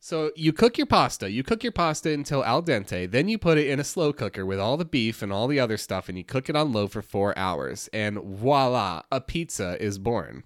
So 0.00 0.30
you 0.36 0.52
cook 0.52 0.78
your 0.78 0.86
pasta. 0.86 1.30
You 1.30 1.42
cook 1.42 1.62
your 1.62 1.72
pasta 1.72 2.10
until 2.10 2.42
al 2.44 2.62
dente. 2.62 3.10
Then 3.10 3.28
you 3.28 3.36
put 3.36 3.58
it 3.58 3.66
in 3.66 3.80
a 3.80 3.84
slow 3.84 4.12
cooker 4.12 4.46
with 4.46 4.58
all 4.60 4.76
the 4.76 4.84
beef 4.84 5.20
and 5.22 5.32
all 5.32 5.48
the 5.48 5.60
other 5.60 5.76
stuff, 5.76 6.08
and 6.08 6.16
you 6.16 6.24
cook 6.24 6.48
it 6.48 6.56
on 6.56 6.72
low 6.72 6.86
for 6.86 7.02
four 7.02 7.36
hours. 7.36 7.90
And 7.92 8.18
voila, 8.18 9.02
a 9.10 9.20
pizza 9.20 9.76
is 9.82 9.98
born. 9.98 10.44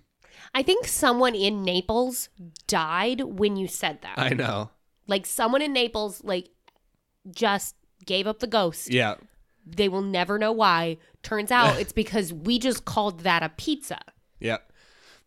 I 0.55 0.63
think 0.63 0.87
someone 0.87 1.35
in 1.35 1.63
Naples 1.63 2.29
died 2.67 3.21
when 3.21 3.57
you 3.57 3.69
said 3.69 4.01
that. 4.03 4.19
I 4.19 4.31
know. 4.31 4.71
like 5.07 5.27
someone 5.27 5.63
in 5.63 5.73
Naples 5.73 6.25
like 6.25 6.49
just 7.31 7.77
gave 8.05 8.27
up 8.27 8.41
the 8.41 8.47
ghost. 8.47 8.91
Yeah. 8.93 9.15
They 9.67 9.89
will 9.89 10.03
never 10.03 10.39
know 10.39 10.53
why. 10.53 10.99
Turns 11.23 11.51
out 11.53 11.79
it's 11.81 11.93
because 11.93 12.33
we 12.33 12.59
just 12.59 12.85
called 12.85 13.21
that 13.21 13.43
a 13.43 13.49
pizza. 13.51 14.01
Yep. 14.41 14.73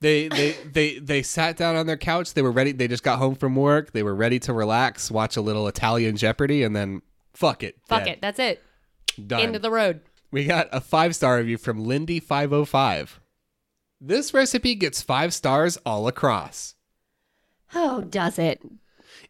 They 0.02 0.28
they 0.28 0.52
they 0.52 1.00
they 1.00 1.24
sat 1.24 1.56
down 1.58 1.76
on 1.78 1.88
their 1.88 1.98
couch. 1.98 2.34
They 2.34 2.42
were 2.42 2.52
ready. 2.52 2.74
They 2.74 2.88
just 2.88 3.02
got 3.04 3.18
home 3.18 3.36
from 3.36 3.56
work. 3.56 3.94
They 3.94 4.04
were 4.04 4.14
ready 4.14 4.40
to 4.40 4.54
relax, 4.54 5.10
watch 5.10 5.38
a 5.38 5.42
little 5.42 5.68
Italian 5.70 6.18
Jeopardy, 6.18 6.64
and 6.64 6.76
then 6.76 7.02
fuck 7.34 7.64
it. 7.64 7.78
Fuck 7.88 8.04
dead. 8.04 8.14
it. 8.16 8.22
That's 8.22 8.40
it. 8.40 8.62
Done. 9.26 9.40
End 9.40 9.56
of 9.56 9.62
the 9.62 9.72
road. 9.72 10.02
we 10.32 10.44
got 10.46 10.68
a 10.74 10.82
five 10.82 11.16
star 11.16 11.38
review 11.38 11.58
from 11.58 11.86
Lindy 11.86 12.20
five 12.20 12.50
hundred 12.50 12.66
five. 12.66 13.22
This 14.02 14.34
recipe 14.34 14.76
gets 14.76 15.02
five 15.02 15.34
stars 15.34 15.78
all 15.86 16.08
across. 16.10 16.76
Oh, 17.74 18.02
does 18.02 18.38
it? 18.38 18.62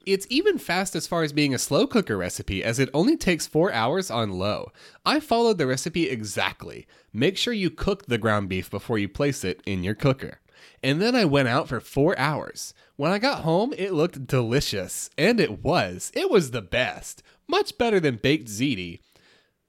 It's 0.05 0.27
even 0.29 0.57
fast 0.57 0.95
as 0.95 1.07
far 1.07 1.23
as 1.23 1.33
being 1.33 1.53
a 1.53 1.59
slow 1.59 1.87
cooker 1.87 2.17
recipe, 2.17 2.63
as 2.63 2.79
it 2.79 2.89
only 2.93 3.17
takes 3.17 3.47
four 3.47 3.71
hours 3.71 4.11
on 4.11 4.31
low. 4.31 4.71
I 5.05 5.19
followed 5.19 5.57
the 5.57 5.67
recipe 5.67 6.09
exactly. 6.09 6.87
Make 7.13 7.37
sure 7.37 7.53
you 7.53 7.69
cook 7.69 8.05
the 8.05 8.17
ground 8.17 8.49
beef 8.49 8.69
before 8.69 8.97
you 8.97 9.09
place 9.09 9.43
it 9.43 9.61
in 9.65 9.83
your 9.83 9.95
cooker. 9.95 10.39
And 10.83 11.01
then 11.01 11.15
I 11.15 11.25
went 11.25 11.47
out 11.47 11.67
for 11.67 11.79
four 11.79 12.17
hours. 12.17 12.73
When 12.95 13.11
I 13.11 13.19
got 13.19 13.43
home, 13.43 13.73
it 13.77 13.93
looked 13.93 14.27
delicious. 14.27 15.09
And 15.17 15.39
it 15.39 15.63
was. 15.63 16.11
It 16.13 16.29
was 16.29 16.51
the 16.51 16.61
best. 16.61 17.23
Much 17.47 17.77
better 17.77 17.99
than 17.99 18.17
baked 18.17 18.47
ziti 18.47 18.99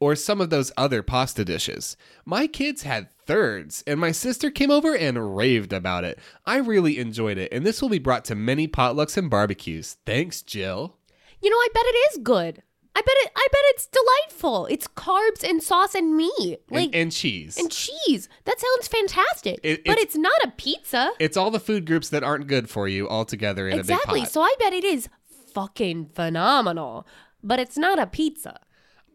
or 0.00 0.14
some 0.14 0.40
of 0.40 0.50
those 0.50 0.72
other 0.76 1.02
pasta 1.02 1.44
dishes. 1.44 1.96
My 2.24 2.46
kids 2.46 2.82
had 2.82 3.10
thirds, 3.26 3.82
and 3.86 3.98
my 3.98 4.12
sister 4.12 4.50
came 4.50 4.70
over 4.70 4.94
and 4.94 5.36
raved 5.36 5.72
about 5.72 6.04
it. 6.04 6.18
I 6.44 6.56
really 6.58 6.98
enjoyed 6.98 7.38
it, 7.38 7.52
and 7.52 7.64
this 7.64 7.80
will 7.80 7.88
be 7.88 7.98
brought 7.98 8.24
to 8.26 8.34
many 8.34 8.68
potlucks 8.68 9.16
and 9.16 9.30
barbecues. 9.30 9.96
Thanks, 10.04 10.42
Jill. 10.42 10.96
You 11.40 11.50
know, 11.50 11.56
I 11.56 11.68
bet 11.72 11.84
it 11.86 11.96
is 12.12 12.18
good. 12.22 12.62
I 12.94 13.00
bet 13.02 13.14
it 13.18 13.30
I 13.36 13.46
bet 13.52 13.60
it's 13.74 13.88
delightful. 13.88 14.66
It's 14.70 14.88
carbs 14.88 15.46
and 15.46 15.62
sauce 15.62 15.94
and 15.94 16.16
meat. 16.16 16.30
And, 16.70 16.80
Like 16.80 16.90
and 16.94 17.12
cheese. 17.12 17.58
and 17.58 17.70
cheese. 17.70 18.26
That 18.46 18.56
sounds 18.58 18.88
fantastic. 18.88 19.60
It- 19.62 19.84
but 19.84 19.98
it's- 19.98 20.04
it's 20.06 20.16
not 20.16 20.42
a 20.44 20.50
pizza. 20.56 21.10
it's 21.18 21.36
all 21.36 21.50
the 21.50 21.60
food 21.60 21.84
groups 21.84 22.08
that 22.08 22.24
aren't 22.24 22.46
good 22.46 22.70
for 22.70 22.88
you 22.88 23.06
all 23.06 23.26
together 23.26 23.68
in 23.68 23.78
exactly. 23.78 24.20
a 24.20 24.22
big 24.22 24.28
pot. 24.28 24.32
So 24.32 24.40
I 24.40 24.54
bet 24.58 24.72
it 24.72 24.82
is 24.84 25.10
fucking 25.52 26.06
phenomenal. 26.14 27.06
But 27.42 27.60
it's 27.60 27.76
not 27.76 27.98
a 27.98 28.06
pizza. 28.06 28.60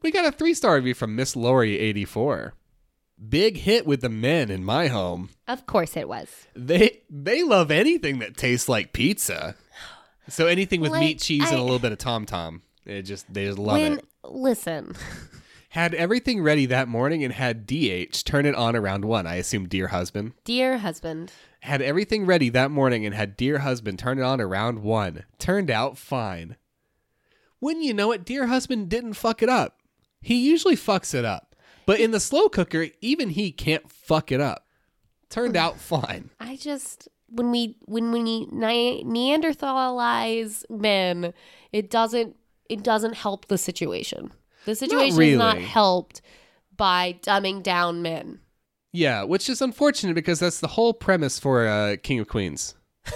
We 0.02 0.12
got 0.12 0.26
a 0.26 0.32
three 0.32 0.54
star 0.54 0.76
review 0.76 0.94
from 0.94 1.16
Miss 1.16 1.36
Lori84. 1.36 2.52
Big 3.30 3.58
hit 3.58 3.86
with 3.86 4.02
the 4.02 4.10
men 4.10 4.50
in 4.50 4.64
my 4.64 4.88
home. 4.88 5.30
Of 5.48 5.66
course 5.68 5.96
it 5.96 6.08
was. 6.10 6.48
They 6.56 7.02
they 7.10 7.44
love 7.44 7.70
anything 7.72 8.20
that 8.20 8.36
tastes 8.38 8.68
like 8.68 8.94
pizza. 8.94 9.56
So 10.28 10.48
anything 10.48 10.82
with 10.82 10.92
Like, 10.92 11.00
meat, 11.02 11.20
cheese, 11.20 11.44
and 11.48 11.58
I- 11.58 11.60
a 11.60 11.64
little 11.64 11.80
bit 11.80 11.92
of 11.92 11.98
tom 11.98 12.26
tom, 12.26 12.62
it 12.86 13.04
just 13.04 13.32
they 13.32 13.46
just 13.46 13.60
love 13.60 13.78
when 13.78 14.00
it. 14.00 14.06
listen, 14.24 14.96
Had 15.70 15.94
everything 15.94 16.42
ready 16.42 16.66
that 16.66 16.88
morning 16.90 17.24
and 17.24 17.34
had 17.34 17.66
DH 17.66 18.26
turn 18.26 18.46
it 18.46 18.56
on 18.56 18.76
around 18.76 19.06
one. 19.06 19.26
I 19.26 19.36
assume 19.36 19.68
dear 19.70 19.88
husband 19.88 20.34
dear 20.44 20.80
husband, 20.80 21.32
had 21.62 21.82
everything 21.82 22.26
ready 22.26 22.50
that 22.50 22.72
morning 22.72 23.06
and 23.06 23.14
had 23.16 23.38
dear 23.38 23.60
husband 23.60 23.98
turn 24.00 24.18
it 24.20 24.24
on 24.24 24.42
around 24.42 24.80
one. 24.84 25.24
Turned 25.40 25.70
out 25.72 25.98
fine. 25.98 26.58
When 27.60 27.82
you 27.84 27.94
know 27.94 28.12
it, 28.12 28.26
dear 28.26 28.48
husband 28.48 28.90
didn't 28.90 29.14
fuck 29.14 29.42
it 29.44 29.50
up. 29.50 29.81
He 30.22 30.48
usually 30.48 30.76
fucks 30.76 31.14
it 31.14 31.26
up, 31.26 31.56
but 31.86 32.00
in 32.00 32.12
the 32.12 32.20
slow 32.20 32.48
cooker, 32.50 32.88
even 33.02 33.30
he 33.30 33.52
can't 33.52 33.90
fuck 33.90 34.32
it 34.32 34.40
up. 34.40 34.68
Turned 35.30 35.58
out 35.58 35.78
fine. 35.80 36.30
I 36.40 36.56
just 36.56 37.08
when 37.30 37.52
we 37.52 37.78
when 37.86 38.12
we 38.12 38.22
ne- 38.22 39.04
Neanderthalize 39.04 40.70
men, 40.70 41.34
it 41.72 41.90
doesn't 41.90 42.36
it 42.70 42.84
doesn't 42.84 43.14
help 43.14 43.48
the 43.48 43.58
situation. 43.58 44.32
The 44.66 44.76
situation 44.76 45.22
is 45.22 45.38
not 45.38 45.58
helped 45.58 46.22
by 46.78 47.18
dumbing 47.22 47.64
down 47.64 48.02
men. 48.02 48.40
Yeah, 48.94 49.24
which 49.24 49.50
is 49.50 49.62
unfortunate 49.62 50.14
because 50.14 50.40
that's 50.40 50.60
the 50.60 50.68
whole 50.68 50.94
premise 50.94 51.40
for 51.40 51.68
uh, 51.68 51.96
King 52.02 52.20
of 52.20 52.28
Queens. 52.28 52.76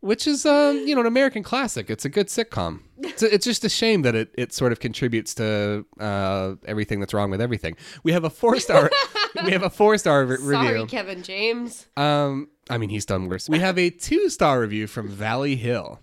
which 0.00 0.26
is, 0.26 0.46
um, 0.46 0.86
you 0.86 0.94
know, 0.94 1.00
an 1.00 1.06
American 1.06 1.42
classic. 1.42 1.90
It's 1.90 2.04
a 2.04 2.08
good 2.08 2.28
sitcom. 2.28 2.82
It's, 3.00 3.22
it's 3.22 3.44
just 3.44 3.64
a 3.64 3.68
shame 3.68 4.02
that 4.02 4.14
it, 4.14 4.34
it 4.36 4.52
sort 4.52 4.72
of 4.72 4.80
contributes 4.80 5.34
to 5.34 5.86
uh, 6.00 6.54
everything 6.66 7.00
that's 7.00 7.14
wrong 7.14 7.30
with 7.30 7.40
everything. 7.40 7.76
We 8.02 8.12
have 8.12 8.24
a 8.24 8.30
four 8.30 8.58
star. 8.60 8.90
we 9.44 9.52
have 9.52 9.62
a 9.62 9.70
four 9.70 9.96
star 9.98 10.24
re- 10.24 10.36
Sorry, 10.36 10.72
review. 10.72 10.86
Kevin 10.86 11.22
James. 11.22 11.86
Um, 11.96 12.48
I 12.68 12.78
mean, 12.78 12.90
he's 12.90 13.06
done 13.06 13.28
worse. 13.28 13.48
We 13.48 13.60
have 13.60 13.78
a 13.78 13.90
two 13.90 14.28
star 14.30 14.60
review 14.60 14.86
from 14.86 15.08
Valley 15.08 15.56
Hill. 15.56 16.00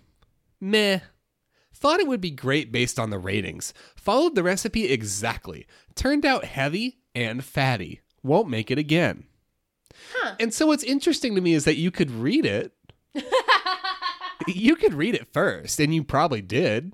Meh. 0.60 1.00
Thought 1.74 2.00
it 2.00 2.08
would 2.08 2.22
be 2.22 2.30
great 2.30 2.72
based 2.72 2.98
on 2.98 3.10
the 3.10 3.18
ratings. 3.18 3.74
Followed 3.96 4.34
the 4.34 4.42
recipe 4.42 4.86
exactly. 4.86 5.66
Turned 5.94 6.24
out 6.24 6.44
heavy 6.44 6.98
and 7.14 7.44
fatty. 7.44 8.00
Won't 8.22 8.48
make 8.48 8.70
it 8.70 8.78
again. 8.78 9.24
Huh. 10.14 10.36
And 10.40 10.54
so 10.54 10.66
what's 10.66 10.84
interesting 10.84 11.34
to 11.34 11.40
me 11.40 11.52
is 11.52 11.64
that 11.64 11.76
you 11.76 11.90
could 11.90 12.10
read 12.10 12.46
it. 12.46 12.72
you 14.46 14.76
could 14.76 14.94
read 14.94 15.14
it 15.14 15.28
first, 15.32 15.80
and 15.80 15.94
you 15.94 16.04
probably 16.04 16.42
did. 16.42 16.92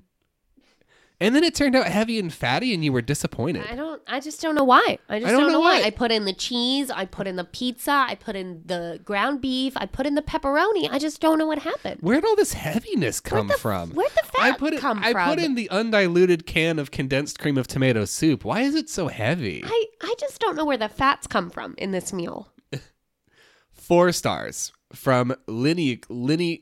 And 1.19 1.33
then 1.33 1.43
it 1.45 1.55
turned 1.55 1.73
out 1.73 1.85
heavy 1.87 2.19
and 2.19 2.33
fatty, 2.33 2.73
and 2.73 2.83
you 2.83 2.91
were 2.91 3.01
disappointed. 3.01 3.63
I 3.69 3.75
don't. 3.75 4.01
I 4.07 4.19
just 4.19 4.41
don't 4.41 4.55
know 4.55 4.63
why. 4.65 4.97
I 5.07 5.19
just 5.19 5.29
I 5.29 5.31
don't 5.31 5.41
don't, 5.41 5.51
know 5.53 5.53
know 5.53 5.59
why. 5.61 5.79
why. 5.79 5.85
I 5.87 5.89
put 5.89 6.11
in 6.11 6.25
the 6.25 6.33
cheese. 6.33 6.91
I 6.91 7.05
put 7.05 7.27
in 7.27 7.37
the 7.37 7.45
pizza. 7.45 7.91
I 7.91 8.15
put 8.15 8.35
in 8.35 8.63
the 8.65 8.99
ground 9.05 9.39
beef. 9.39 9.73
I 9.77 9.85
put 9.85 10.05
in 10.05 10.15
the 10.15 10.21
pepperoni. 10.21 10.89
I 10.91 10.99
just 10.99 11.21
don't 11.21 11.37
know 11.37 11.45
what 11.45 11.59
happened. 11.59 12.01
Where'd 12.01 12.25
all 12.25 12.35
this 12.35 12.51
heaviness 12.53 13.21
come 13.21 13.47
the 13.47 13.53
from? 13.53 13.91
where'd 13.91 14.11
the 14.11 14.41
I 14.41 14.49
fat 14.51 14.59
put 14.59 14.73
it, 14.73 14.81
come 14.81 15.01
I 15.01 15.13
from? 15.13 15.29
put 15.29 15.39
in 15.39 15.55
the 15.55 15.69
undiluted 15.69 16.45
can 16.45 16.77
of 16.77 16.91
condensed 16.91 17.39
cream 17.39 17.57
of 17.57 17.67
tomato 17.67 18.03
soup. 18.03 18.43
Why 18.43 18.61
is 18.61 18.75
it 18.75 18.89
so 18.89 19.07
heavy? 19.07 19.61
I 19.65 19.85
I 20.01 20.15
just 20.19 20.41
don't 20.41 20.57
know 20.57 20.65
where 20.65 20.77
the 20.77 20.89
fats 20.89 21.25
come 21.27 21.49
from 21.49 21.75
in 21.77 21.91
this 21.91 22.11
meal. 22.11 22.51
Four 23.71 24.11
stars 24.11 24.73
from 24.93 25.35
Linny 25.47 26.01
Linny. 26.09 26.61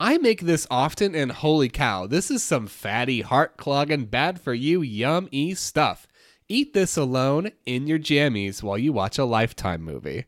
I 0.00 0.18
make 0.18 0.40
this 0.40 0.66
often, 0.70 1.14
and 1.14 1.32
holy 1.32 1.68
cow, 1.68 2.06
this 2.06 2.30
is 2.30 2.42
some 2.42 2.66
fatty, 2.66 3.20
heart 3.20 3.56
clogging, 3.56 4.06
bad 4.06 4.40
for 4.40 4.52
you, 4.52 4.82
yummy 4.82 5.54
stuff. 5.54 6.06
Eat 6.48 6.74
this 6.74 6.96
alone 6.96 7.52
in 7.64 7.86
your 7.86 7.98
jammies 7.98 8.62
while 8.62 8.76
you 8.76 8.92
watch 8.92 9.18
a 9.18 9.24
Lifetime 9.24 9.82
movie. 9.82 10.26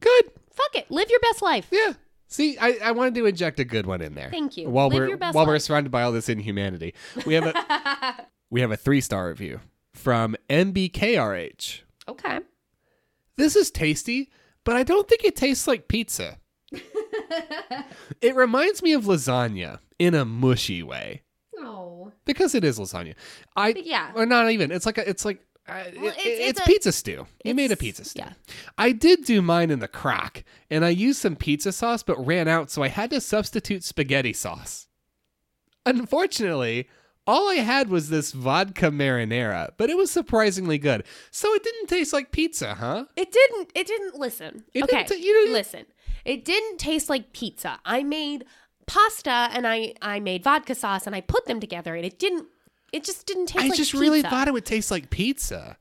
Good. 0.00 0.24
Fuck 0.52 0.74
it. 0.74 0.90
Live 0.90 1.08
your 1.10 1.20
best 1.20 1.42
life. 1.42 1.68
Yeah. 1.70 1.92
See, 2.26 2.58
I, 2.58 2.78
I 2.82 2.90
wanted 2.92 3.14
to 3.16 3.26
inject 3.26 3.60
a 3.60 3.64
good 3.64 3.86
one 3.86 4.00
in 4.00 4.14
there. 4.14 4.30
Thank 4.30 4.56
you. 4.56 4.68
While 4.68 4.88
Live 4.88 5.20
we're 5.20 5.32
while 5.32 5.46
we're 5.46 5.58
surrounded 5.58 5.90
by 5.90 6.02
all 6.02 6.10
this 6.10 6.28
inhumanity, 6.28 6.94
we 7.26 7.34
have 7.34 7.46
a 7.46 8.26
we 8.50 8.60
have 8.60 8.72
a 8.72 8.76
three 8.76 9.00
star 9.00 9.28
review 9.28 9.60
from 9.92 10.34
MBKRH. 10.50 11.82
Okay. 12.08 12.40
This 13.36 13.56
is 13.56 13.70
tasty, 13.70 14.30
but 14.64 14.76
I 14.76 14.82
don't 14.82 15.08
think 15.08 15.24
it 15.24 15.36
tastes 15.36 15.66
like 15.66 15.88
pizza. 15.88 16.38
it 18.20 18.34
reminds 18.34 18.82
me 18.82 18.92
of 18.92 19.04
lasagna 19.04 19.78
in 19.98 20.14
a 20.14 20.24
mushy 20.24 20.82
way 20.82 21.22
Oh. 21.58 22.12
because 22.24 22.54
it 22.54 22.64
is 22.64 22.78
lasagna. 22.78 23.14
I 23.56 23.74
Yeah. 23.76 24.12
or 24.14 24.26
not 24.26 24.50
even. 24.50 24.70
It's 24.72 24.86
like 24.86 24.98
a, 24.98 25.08
it's 25.08 25.24
like 25.24 25.40
uh, 25.68 25.84
it- 25.86 25.94
it's- 25.94 26.14
it's, 26.18 26.58
it's 26.58 26.60
a- 26.60 26.64
pizza 26.64 26.92
stew. 26.92 27.26
You 27.44 27.54
made 27.54 27.72
a 27.72 27.76
pizza 27.76 28.04
stew. 28.04 28.20
Yeah. 28.20 28.32
I 28.76 28.92
did 28.92 29.24
do 29.24 29.40
mine 29.40 29.70
in 29.70 29.78
the 29.78 29.88
crock, 29.88 30.44
and 30.70 30.84
I 30.84 30.90
used 30.90 31.20
some 31.20 31.36
pizza 31.36 31.72
sauce, 31.72 32.02
but 32.02 32.24
ran 32.24 32.48
out, 32.48 32.70
so 32.70 32.82
I 32.82 32.88
had 32.88 33.10
to 33.10 33.20
substitute 33.20 33.82
spaghetti 33.82 34.32
sauce. 34.34 34.88
Unfortunately, 35.86 36.88
all 37.26 37.48
I 37.48 37.56
had 37.56 37.88
was 37.88 38.08
this 38.10 38.32
vodka 38.32 38.90
marinara, 38.90 39.70
but 39.76 39.90
it 39.90 39.96
was 39.96 40.10
surprisingly 40.10 40.78
good. 40.78 41.04
So 41.30 41.52
it 41.54 41.62
didn't 41.62 41.86
taste 41.86 42.12
like 42.12 42.32
pizza, 42.32 42.74
huh? 42.74 43.06
It 43.16 43.32
didn't. 43.32 43.70
It 43.74 43.86
didn't 43.86 44.16
listen. 44.16 44.64
It 44.74 44.84
okay. 44.84 45.04
didn't 45.04 45.22
you 45.22 45.32
didn't- 45.32 45.52
listen. 45.52 45.86
It 46.24 46.44
didn't 46.44 46.78
taste 46.78 47.08
like 47.10 47.32
pizza. 47.32 47.78
I 47.84 48.02
made 48.02 48.44
pasta 48.86 49.48
and 49.52 49.66
I 49.66 49.94
I 50.02 50.20
made 50.20 50.44
vodka 50.44 50.74
sauce 50.74 51.06
and 51.06 51.14
I 51.14 51.20
put 51.20 51.46
them 51.46 51.60
together 51.60 51.94
and 51.94 52.04
it 52.04 52.18
didn't. 52.18 52.46
It 52.92 53.04
just 53.04 53.26
didn't 53.26 53.46
taste. 53.46 53.64
I 53.64 53.68
like 53.68 53.76
just 53.76 53.92
pizza. 53.92 54.00
really 54.02 54.22
thought 54.22 54.48
it 54.48 54.54
would 54.54 54.66
taste 54.66 54.90
like 54.90 55.10
pizza. 55.10 55.78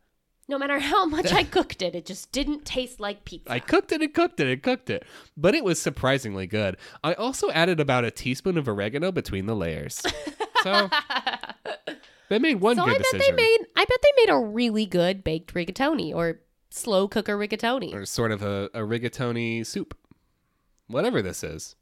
No 0.50 0.58
matter 0.58 0.80
how 0.80 1.06
much 1.06 1.32
I 1.32 1.44
cooked 1.58 1.82
it, 1.82 1.96
it 1.96 2.06
just 2.06 2.32
didn't 2.34 2.66
taste 2.66 3.00
like 3.00 3.24
pizza. 3.24 3.52
I 3.52 3.60
cooked 3.60 3.91
it 3.94 4.02
and 4.02 4.14
cooked 4.14 4.39
it 4.39 4.48
and 4.48 4.62
cooked 4.62 4.89
it, 4.89 5.06
but 5.38 5.56
it 5.56 5.64
was 5.64 5.82
surprisingly 5.82 6.48
good. 6.48 6.76
I 7.04 7.14
also 7.14 7.50
added 7.52 7.80
about 7.80 8.04
a 8.04 8.12
teaspoon 8.12 8.58
of 8.58 8.68
oregano 8.68 9.12
between 9.12 9.46
the 9.46 9.56
layers. 9.56 10.02
So 10.64 10.89
they 12.30 12.39
made 12.39 12.55
one 12.61 12.76
so 12.78 12.86
good 12.86 12.95
I 12.95 12.97
bet 12.97 13.05
decision. 13.11 13.36
they 13.36 13.41
made. 13.43 13.59
I 13.76 13.86
bet 13.86 13.97
they 14.01 14.26
made 14.26 14.30
a 14.32 14.39
really 14.39 14.86
good 14.86 15.24
baked 15.24 15.53
rigatoni 15.53 16.14
or 16.14 16.39
slow 16.70 17.07
cooker 17.07 17.38
rigatoni. 17.38 17.93
or 17.93 18.05
sort 18.05 18.32
of 18.32 18.41
a, 18.41 18.70
a 18.74 18.80
rigatoni 18.80 19.66
soup. 19.66 19.95
Whatever 20.88 21.22
this 21.22 21.43
is. 21.43 21.76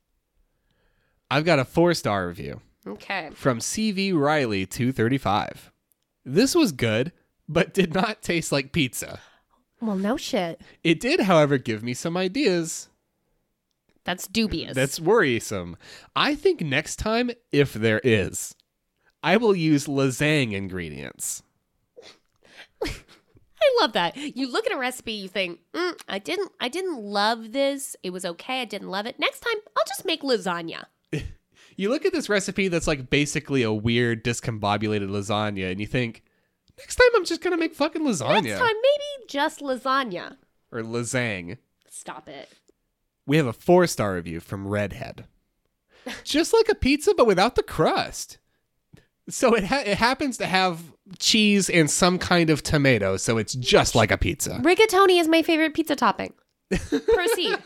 I've 1.30 1.46
got 1.46 1.60
a 1.60 1.66
four 1.66 1.94
star 1.94 2.28
review 2.28 2.60
Okay. 2.86 3.30
from 3.34 3.60
CV 3.60 4.14
Riley 4.14 4.66
235. 4.66 5.72
This 6.26 6.54
was 6.56 6.72
good, 6.72 7.12
but 7.48 7.74
did 7.74 7.94
not 7.94 8.22
taste 8.22 8.52
like 8.52 8.72
pizza. 8.74 9.20
Well, 9.82 9.96
no 9.96 10.18
shit. 10.18 10.62
It 10.84 11.00
did, 11.00 11.22
however, 11.22 11.58
give 11.58 11.82
me 11.84 11.94
some 11.94 12.16
ideas. 12.18 12.90
That's 14.04 14.28
dubious. 14.28 14.76
That's 14.76 15.00
worrisome. 15.00 15.78
I 16.16 16.36
think 16.36 16.62
next 16.62 16.98
time, 16.98 17.32
if 17.52 17.74
there 17.74 18.02
is, 18.04 18.56
I 19.24 19.38
will 19.38 19.56
use 19.56 19.88
lasagna 19.88 20.54
ingredients. 20.54 21.44
I 22.84 23.78
love 23.80 23.94
that. 23.94 24.18
You 24.18 24.52
look 24.52 24.66
at 24.66 24.74
a 24.74 24.78
recipe, 24.78 25.14
you 25.14 25.28
think, 25.28 25.60
mm, 25.74 25.94
I 26.08 26.18
didn't, 26.18 26.52
I 26.60 26.68
didn't 26.68 26.98
love 26.98 27.52
this. 27.52 27.96
It 28.02 28.10
was 28.10 28.26
okay. 28.26 28.62
I 28.62 28.66
didn't 28.66 28.90
love 28.90 29.06
it. 29.06 29.20
Next 29.20 29.42
time, 29.42 29.56
I'll 29.78 29.86
just 29.88 30.06
make 30.06 30.22
lasagna. 30.22 30.86
You 31.78 31.90
look 31.90 32.06
at 32.06 32.12
this 32.12 32.30
recipe 32.30 32.68
that's 32.68 32.86
like 32.86 33.10
basically 33.10 33.64
a 33.64 33.72
weird 33.72 34.24
discombobulated 34.26 35.08
lasagna, 35.10 35.72
and 35.72 35.80
you 35.80 35.88
think, 35.88 36.22
next 36.78 36.98
time 36.98 37.08
I'm 37.16 37.26
just 37.26 37.42
gonna 37.42 37.58
make 37.58 37.74
fucking 37.74 38.04
lasagna 38.04 38.44
Next 38.44 38.60
time, 38.60 38.76
maybe 38.76 39.28
just 39.28 39.62
lasagna. 39.62 40.36
or 40.72 40.82
lasagne. 40.82 41.58
Stop 41.90 42.28
it. 42.28 42.50
We 43.26 43.38
have 43.38 43.48
a 43.48 43.54
four 43.54 43.88
star 43.88 44.16
review 44.16 44.42
from 44.42 44.68
Redhead. 44.68 45.26
Just 46.24 46.52
like 46.54 46.68
a 46.68 46.76
pizza, 46.76 47.14
but 47.16 47.26
without 47.26 47.56
the 47.56 47.64
crust. 47.64 48.38
So 49.30 49.54
it 49.56 49.64
ha- 49.66 49.84
it 49.86 49.98
happens 49.98 50.38
to 50.38 50.46
have 50.46 50.82
cheese 51.20 51.70
and 51.70 51.90
some 51.90 52.18
kind 52.18 52.50
of 52.50 52.64
tomato, 52.64 53.18
so 53.18 53.38
it's 53.38 53.54
just 53.54 53.96
like 53.96 54.12
a 54.12 54.18
pizza. 54.18 54.60
Rigatoni 54.62 55.20
is 55.20 55.28
my 55.28 55.42
favorite 55.42 55.74
pizza 55.74 55.96
topping. 55.96 56.34
Proceed. 56.70 57.58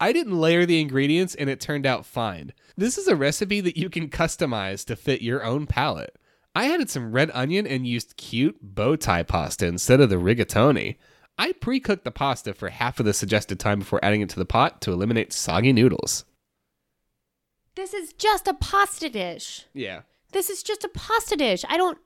I 0.00 0.12
didn't 0.12 0.38
layer 0.38 0.66
the 0.66 0.80
ingredients 0.80 1.34
and 1.34 1.48
it 1.48 1.60
turned 1.60 1.86
out 1.86 2.04
fine. 2.04 2.52
This 2.76 2.98
is 2.98 3.08
a 3.08 3.16
recipe 3.16 3.60
that 3.62 3.76
you 3.76 3.88
can 3.88 4.08
customize 4.08 4.84
to 4.86 4.96
fit 4.96 5.22
your 5.22 5.42
own 5.44 5.66
palate. 5.66 6.16
I 6.54 6.72
added 6.72 6.90
some 6.90 7.12
red 7.12 7.30
onion 7.34 7.66
and 7.66 7.86
used 7.86 8.16
cute 8.16 8.58
bow 8.60 8.96
tie 8.96 9.22
pasta 9.22 9.66
instead 9.66 10.00
of 10.00 10.10
the 10.10 10.16
rigatoni. 10.16 10.96
I 11.38 11.52
pre 11.52 11.80
cooked 11.80 12.04
the 12.04 12.10
pasta 12.10 12.52
for 12.52 12.68
half 12.68 12.98
of 12.98 13.06
the 13.06 13.12
suggested 13.14 13.60
time 13.60 13.78
before 13.78 14.04
adding 14.04 14.20
it 14.22 14.28
to 14.30 14.38
the 14.38 14.44
pot 14.44 14.80
to 14.82 14.92
eliminate 14.92 15.32
soggy 15.32 15.72
noodles. 15.72 16.24
this 17.76 17.94
is 17.94 18.12
just 18.12 18.48
a 18.48 18.54
pasta 18.54 19.08
dish. 19.08 19.66
Yeah. 19.72 20.00
This 20.32 20.50
is 20.50 20.62
just 20.62 20.84
a 20.84 20.88
pasta 20.88 21.36
dish. 21.36 21.64
I 21.68 21.76
don't. 21.76 21.98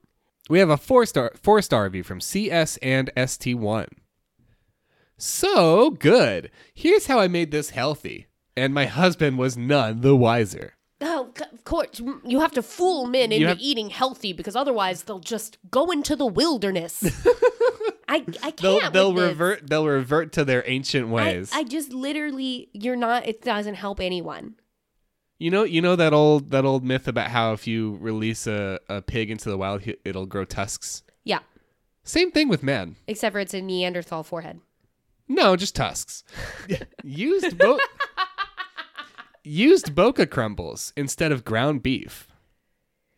We 0.49 0.59
have 0.59 0.71
a 0.71 0.77
four 0.77 1.07
star 1.07 1.33
four 1.35 1.63
star 1.63 1.85
review 1.85 2.03
from 2.03 2.21
CS 2.21 2.77
and 2.79 3.11
ST1. 3.17 3.89
So 5.17 5.91
good. 5.91 6.51
Here's 6.75 7.07
how 7.07 7.21
I 7.21 7.29
made 7.29 7.51
this 7.51 7.71
healthy, 7.71 8.27
and 8.57 8.75
my 8.75 8.87
husband 8.87 9.39
was 9.39 9.57
none 9.57 10.01
the 10.01 10.17
wiser. 10.17 10.75
Oh, 11.01 11.33
of 11.53 11.65
course. 11.65 12.01
You 12.25 12.41
have 12.41 12.53
to 12.53 12.63
fool 12.63 13.07
men 13.07 13.33
into 13.33 13.49
have- 13.49 13.59
eating 13.61 13.91
healthy 13.91 14.33
because 14.33 14.57
otherwise 14.57 15.05
they'll 15.05 15.21
just 15.21 15.59
go 15.71 15.91
into 15.91 16.15
the 16.17 16.27
wilderness. 16.27 17.03
I, 18.09 18.25
I 18.43 18.51
can't. 18.51 18.57
They'll 18.59 18.91
they'll 18.91 19.15
revert 19.15 19.69
they'll 19.69 19.87
revert 19.87 20.33
to 20.33 20.45
their 20.45 20.63
ancient 20.67 21.09
I, 21.09 21.13
ways. 21.13 21.51
I 21.53 21.65
just 21.65 21.93
literally, 21.93 22.69
you're 22.73 22.97
not. 22.97 23.27
It 23.27 23.43
doesn't 23.43 23.75
help 23.75 24.01
anyone. 24.01 24.57
You 25.43 25.51
know 25.51 25.65
you 25.65 25.83
know 25.83 25.97
that 25.97 26.13
old 26.13 26.51
that 26.51 26.65
old 26.65 26.85
myth 26.85 27.09
about 27.09 27.29
how 27.29 27.53
if 27.53 27.67
you 27.67 27.99
release 28.01 28.47
a, 28.47 28.79
a 28.89 29.03
pig 29.03 29.31
into 29.31 29.51
the 29.51 29.59
wild 29.59 29.83
it'll 30.05 30.27
grow 30.27 30.45
tusks. 30.45 31.03
Yeah, 31.25 31.41
Same 32.05 32.31
thing 32.31 32.49
with 32.49 32.63
men. 32.63 32.97
except 33.07 33.33
for 33.35 33.41
it's 33.41 33.53
a 33.55 33.61
Neanderthal 33.61 34.23
forehead. 34.23 34.61
No, 35.29 35.57
just 35.57 35.75
tusks. 35.75 36.23
used 37.05 37.59
bo- 37.59 37.79
used 39.45 39.95
boca 39.95 40.27
crumbles 40.27 40.93
instead 40.97 41.33
of 41.33 41.45
ground 41.45 41.83
beef. 41.83 42.29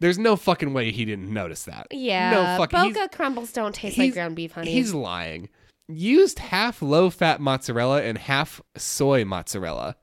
There's 0.01 0.19
no 0.19 0.37
fucking 0.37 0.73
way 0.75 0.91
he 0.91 1.05
didn't 1.05 1.33
notice 1.33 1.65
that. 1.65 1.87
Yeah, 1.91 2.31
no 2.31 2.57
fucking. 2.59 2.93
Boca 2.95 3.09
crumbles 3.09 3.53
don't 3.53 3.75
taste 3.75 3.99
like 3.99 4.13
ground 4.15 4.37
beef, 4.37 4.53
honey. 4.53 4.73
He's 4.73 4.93
lying. 4.95 5.49
Used 5.89 6.39
half 6.39 6.81
low 6.81 7.11
fat 7.11 7.41
mozzarella 7.41 8.03
and 8.03 8.17
half 8.17 8.61
soy 8.77 9.25
mozzarella. 9.25 9.97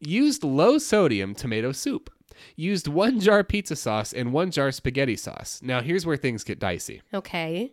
Used 0.00 0.42
low 0.44 0.78
sodium 0.78 1.34
tomato 1.34 1.72
soup. 1.72 2.10
Used 2.56 2.88
one 2.88 3.20
jar 3.20 3.44
pizza 3.44 3.76
sauce 3.76 4.12
and 4.12 4.32
one 4.32 4.50
jar 4.50 4.72
spaghetti 4.72 5.16
sauce. 5.16 5.60
Now, 5.62 5.80
here's 5.82 6.06
where 6.06 6.16
things 6.16 6.42
get 6.44 6.58
dicey. 6.58 7.02
okay. 7.12 7.72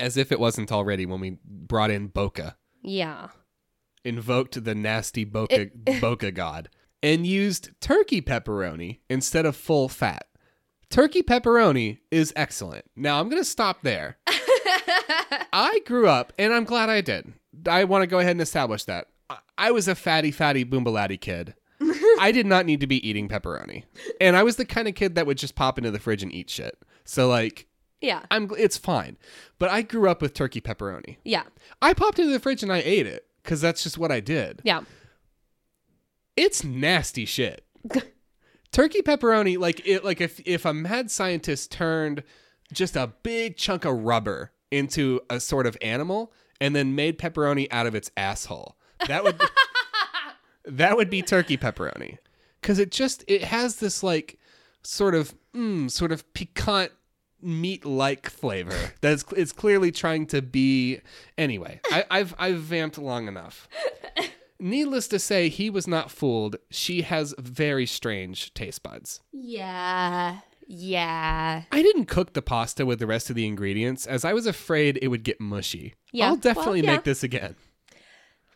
As 0.00 0.16
if 0.18 0.30
it 0.30 0.38
wasn't 0.40 0.72
already 0.72 1.06
when 1.06 1.20
we 1.20 1.38
brought 1.44 1.90
in 1.90 2.08
Boca, 2.08 2.56
Yeah. 2.82 3.28
invoked 4.04 4.62
the 4.64 4.74
nasty 4.74 5.24
Boca, 5.24 5.68
Boca 6.02 6.30
god, 6.32 6.68
and 7.02 7.26
used 7.26 7.70
turkey 7.80 8.20
pepperoni 8.20 8.98
instead 9.08 9.46
of 9.46 9.56
full 9.56 9.88
fat. 9.88 10.26
Turkey 10.90 11.22
pepperoni 11.22 11.98
is 12.10 12.32
excellent. 12.36 12.84
Now, 12.94 13.18
I'm 13.20 13.28
going 13.30 13.40
to 13.40 13.48
stop 13.48 13.82
there. 13.82 14.18
I 15.52 15.80
grew 15.86 16.08
up, 16.08 16.32
and 16.38 16.52
I'm 16.52 16.64
glad 16.64 16.88
I 16.90 17.00
did. 17.00 17.32
I 17.66 17.84
want 17.84 18.02
to 18.02 18.06
go 18.06 18.18
ahead 18.18 18.32
and 18.32 18.40
establish 18.40 18.84
that. 18.84 19.06
I- 19.58 19.70
was 19.70 19.88
a 19.88 19.94
fatty, 19.94 20.30
fatty 20.30 20.64
boombalatti 20.64 21.20
kid. 21.20 21.54
I 22.18 22.30
did 22.32 22.46
not 22.46 22.66
need 22.66 22.80
to 22.80 22.86
be 22.86 23.06
eating 23.06 23.28
pepperoni. 23.28 23.84
And 24.20 24.36
I 24.36 24.42
was 24.42 24.56
the 24.56 24.64
kind 24.64 24.88
of 24.88 24.94
kid 24.94 25.14
that 25.14 25.26
would 25.26 25.38
just 25.38 25.54
pop 25.54 25.78
into 25.78 25.90
the 25.90 25.98
fridge 25.98 26.22
and 26.22 26.32
eat 26.34 26.48
shit. 26.50 26.78
So, 27.04 27.28
like, 27.28 27.66
Yeah. 28.00 28.22
I'm 28.30 28.50
it's 28.58 28.76
fine. 28.78 29.16
But 29.58 29.70
I 29.70 29.82
grew 29.82 30.08
up 30.08 30.22
with 30.22 30.34
turkey 30.34 30.60
pepperoni. 30.60 31.16
Yeah. 31.24 31.44
I 31.82 31.92
popped 31.94 32.18
into 32.18 32.32
the 32.32 32.40
fridge 32.40 32.62
and 32.62 32.72
I 32.72 32.78
ate 32.84 33.06
it 33.06 33.26
because 33.42 33.60
that's 33.60 33.82
just 33.82 33.98
what 33.98 34.10
I 34.12 34.20
did. 34.20 34.60
Yeah. 34.64 34.82
It's 36.36 36.62
nasty 36.64 37.24
shit. 37.24 37.64
Turkey 38.72 39.00
pepperoni, 39.00 39.58
like 39.58 39.86
it, 39.86 40.04
like 40.04 40.20
if 40.20 40.40
if 40.44 40.64
a 40.66 40.74
mad 40.74 41.10
scientist 41.10 41.70
turned 41.72 42.22
just 42.72 42.96
a 42.96 43.12
big 43.22 43.56
chunk 43.56 43.84
of 43.86 44.02
rubber 44.02 44.52
into 44.70 45.20
a 45.30 45.40
sort 45.40 45.66
of 45.66 45.78
animal 45.80 46.32
and 46.60 46.74
then 46.76 46.94
made 46.94 47.18
pepperoni 47.18 47.68
out 47.70 47.86
of 47.86 47.94
its 47.94 48.10
asshole, 48.16 48.76
that 49.06 49.24
would 49.24 49.40
that 50.66 50.96
would 50.96 51.10
be 51.10 51.22
turkey 51.22 51.56
pepperoni, 51.56 52.18
because 52.60 52.78
it 52.78 52.90
just 52.90 53.24
it 53.26 53.44
has 53.44 53.76
this 53.76 54.02
like 54.02 54.38
sort 54.82 55.14
of 55.14 55.34
mm, 55.54 55.90
sort 55.90 56.12
of 56.12 56.32
piquant 56.34 56.92
meat 57.42 57.84
like 57.84 58.30
flavor 58.30 58.92
that's 59.02 59.24
it's 59.36 59.52
clearly 59.52 59.92
trying 59.92 60.26
to 60.26 60.40
be 60.40 60.98
anyway 61.36 61.78
I, 61.90 62.04
i've 62.10 62.34
i've 62.38 62.58
vamped 62.58 62.96
long 62.96 63.28
enough 63.28 63.68
Needless 64.58 65.06
to 65.08 65.18
say, 65.18 65.48
he 65.48 65.68
was 65.68 65.86
not 65.86 66.10
fooled. 66.10 66.56
She 66.70 67.02
has 67.02 67.34
very 67.38 67.84
strange 67.84 68.54
taste 68.54 68.82
buds. 68.82 69.20
Yeah. 69.32 70.38
Yeah. 70.66 71.62
I 71.70 71.82
didn't 71.82 72.06
cook 72.06 72.32
the 72.32 72.42
pasta 72.42 72.86
with 72.86 72.98
the 72.98 73.06
rest 73.06 73.28
of 73.28 73.36
the 73.36 73.46
ingredients 73.46 74.06
as 74.06 74.24
I 74.24 74.32
was 74.32 74.46
afraid 74.46 74.98
it 75.02 75.08
would 75.08 75.24
get 75.24 75.40
mushy. 75.40 75.94
Yeah, 76.10 76.28
I'll 76.28 76.36
definitely 76.36 76.80
well, 76.82 76.90
yeah. 76.90 76.92
make 76.96 77.04
this 77.04 77.22
again. 77.22 77.54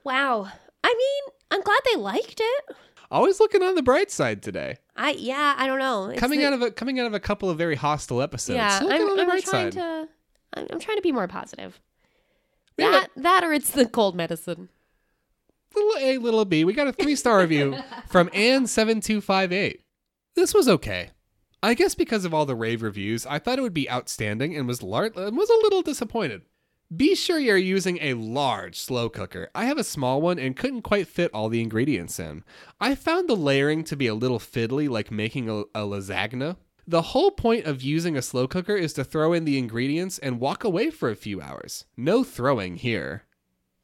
Wow. 0.05 0.49
I 0.83 0.95
mean, 0.97 1.35
I'm 1.51 1.63
glad 1.63 1.81
they 1.85 1.97
liked 1.97 2.41
it. 2.41 2.77
Always 3.11 3.41
looking 3.41 3.63
on 3.63 3.75
the 3.75 3.83
bright 3.83 4.11
side 4.11 4.43
today. 4.43 4.79
I 4.97 5.11
yeah, 5.13 5.55
I 5.59 5.67
don't 5.67 5.79
know. 5.81 6.07
It's 6.11 6.21
coming 6.21 6.41
the- 6.41 6.47
out 6.47 6.53
of 6.53 6.63
a 6.63 6.71
coming 6.71 7.01
out 7.01 7.07
of 7.07 7.15
a 7.15 7.21
couple 7.21 7.51
of 7.51 7.59
very 7.59 7.75
hostile 7.77 8.23
episodes. 8.23 8.57
yeah, 8.57 8.79
I'm, 8.83 9.19
I'm 9.19 9.27
trying 9.27 9.43
side. 9.43 9.73
to 9.73 10.09
I'm, 10.55 10.67
I'm 10.71 10.79
trying 10.81 10.97
to 10.99 11.03
be 11.03 11.11
more 11.13 11.27
positive. 11.27 11.81
We 12.79 12.85
That 12.85 13.09
that 13.17 13.45
or 13.45 13.53
it's 13.53 13.71
the 13.73 13.87
cold 13.87 14.15
medicine. 14.15 14.69
little 15.75 15.93
A, 16.01 16.19
little 16.19 16.45
B. 16.45 16.65
We 16.65 16.73
got 16.73 16.87
a 16.87 16.93
three 16.93 17.17
star 17.17 17.41
review 17.41 17.77
from 18.09 18.29
Ann7258. 18.29 19.81
This 20.37 20.55
was 20.55 20.69
okay. 20.69 21.11
I 21.63 21.75
guess 21.75 21.95
because 21.95 22.25
of 22.25 22.33
all 22.33 22.47
the 22.47 22.55
rave 22.55 22.81
reviews, 22.83 23.27
I 23.27 23.39
thought 23.39 23.59
it 23.59 23.63
would 23.63 23.75
be 23.75 23.91
outstanding 23.91 24.57
and 24.57 24.67
was 24.67 24.83
lar- 24.83 25.11
and 25.15 25.37
was 25.37 25.51
a 25.51 25.61
little 25.65 25.83
disappointed. 25.83 26.43
Be 26.95 27.15
sure 27.15 27.39
you're 27.39 27.57
using 27.57 27.99
a 28.01 28.15
large 28.15 28.77
slow 28.77 29.09
cooker. 29.09 29.49
I 29.55 29.67
have 29.67 29.79
a 29.79 29.85
small 29.85 30.21
one 30.21 30.41
and 30.41 30.57
couldn't 30.57 30.83
quite 30.83 31.07
fit 31.07 31.31
all 31.33 31.49
the 31.49 31.61
ingredients 31.61 32.19
in. 32.19 32.43
I 32.81 32.97
found 32.97 33.29
the 33.29 33.37
layering 33.37 33.85
to 33.85 33.97
be 33.97 34.09
a 34.09 34.15
little 34.15 34.41
fiddly, 34.41 34.89
like 34.89 35.13
making 35.13 35.49
a, 35.49 35.61
a 35.73 35.87
lasagna. 35.87 36.57
The 36.89 37.03
whole 37.03 37.31
point 37.31 37.65
of 37.67 37.81
using 37.81 38.17
a 38.17 38.23
slow 38.23 38.49
cooker 38.49 38.75
is 38.75 38.93
to 38.95 39.05
throw 39.05 39.33
in 39.33 39.45
the 39.45 39.57
ingredients 39.57 40.19
and 40.19 40.41
walk 40.41 40.65
away 40.65 40.91
for 40.91 41.09
a 41.09 41.15
few 41.15 41.41
hours. 41.41 41.85
No 41.97 42.25
throwing 42.25 42.75
here. 42.75 43.23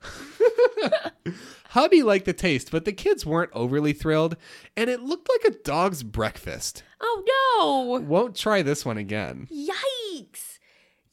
Hubby 1.71 2.03
liked 2.03 2.25
the 2.25 2.33
taste, 2.33 2.73
but 2.73 2.85
the 2.85 2.93
kids 2.93 3.25
weren't 3.25 3.53
overly 3.53 3.93
thrilled, 3.93 4.37
and 4.77 4.91
it 4.91 5.03
looked 5.03 5.29
like 5.29 5.55
a 5.55 5.59
dog's 5.59 6.03
breakfast. 6.03 6.83
Oh 7.01 7.95
no! 7.95 8.01
Won't 8.01 8.35
try 8.35 8.63
this 8.63 8.85
one 8.85 8.99
again. 8.99 9.47
Yikes! 9.53 10.56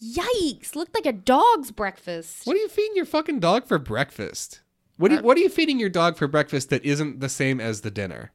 Yikes! 0.04 0.76
Looked 0.76 0.93
like 0.95 1.06
a 1.06 1.14
dog's 1.14 1.72
breakfast. 1.72 2.45
What 2.45 2.56
are 2.56 2.60
you 2.60 2.68
feeding 2.70 2.95
your 2.95 3.06
fucking 3.06 3.39
dog 3.39 3.66
for 3.68 3.78
breakfast? 3.80 4.62
What 4.97 5.12
Uh, 5.12 5.16
are 5.16 5.18
you, 5.20 5.24
what 5.24 5.38
are 5.38 5.41
you 5.41 5.49
feeding 5.49 5.80
your 5.80 5.89
dog 5.89 6.18
for 6.18 6.28
breakfast 6.28 6.70
that 6.70 6.84
isn't 6.86 7.20
the 7.20 7.30
same 7.30 7.60
as 7.62 7.82
the 7.82 7.91
dinner? 7.91 8.32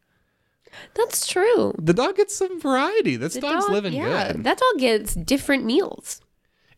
That's 0.95 1.27
true. 1.27 1.75
The 1.79 1.95
dog 1.95 2.17
gets 2.17 2.35
some 2.35 2.61
variety. 2.61 3.17
This 3.17 3.35
The 3.35 3.41
dog's 3.41 3.65
dog- 3.67 3.73
living 3.75 3.93
yeah, 3.95 4.33
good. 4.33 4.45
That 4.45 4.59
dog 4.59 4.79
gets 4.81 5.15
different 5.15 5.65
meals. 5.65 6.21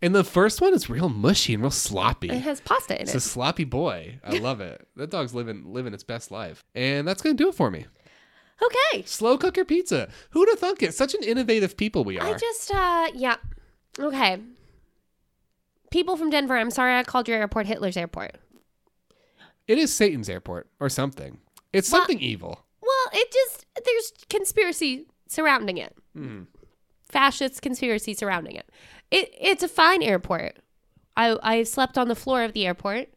And 0.02 0.14
the 0.14 0.24
first 0.24 0.60
one 0.62 0.72
is 0.72 0.88
real 0.88 1.08
mushy 1.10 1.52
and 1.54 1.62
real 1.62 1.70
sloppy. 1.70 2.30
It 2.30 2.40
has 2.42 2.60
pasta 2.60 2.94
in 2.96 3.02
It's 3.02 3.12
it. 3.12 3.16
It's 3.16 3.26
a 3.26 3.28
sloppy 3.28 3.64
boy. 3.64 4.18
I 4.24 4.38
love 4.38 4.60
it. 4.60 4.86
That 4.96 5.10
dog's 5.10 5.34
living 5.34 5.64
living 5.72 5.92
its 5.92 6.04
best 6.04 6.30
life. 6.30 6.62
And 6.74 7.06
that's 7.06 7.20
gonna 7.22 7.34
do 7.34 7.48
it 7.48 7.54
for 7.54 7.70
me. 7.70 7.84
Okay. 8.62 9.02
Slow 9.04 9.36
cooker 9.38 9.64
pizza. 9.64 10.08
Who'd 10.30 10.48
have 10.48 10.58
thunk 10.58 10.82
it? 10.82 10.94
Such 10.94 11.14
an 11.14 11.22
innovative 11.22 11.76
people 11.76 12.04
we 12.04 12.18
are. 12.18 12.26
I 12.34 12.38
just 12.38 12.70
uh 12.72 13.08
yeah. 13.14 13.36
Okay. 13.98 14.38
People 15.90 16.16
from 16.16 16.30
Denver, 16.30 16.56
I'm 16.56 16.70
sorry 16.70 16.96
I 16.96 17.02
called 17.02 17.28
your 17.28 17.38
airport 17.38 17.66
Hitler's 17.66 17.96
airport. 17.96 18.36
It 19.66 19.78
is 19.78 19.92
Satan's 19.94 20.28
airport 20.28 20.68
or 20.80 20.88
something. 20.88 21.38
It's 21.72 21.90
Well- 21.90 22.00
something 22.02 22.20
evil. 22.20 22.64
Well, 22.80 23.10
it 23.12 23.32
just 23.32 23.66
there's 23.84 24.12
conspiracy 24.28 25.06
surrounding 25.28 25.76
it. 25.78 25.96
Hmm. 26.14 26.42
Fascist 27.08 27.62
conspiracy 27.62 28.14
surrounding 28.14 28.56
it. 28.56 28.68
It 29.10 29.32
it's 29.38 29.62
a 29.62 29.68
fine 29.68 30.02
airport. 30.02 30.56
I 31.16 31.36
I 31.42 31.62
slept 31.64 31.96
on 31.98 32.08
the 32.08 32.14
floor 32.16 32.42
of 32.42 32.52
the 32.52 32.66
airport. 32.66 33.08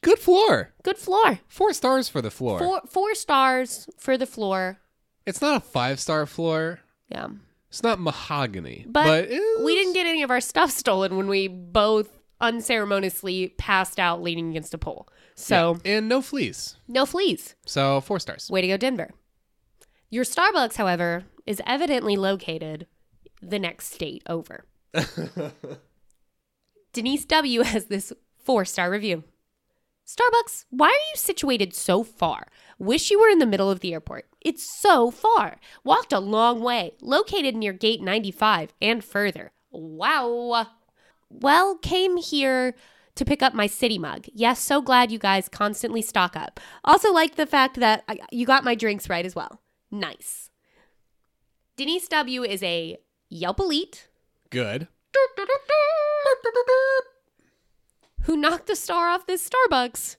Good 0.00 0.18
floor. 0.18 0.72
Good 0.84 0.96
floor. 0.98 1.40
Four 1.48 1.72
stars 1.72 2.08
for 2.08 2.22
the 2.22 2.30
floor. 2.30 2.58
Four 2.60 2.82
four 2.88 3.14
stars 3.14 3.88
for 3.98 4.16
the 4.16 4.26
floor. 4.26 4.78
It's 5.26 5.40
not 5.42 5.56
a 5.56 5.60
five 5.60 6.00
star 6.00 6.24
floor. 6.24 6.80
Yeah. 7.10 7.28
It's 7.68 7.82
not 7.82 8.00
mahogany. 8.00 8.84
But, 8.88 9.28
But, 9.28 9.64
we 9.64 9.74
didn't 9.74 9.92
get 9.94 10.06
any 10.06 10.22
of 10.22 10.30
our 10.30 10.40
stuff 10.40 10.70
stolen 10.82 11.16
when 11.16 11.28
we 11.28 11.48
both 11.48 12.08
unceremoniously 12.40 13.48
passed 13.58 13.98
out 13.98 14.22
leaning 14.22 14.50
against 14.50 14.72
a 14.74 14.78
pole. 14.78 15.08
So 15.34 15.78
Yeah, 15.84 15.98
and 15.98 16.08
no 16.08 16.22
fleas. 16.22 16.76
no 16.88 17.04
fleas. 17.06 17.54
So 17.66 18.00
four 18.00 18.18
stars. 18.20 18.48
Way 18.50 18.62
to 18.62 18.68
go, 18.68 18.76
Denver. 18.76 19.10
Your 20.10 20.24
Starbucks, 20.24 20.76
however, 20.76 21.24
is 21.46 21.60
evidently 21.66 22.16
located 22.16 22.86
the 23.42 23.58
next 23.58 23.92
state 23.92 24.22
over. 24.28 24.64
Denise 26.92 27.24
W. 27.26 27.62
has 27.62 27.86
this 27.86 28.12
four 28.42 28.64
star 28.64 28.90
review. 28.90 29.24
Starbucks, 30.08 30.64
why 30.70 30.86
are 30.86 30.92
you 31.10 31.16
situated 31.16 31.74
so 31.74 32.02
far? 32.02 32.46
Wish 32.78 33.10
you 33.10 33.20
were 33.20 33.28
in 33.28 33.40
the 33.40 33.46
middle 33.46 33.70
of 33.70 33.80
the 33.80 33.92
airport. 33.92 34.26
It's 34.40 34.64
so 34.80 35.10
far. 35.10 35.58
Walked 35.84 36.14
a 36.14 36.18
long 36.18 36.62
way. 36.62 36.94
Located 37.02 37.54
near 37.54 37.74
gate 37.74 38.00
95 38.00 38.72
and 38.80 39.04
further. 39.04 39.52
Wow. 39.70 40.66
Well, 41.28 41.76
came 41.76 42.16
here 42.16 42.74
to 43.16 43.24
pick 43.26 43.42
up 43.42 43.52
my 43.52 43.66
city 43.66 43.98
mug. 43.98 44.24
Yes, 44.32 44.60
so 44.60 44.80
glad 44.80 45.12
you 45.12 45.18
guys 45.18 45.46
constantly 45.46 46.00
stock 46.00 46.34
up. 46.36 46.58
Also, 46.84 47.12
like 47.12 47.34
the 47.34 47.44
fact 47.44 47.78
that 47.80 48.02
I- 48.08 48.20
you 48.30 48.46
got 48.46 48.64
my 48.64 48.74
drinks 48.74 49.10
right 49.10 49.26
as 49.26 49.34
well. 49.34 49.60
Nice. 49.90 50.48
Denise 51.76 52.08
W. 52.08 52.44
is 52.44 52.62
a 52.62 52.96
Yelp 53.28 53.60
elite 53.60 54.08
Good. 54.48 54.88
Who 58.28 58.36
knocked 58.36 58.66
the 58.66 58.76
star 58.76 59.08
off 59.08 59.26
this 59.26 59.48
Starbucks 59.48 60.16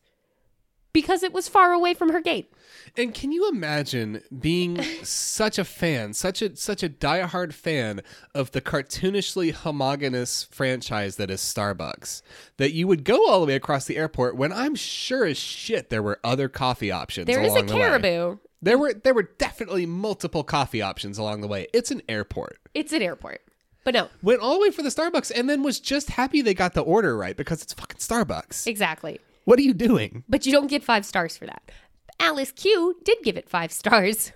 because 0.92 1.22
it 1.22 1.32
was 1.32 1.48
far 1.48 1.74
away 1.74 1.94
from 1.94 2.10
her 2.10 2.20
gate. 2.20 2.52
And 2.98 3.14
can 3.14 3.32
you 3.32 3.48
imagine 3.48 4.24
being 4.38 4.82
such 5.04 5.60
a 5.60 5.64
fan, 5.64 6.14
such 6.14 6.42
a 6.42 6.56
such 6.56 6.82
a 6.82 6.90
diehard 6.90 7.54
fan 7.54 8.02
of 8.34 8.52
the 8.52 8.62
cartoonishly 8.62 9.54
homogenous 9.54 10.46
franchise 10.46 11.18
that 11.18 11.30
is 11.30 11.40
Starbucks, 11.40 12.24
that 12.58 12.74
you 12.74 12.88
would 12.88 13.04
go 13.04 13.30
all 13.30 13.42
the 13.42 13.46
way 13.46 13.56
across 13.56 13.86
the 13.86 13.98
airport 13.98 14.36
when 14.36 14.52
I'm 14.52 14.74
sure 14.74 15.26
as 15.26 15.38
shit 15.38 15.92
there 15.92 16.02
were 16.02 16.20
other 16.24 16.50
coffee 16.50 16.90
options. 16.90 17.28
There 17.28 17.44
is 17.44 17.54
a 17.54 17.58
along 17.58 17.68
the 17.68 17.76
way. 17.76 17.82
caribou. 17.82 18.38
There 18.64 18.80
were 18.80 18.94
there 18.96 19.14
were 19.14 19.30
definitely 19.38 19.86
multiple 19.86 20.44
coffee 20.44 20.82
options 20.82 21.20
along 21.20 21.42
the 21.42 21.48
way. 21.48 21.68
It's 21.74 21.92
an 21.92 22.02
airport. 22.10 22.58
It's 22.74 22.92
an 22.92 23.04
airport. 23.04 23.42
But 23.90 23.96
no, 23.96 24.10
Went 24.22 24.40
all 24.40 24.54
the 24.54 24.60
way 24.60 24.70
for 24.70 24.84
the 24.84 24.90
Starbucks 24.90 25.32
and 25.34 25.50
then 25.50 25.64
was 25.64 25.80
just 25.80 26.12
happy 26.12 26.44
they 26.44 26.54
got 26.54 26.76
the 26.76 26.82
order 26.82 27.18
right 27.18 27.36
because 27.36 27.64
it's 27.64 27.74
fucking 27.74 27.98
Starbucks. 27.98 28.68
exactly. 28.68 29.20
What 29.46 29.58
are 29.58 29.64
you 29.64 29.74
doing? 29.74 30.24
But 30.30 30.46
you 30.46 30.52
don't 30.52 30.68
get 30.68 30.84
five 30.84 31.08
stars 31.08 31.36
for 31.36 31.48
that. 31.48 31.72
Alice 32.20 32.52
Q 32.52 32.98
did 33.04 33.18
give 33.24 33.36
it 33.36 33.50
five 33.50 33.72
stars. 33.72 34.32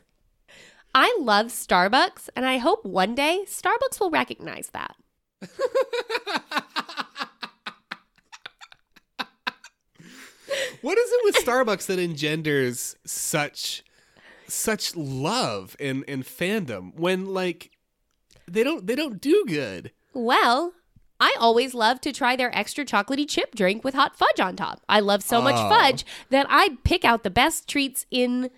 I 0.95 1.15
love 1.21 1.49
Starbucks, 1.49 2.29
and 2.35 2.47
I 2.47 2.57
hope 2.57 2.83
one 2.83 3.13
day 3.13 3.45
Starbucks 3.45 3.99
will 3.99 4.09
recognize 4.09 4.71
that. 4.73 4.95
What 10.81 10.97
is 10.97 11.11
it 11.11 11.21
with 11.25 11.45
Starbucks 11.45 11.85
that 11.85 11.99
engenders 11.99 12.95
such 13.05 13.83
such 14.47 14.95
love 14.95 15.75
and, 15.79 16.03
and 16.07 16.25
fandom 16.25 16.95
when 16.95 17.27
like 17.27 17.72
they 18.53 18.63
don't 18.63 18.85
they 18.87 18.95
don't 18.95 19.19
do 19.19 19.43
good? 19.47 19.91
Well, 20.13 20.73
I 21.19 21.35
always 21.39 21.73
love 21.73 22.01
to 22.01 22.11
try 22.11 22.35
their 22.35 22.55
extra 22.57 22.85
chocolatey 22.85 23.27
chip 23.27 23.55
drink 23.55 23.83
with 23.83 23.93
hot 23.95 24.15
fudge 24.15 24.39
on 24.39 24.55
top. 24.55 24.81
I 24.89 24.99
love 24.99 25.23
so 25.23 25.41
much 25.41 25.55
Oh. 25.57 25.69
fudge 25.69 26.05
that 26.29 26.45
I 26.49 26.77
pick 26.83 27.03
out 27.05 27.23
the 27.23 27.29
best 27.29 27.67
treats 27.67 28.05
in 28.11 28.49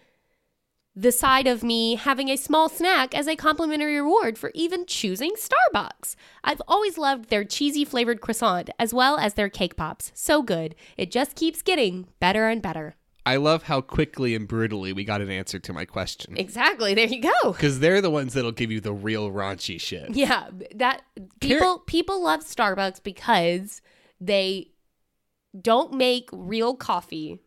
the 0.97 1.11
side 1.11 1.45
of 1.45 1.61
me 1.61 1.95
having 1.95 2.29
a 2.29 2.37
small 2.37 2.69
snack 2.69 3.13
as 3.13 3.27
a 3.27 3.35
complimentary 3.35 3.95
reward 3.99 4.37
for 4.37 4.51
even 4.55 4.85
choosing 4.85 5.33
Starbucks. 5.37 6.15
I've 6.43 6.61
always 6.69 6.97
loved 6.97 7.29
their 7.29 7.43
cheesy 7.43 7.83
flavored 7.83 8.21
croissant 8.21 8.69
as 8.79 8.93
well 8.93 9.17
as 9.17 9.33
their 9.33 9.49
cake 9.49 9.75
pops. 9.75 10.11
So 10.15 10.41
good. 10.41 10.73
It 10.97 11.11
just 11.11 11.35
keeps 11.35 11.61
getting 11.61 12.07
better 12.21 12.47
and 12.47 12.61
better. 12.61 12.95
I 13.25 13.37
love 13.37 13.63
how 13.63 13.81
quickly 13.81 14.35
and 14.35 14.47
brutally 14.47 14.93
we 14.93 15.03
got 15.03 15.19
an 15.21 15.31
answer 15.31 15.57
to 15.57 15.73
my 15.73 15.85
question. 15.85 16.37
Exactly. 16.37 16.93
There 16.93 17.07
you 17.07 17.21
go. 17.21 17.51
Because 17.51 17.79
they're 17.79 18.01
the 18.01 18.11
ones 18.11 18.33
that'll 18.33 18.51
give 18.51 18.71
you 18.71 18.79
the 18.79 18.93
real 18.93 19.31
raunchy 19.31 19.81
shit. 19.81 20.11
Yeah, 20.15 20.49
that 20.75 21.01
people 21.39 21.79
people 21.79 22.21
love 22.23 22.41
Starbucks 22.41 23.01
because 23.01 23.81
they 24.21 24.71
don't 25.59 25.93
make 25.93 26.29
real 26.31 26.75
coffee, 26.75 27.39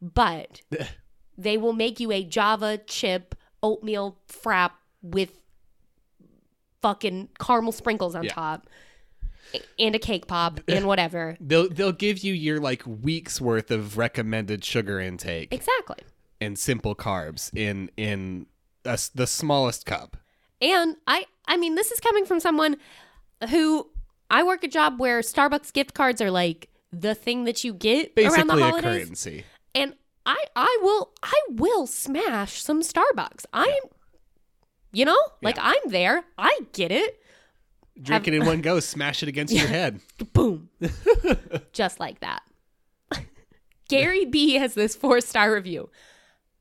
but 0.00 0.62
they 1.38 1.58
will 1.58 1.74
make 1.74 2.00
you 2.00 2.10
a 2.12 2.24
Java 2.24 2.78
chip 2.86 3.34
oatmeal 3.62 4.18
frap 4.28 4.70
with 5.02 5.40
fucking 6.82 7.28
caramel 7.38 7.72
sprinkles 7.72 8.14
on 8.14 8.24
Yeah. 8.24 8.32
top 8.32 8.68
and 9.78 9.94
a 9.94 9.98
cake 9.98 10.26
pop 10.26 10.60
and 10.68 10.86
whatever. 10.92 11.36
They'll 11.40 11.68
they'll 11.68 11.92
give 11.92 12.18
you 12.18 12.32
your 12.34 12.60
like 12.60 12.82
weeks 12.86 13.40
worth 13.40 13.70
of 13.70 13.96
recommended 13.98 14.64
sugar 14.64 15.00
intake 15.00 15.52
Exactly. 15.52 15.98
and 16.40 16.58
simple 16.58 16.94
carbs 16.94 17.50
in 17.56 17.90
in 17.96 18.46
a 18.84 18.98
the 19.14 19.26
smallest 19.26 19.86
cup. 19.86 20.16
And 20.60 20.96
I 21.06 21.26
I 21.46 21.56
mean 21.56 21.74
this 21.74 21.90
is 21.92 22.00
coming 22.00 22.24
from 22.26 22.40
someone 22.40 22.76
who 23.50 23.88
I 24.30 24.42
work 24.42 24.64
a 24.64 24.68
job 24.68 24.98
where 24.98 25.20
Starbucks 25.20 25.72
gift 25.72 25.94
cards 25.94 26.20
are 26.20 26.30
like 26.30 26.68
the 26.92 27.14
thing 27.14 27.44
that 27.44 27.62
you 27.64 27.74
get 27.74 28.12
around 28.16 28.48
the 28.48 28.54
Basically 28.54 28.62
a 28.62 28.82
currency. 28.82 29.44
and 29.74 29.94
I 30.24 30.42
I 30.56 30.78
will 30.82 31.12
I 31.22 31.34
will 31.50 31.86
smash 31.86 32.62
some 32.62 32.80
Starbucks. 32.82 33.44
I'm 33.52 33.68
you 34.92 35.04
know, 35.04 35.18
like 35.42 35.58
I'm 35.60 35.76
there. 35.88 36.24
I 36.38 36.58
get 36.72 36.90
it. 36.90 37.20
Drink 38.00 38.28
it 38.28 38.34
in 38.34 38.44
one 38.44 38.60
go, 38.60 38.80
smash 38.80 39.22
it 39.22 39.28
against 39.28 39.54
your 39.54 39.68
head. 39.68 40.00
Boom. 40.32 40.68
Just 41.72 41.98
like 41.98 42.20
that. 42.20 42.42
Gary 43.88 44.24
B 44.24 44.54
has 44.54 44.74
this 44.74 44.94
four-star 44.94 45.52
review. 45.52 45.88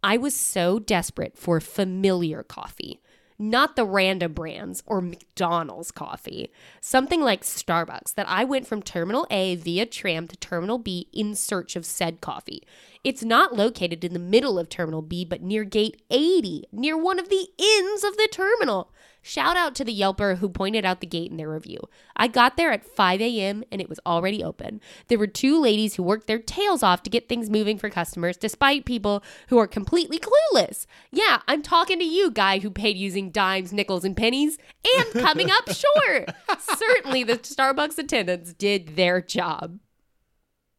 I 0.04 0.18
was 0.18 0.36
so 0.36 0.80
desperate 0.80 1.38
for 1.38 1.60
familiar 1.60 2.44
coffee, 2.44 3.02
not 3.40 3.76
the 3.76 3.86
random 3.86 4.34
brands 4.34 4.84
or 4.86 5.02
McDonald's 5.02 5.92
coffee. 5.92 6.52
Something 6.80 7.22
like 7.22 7.42
Starbucks 7.42 8.14
that 8.14 8.30
I 8.30 8.44
went 8.44 8.68
from 8.68 8.82
Terminal 8.82 9.28
A 9.32 9.56
via 9.56 9.86
tram 9.86 10.28
to 10.28 10.38
Terminal 10.38 10.78
B 10.78 11.10
in 11.12 11.36
search 11.36 11.76
of 11.76 11.86
said 11.86 12.22
coffee. 12.22 12.64
It's 13.04 13.24
not 13.24 13.56
located 13.56 14.04
in 14.04 14.14
the 14.14 14.20
middle 14.20 14.58
of 14.58 14.70
Terminal 14.70 15.02
B, 15.02 15.26
but 15.26 15.42
near 15.42 15.64
Gate 15.64 16.02
80, 16.10 16.66
near 16.72 16.98
one 16.98 17.20
of 17.20 17.30
the 17.30 17.48
ends 17.60 18.04
of 18.04 18.16
the 18.16 18.30
terminal. 18.32 18.92
Shout 19.28 19.58
out 19.58 19.74
to 19.74 19.84
the 19.84 20.00
Yelper 20.00 20.38
who 20.38 20.48
pointed 20.48 20.86
out 20.86 21.02
the 21.02 21.08
gate 21.08 21.32
in 21.32 21.38
their 21.38 21.50
review. 21.50 21.80
I 22.16 22.28
got 22.28 22.58
there 22.58 22.72
at 22.72 22.86
5 22.86 23.20
a.m. 23.22 23.64
and 23.72 23.82
it 23.82 23.90
was 23.90 24.00
already 24.06 24.44
open. 24.44 24.80
There 25.08 25.18
were 25.18 25.26
two 25.26 25.60
ladies 25.60 25.96
who 25.96 26.04
worked 26.04 26.28
their 26.28 26.38
tails 26.38 26.84
off 26.84 27.02
to 27.02 27.10
get 27.10 27.28
things 27.28 27.50
moving 27.50 27.80
for 27.80 27.90
customers, 27.90 28.38
despite 28.38 28.86
people 28.86 29.24
who 29.48 29.58
are 29.58 29.66
completely 29.66 30.20
clueless. 30.20 30.86
Yeah, 31.12 31.40
I'm 31.48 31.64
talking 31.64 31.98
to 31.98 32.06
you, 32.06 32.30
guy 32.30 32.60
who 32.60 32.70
paid 32.70 32.98
using 32.98 33.32
dimes, 33.32 33.74
nickels, 33.74 34.06
and 34.06 34.16
pennies, 34.16 34.60
and 34.96 35.12
coming 35.14 35.50
up 35.50 35.68
short. 35.74 36.30
Certainly, 36.60 37.24
the 37.24 37.40
Starbucks 37.40 37.98
attendants 37.98 38.54
did 38.54 38.96
their 38.96 39.22
job. 39.22 39.80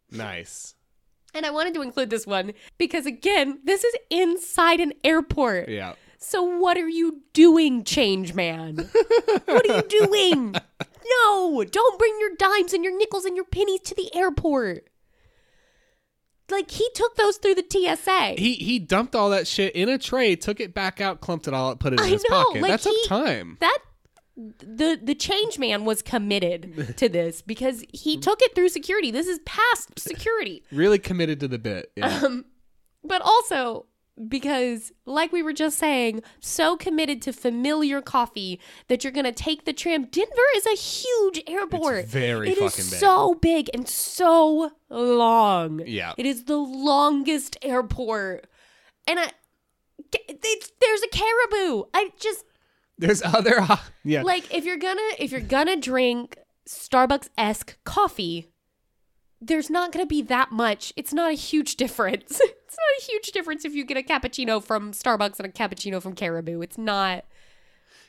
Nice. 0.09 0.77
And 1.35 1.45
I 1.45 1.51
wanted 1.51 1.75
to 1.75 1.83
include 1.83 2.11
this 2.11 2.29
one 2.29 2.53
because, 2.79 3.07
again, 3.07 3.59
this 3.65 3.83
is 3.83 3.97
inside 4.09 4.79
an 4.79 4.93
airport. 5.03 5.69
Yeah. 5.69 5.95
So 6.19 6.43
what 6.43 6.77
are 6.77 6.89
you 6.89 7.23
doing, 7.33 7.85
change 7.85 8.35
man? 8.35 8.89
what 9.45 9.69
are 9.71 9.77
you 9.77 9.83
doing? 10.07 10.55
No, 11.11 11.65
don't 11.65 11.99
bring 11.99 12.17
your 12.21 12.31
dimes 12.39 12.73
and 12.73 12.83
your 12.83 12.97
nickels 12.97 13.25
and 13.25 13.37
your 13.37 13.45
pennies 13.45 13.81
to 13.83 13.95
the 13.95 14.15
airport. 14.15 14.89
Like 16.51 16.71
he 16.71 16.89
took 16.95 17.17
those 17.17 17.39
through 17.39 17.57
the 17.57 17.65
TSA. 17.69 18.35
He 18.41 18.55
he 18.55 18.79
dumped 18.79 19.17
all 19.17 19.31
that 19.31 19.47
shit 19.49 19.75
in 19.75 19.89
a 19.89 19.99
tray, 19.99 20.37
took 20.37 20.61
it 20.61 20.75
back 20.75 21.01
out, 21.01 21.21
clumped 21.21 21.49
it 21.49 21.55
all 21.55 21.71
up, 21.71 21.81
put 21.81 21.93
it 21.93 22.01
in 22.01 22.07
I 22.07 22.09
his 22.09 22.25
know, 22.31 22.45
pocket. 22.45 22.63
like 22.63 22.71
that 22.71 22.81
took 22.83 22.95
he- 22.95 23.09
time. 23.09 23.57
that 23.61 23.79
the 24.37 24.99
the 25.03 25.15
change 25.15 25.59
man 25.59 25.85
was 25.85 26.03
committed 26.03 26.95
to 26.99 27.09
this 27.09 27.43
because 27.43 27.85
he 27.93 28.17
took 28.17 28.41
it 28.43 28.55
through 28.55 28.69
security. 28.69 29.11
This 29.11 29.27
is 29.27 29.41
past 29.45 29.99
security. 29.99 30.63
Really 30.71 30.99
committed 31.01 31.41
to 31.41 31.49
the 31.49 31.59
bit. 31.59 31.91
Yeah. 31.97 32.21
Um, 32.25 32.45
but 33.03 33.23
also 33.23 33.87
because, 34.29 34.93
like 35.05 35.33
we 35.33 35.43
were 35.43 35.53
just 35.53 35.79
saying, 35.79 36.23
so 36.41 36.77
committed 36.77 37.21
to 37.23 37.33
familiar 37.33 38.01
coffee 38.01 38.61
that 38.89 39.05
you're 39.05 39.13
gonna 39.13 39.33
take 39.33 39.65
the 39.65 39.73
tram. 39.73 40.05
Denver 40.05 40.33
is 40.57 40.67
a 40.67 40.75
huge 40.77 41.43
airport. 41.47 42.07
very 42.07 42.51
It 42.51 42.59
is 42.59 42.73
fucking 42.73 42.91
big. 42.91 43.01
so 43.01 43.35
big 43.35 43.71
and 43.75 43.89
so 43.89 44.73
long. 44.89 45.83
Yeah. 45.87 46.15
it 46.17 46.27
is 46.27 46.45
the 46.45 46.57
longest 46.57 47.57
airport, 47.63 48.47
and 49.07 49.19
I. 49.19 49.31
It's, 50.13 50.73
there's 50.81 51.03
a 51.03 51.09
caribou. 51.09 51.85
I 51.93 52.11
just 52.21 52.45
There's 52.99 53.23
other 53.23 53.67
yeah. 54.05 54.23
like 54.23 54.55
if 54.55 54.65
you're 54.65 54.77
gonna 54.77 55.01
if 55.19 55.33
you're 55.33 55.41
gonna 55.41 55.77
drink 55.77 56.39
Starbucks 56.69 57.29
esque 57.37 57.77
coffee, 57.85 58.47
there's 59.41 59.71
not 59.71 59.93
gonna 59.93 60.07
be 60.07 60.23
that 60.23 60.53
much. 60.53 60.93
It's 60.97 61.13
not 61.13 61.31
a 61.31 61.35
huge 61.35 61.77
difference. 61.85 62.41
it's 62.41 62.77
not 62.77 63.03
a 63.03 63.03
huge 63.13 63.33
difference 63.33 63.65
if 63.65 63.75
you 63.75 63.85
get 63.85 63.97
a 63.97 64.03
cappuccino 64.03 64.63
from 64.63 64.93
Starbucks 64.93 65.39
and 65.39 65.47
a 65.47 65.51
cappuccino 65.53 66.01
from 66.03 66.15
Caribou. 66.15 66.61
It's 66.63 66.79
not. 66.79 67.25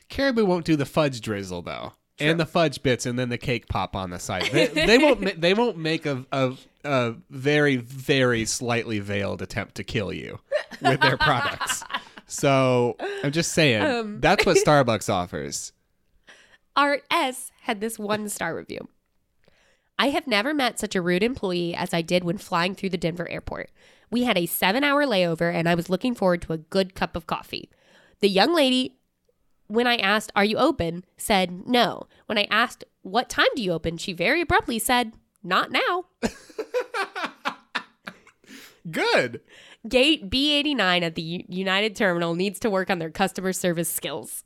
Caribou 0.08 0.44
won't 0.46 0.64
do 0.64 0.76
the 0.76 0.86
fudge 0.86 1.20
drizzle 1.20 1.62
though, 1.62 1.92
and 2.18 2.40
the 2.40 2.46
fudge 2.46 2.82
bits, 2.82 3.04
and 3.06 3.18
then 3.18 3.28
the 3.28 3.38
cake 3.38 3.68
pop 3.68 3.94
on 3.94 4.10
the 4.10 4.18
side. 4.18 4.48
They, 4.52 4.66
they 4.86 4.98
won't. 4.98 5.20
ma- 5.20 5.30
They 5.36 5.54
won't 5.54 5.76
make 5.76 6.06
a, 6.06 6.24
a 6.32 6.54
a 6.84 7.14
very 7.28 7.76
very 7.76 8.44
slightly 8.46 8.98
veiled 9.00 9.42
attempt 9.42 9.74
to 9.74 9.84
kill 9.84 10.12
you 10.12 10.38
with 10.80 11.00
their 11.00 11.16
products. 11.16 11.82
So 12.30 12.96
I'm 13.24 13.32
just 13.32 13.52
saying 13.52 13.80
Um. 13.82 14.20
that's 14.20 14.44
what 14.44 14.58
Starbucks 14.58 15.08
offers. 15.08 15.72
Art 16.76 17.02
S 17.10 17.50
had 17.62 17.80
this 17.80 17.98
one 17.98 18.28
star 18.28 18.54
review. 18.54 18.86
I 19.98 20.10
have 20.10 20.26
never 20.26 20.54
met 20.54 20.78
such 20.78 20.94
a 20.94 21.02
rude 21.02 21.22
employee 21.22 21.74
as 21.74 21.92
I 21.92 22.02
did 22.02 22.22
when 22.24 22.38
flying 22.38 22.74
through 22.74 22.90
the 22.90 22.96
Denver 22.98 23.28
airport. 23.28 23.70
We 24.10 24.24
had 24.24 24.38
a 24.38 24.46
seven 24.46 24.84
hour 24.84 25.04
layover 25.04 25.52
and 25.52 25.68
I 25.68 25.74
was 25.74 25.90
looking 25.90 26.14
forward 26.14 26.42
to 26.42 26.52
a 26.52 26.58
good 26.58 26.94
cup 26.94 27.16
of 27.16 27.26
coffee. 27.26 27.68
The 28.20 28.28
young 28.28 28.54
lady, 28.54 28.96
when 29.66 29.86
I 29.86 29.96
asked, 29.96 30.32
Are 30.36 30.44
you 30.44 30.56
open? 30.56 31.04
said 31.16 31.66
no. 31.66 32.06
When 32.26 32.38
I 32.38 32.46
asked, 32.50 32.84
What 33.02 33.28
time 33.28 33.48
do 33.56 33.62
you 33.62 33.72
open? 33.72 33.96
she 33.96 34.12
very 34.12 34.40
abruptly 34.40 34.78
said, 34.78 35.12
Not 35.42 35.70
now. 35.72 36.06
Good. 38.90 39.40
Gate 39.88 40.30
B89 40.30 41.02
at 41.02 41.14
the 41.14 41.22
U- 41.22 41.44
United 41.48 41.94
Terminal 41.94 42.34
needs 42.34 42.58
to 42.60 42.70
work 42.70 42.88
on 42.90 42.98
their 42.98 43.10
customer 43.10 43.52
service 43.52 43.90
skills. 43.90 44.44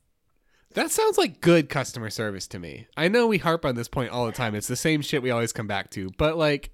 That 0.74 0.90
sounds 0.90 1.18
like 1.18 1.40
good 1.40 1.68
customer 1.68 2.10
service 2.10 2.46
to 2.48 2.58
me. 2.58 2.86
I 2.96 3.08
know 3.08 3.26
we 3.26 3.38
harp 3.38 3.64
on 3.64 3.74
this 3.74 3.88
point 3.88 4.10
all 4.10 4.26
the 4.26 4.32
time. 4.32 4.54
It's 4.54 4.68
the 4.68 4.76
same 4.76 5.02
shit 5.02 5.22
we 5.22 5.30
always 5.30 5.52
come 5.52 5.66
back 5.66 5.90
to, 5.90 6.10
but 6.18 6.36
like 6.36 6.70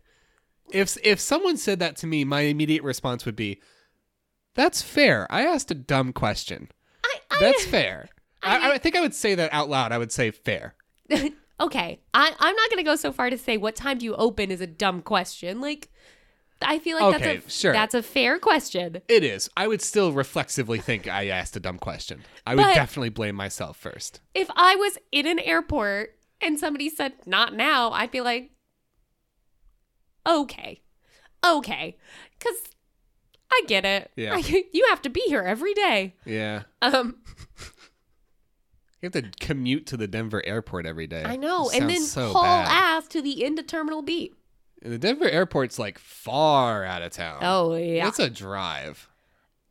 if 0.71 0.97
if 1.03 1.19
someone 1.21 1.57
said 1.57 1.79
that 1.81 1.97
to 1.97 2.07
me, 2.07 2.25
my 2.25 2.43
immediate 2.43 2.83
response 2.83 3.25
would 3.25 3.37
be, 3.37 3.61
"That's 4.55 4.83
fair. 4.83 5.27
I 5.31 5.43
asked 5.47 5.71
a 5.71 5.75
dumb 5.75 6.13
question. 6.13 6.71
I, 7.05 7.19
I, 7.31 7.41
That's 7.41 7.65
fair." 7.65 8.09
I, 8.43 8.57
I- 8.71 8.73
I 8.75 8.79
think 8.79 8.95
I 8.97 9.01
would 9.01 9.15
say 9.15 9.35
that 9.35 9.53
out 9.53 9.69
loud. 9.69 9.91
I 9.93 9.99
would 9.99 10.13
say 10.13 10.31
fair. 10.31 10.75
okay. 11.11 12.01
I, 12.15 12.33
I'm 12.39 12.55
not 12.57 12.71
going 12.71 12.79
to 12.79 12.83
go 12.85 12.95
so 12.97 13.11
far 13.13 13.31
to 13.31 13.39
say 13.39 13.57
what 13.57 13.75
time 13.75 13.99
do 13.99 14.05
you 14.05 14.15
open 14.15 14.51
is 14.53 14.61
a 14.61 14.67
dumb 14.67 15.03
question. 15.03 15.61
Like, 15.61 15.91
I 16.61 16.79
feel 16.81 16.97
like 16.99 17.15
Okay, 17.17 17.37
that's 17.37 17.47
a 17.47 17.51
sure. 17.51 17.73
that's 17.73 17.95
a 17.95 18.03
fair 18.03 18.39
question. 18.39 19.01
It 19.09 19.23
is. 19.23 19.49
I 19.57 19.69
would 19.69 19.81
still 19.81 20.13
reflexively 20.13 20.79
think 20.81 21.07
I 21.07 21.29
asked 21.29 21.57
a 21.57 21.61
dumb 21.61 21.79
question. 21.79 22.23
I 22.47 22.55
would 22.55 22.63
But- 22.63 22.75
definitely 22.75 23.11
blame 23.11 23.37
myself 23.37 23.77
first. 23.77 24.21
If 24.35 24.49
I 24.57 24.75
was 24.77 24.99
in 25.13 25.27
an 25.27 25.39
airport 25.39 26.19
and 26.41 26.59
somebody 26.59 26.89
said 26.91 27.13
not 27.27 27.55
now, 27.55 27.91
I'd 27.93 28.11
be 28.11 28.21
like, 28.21 28.51
okay, 30.27 30.83
okay, 31.47 31.97
because 32.39 32.57
I 33.53 33.63
get 33.67 33.85
it. 33.85 34.11
Yeah. 34.17 34.35
I- 34.35 34.65
you 34.73 34.87
have 34.91 35.03
to 35.03 35.11
be 35.11 35.23
here 35.27 35.43
every 35.43 35.75
day. 35.75 36.17
Yeah. 36.25 36.63
Um, 36.83 37.17
You 39.01 39.09
have 39.13 39.13
to 39.13 39.31
commute 39.41 39.87
to 39.87 39.97
the 39.97 40.09
Denver 40.09 40.45
airport 40.45 40.85
every 40.85 41.07
day. 41.07 41.23
I 41.25 41.37
know, 41.37 41.69
It 41.69 41.81
and 41.81 41.89
then 41.89 42.03
so 42.03 42.33
haul 42.33 42.43
bad. 42.43 42.69
ass 42.99 43.07
to 43.09 43.23
the 43.23 43.45
end 43.45 43.61
of 43.61 43.69
Terminal 43.69 44.03
B. 44.03 44.33
And 44.83 44.93
the 44.93 44.99
Denver 44.99 45.29
airport's 45.29 45.79
like 45.79 45.99
far 45.99 46.85
out 46.85 47.03
of 47.03 47.13
town. 47.13 47.39
Oh 47.43 47.75
yeah. 47.75 48.07
It's 48.09 48.19
a 48.19 48.31
drive. 48.31 49.09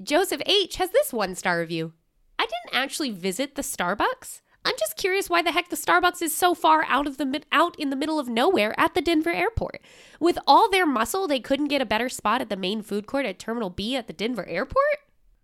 Joseph 0.02 0.42
H 0.46 0.76
has 0.76 0.92
this 0.92 1.12
one 1.14 1.34
star 1.36 1.60
review. 1.60 1.94
I 2.38 2.44
didn't 2.44 2.80
actually 2.80 3.12
visit 3.12 3.56
the 3.56 3.62
Starbucks. 3.62 4.42
I'm 4.66 4.76
just 4.78 4.98
curious 4.98 5.30
why 5.30 5.42
the 5.42 5.52
heck 5.52 5.70
the 5.70 5.78
Starbucks 5.78 6.22
is 6.22 6.36
so 6.36 6.54
far 6.54 6.84
out 6.90 7.08
of 7.08 7.18
the 7.18 7.26
mid- 7.26 7.46
out 7.54 7.80
in 7.80 7.90
the 7.90 7.96
middle 7.96 8.20
of 8.20 8.28
nowhere 8.28 8.78
at 8.78 8.94
the 8.96 9.02
Denver 9.02 9.32
airport. 9.32 9.80
With 10.20 10.38
all 10.46 10.70
their 10.70 10.86
muscle, 10.86 11.26
they 11.26 11.40
couldn't 11.40 11.70
get 11.70 11.82
a 11.82 11.86
better 11.86 12.10
spot 12.10 12.42
at 12.42 12.50
the 12.50 12.58
main 12.58 12.82
food 12.82 13.08
court 13.08 13.26
at 13.26 13.40
Terminal 13.40 13.70
B 13.70 13.96
at 13.96 14.08
the 14.08 14.14
Denver 14.14 14.46
airport. 14.46 14.84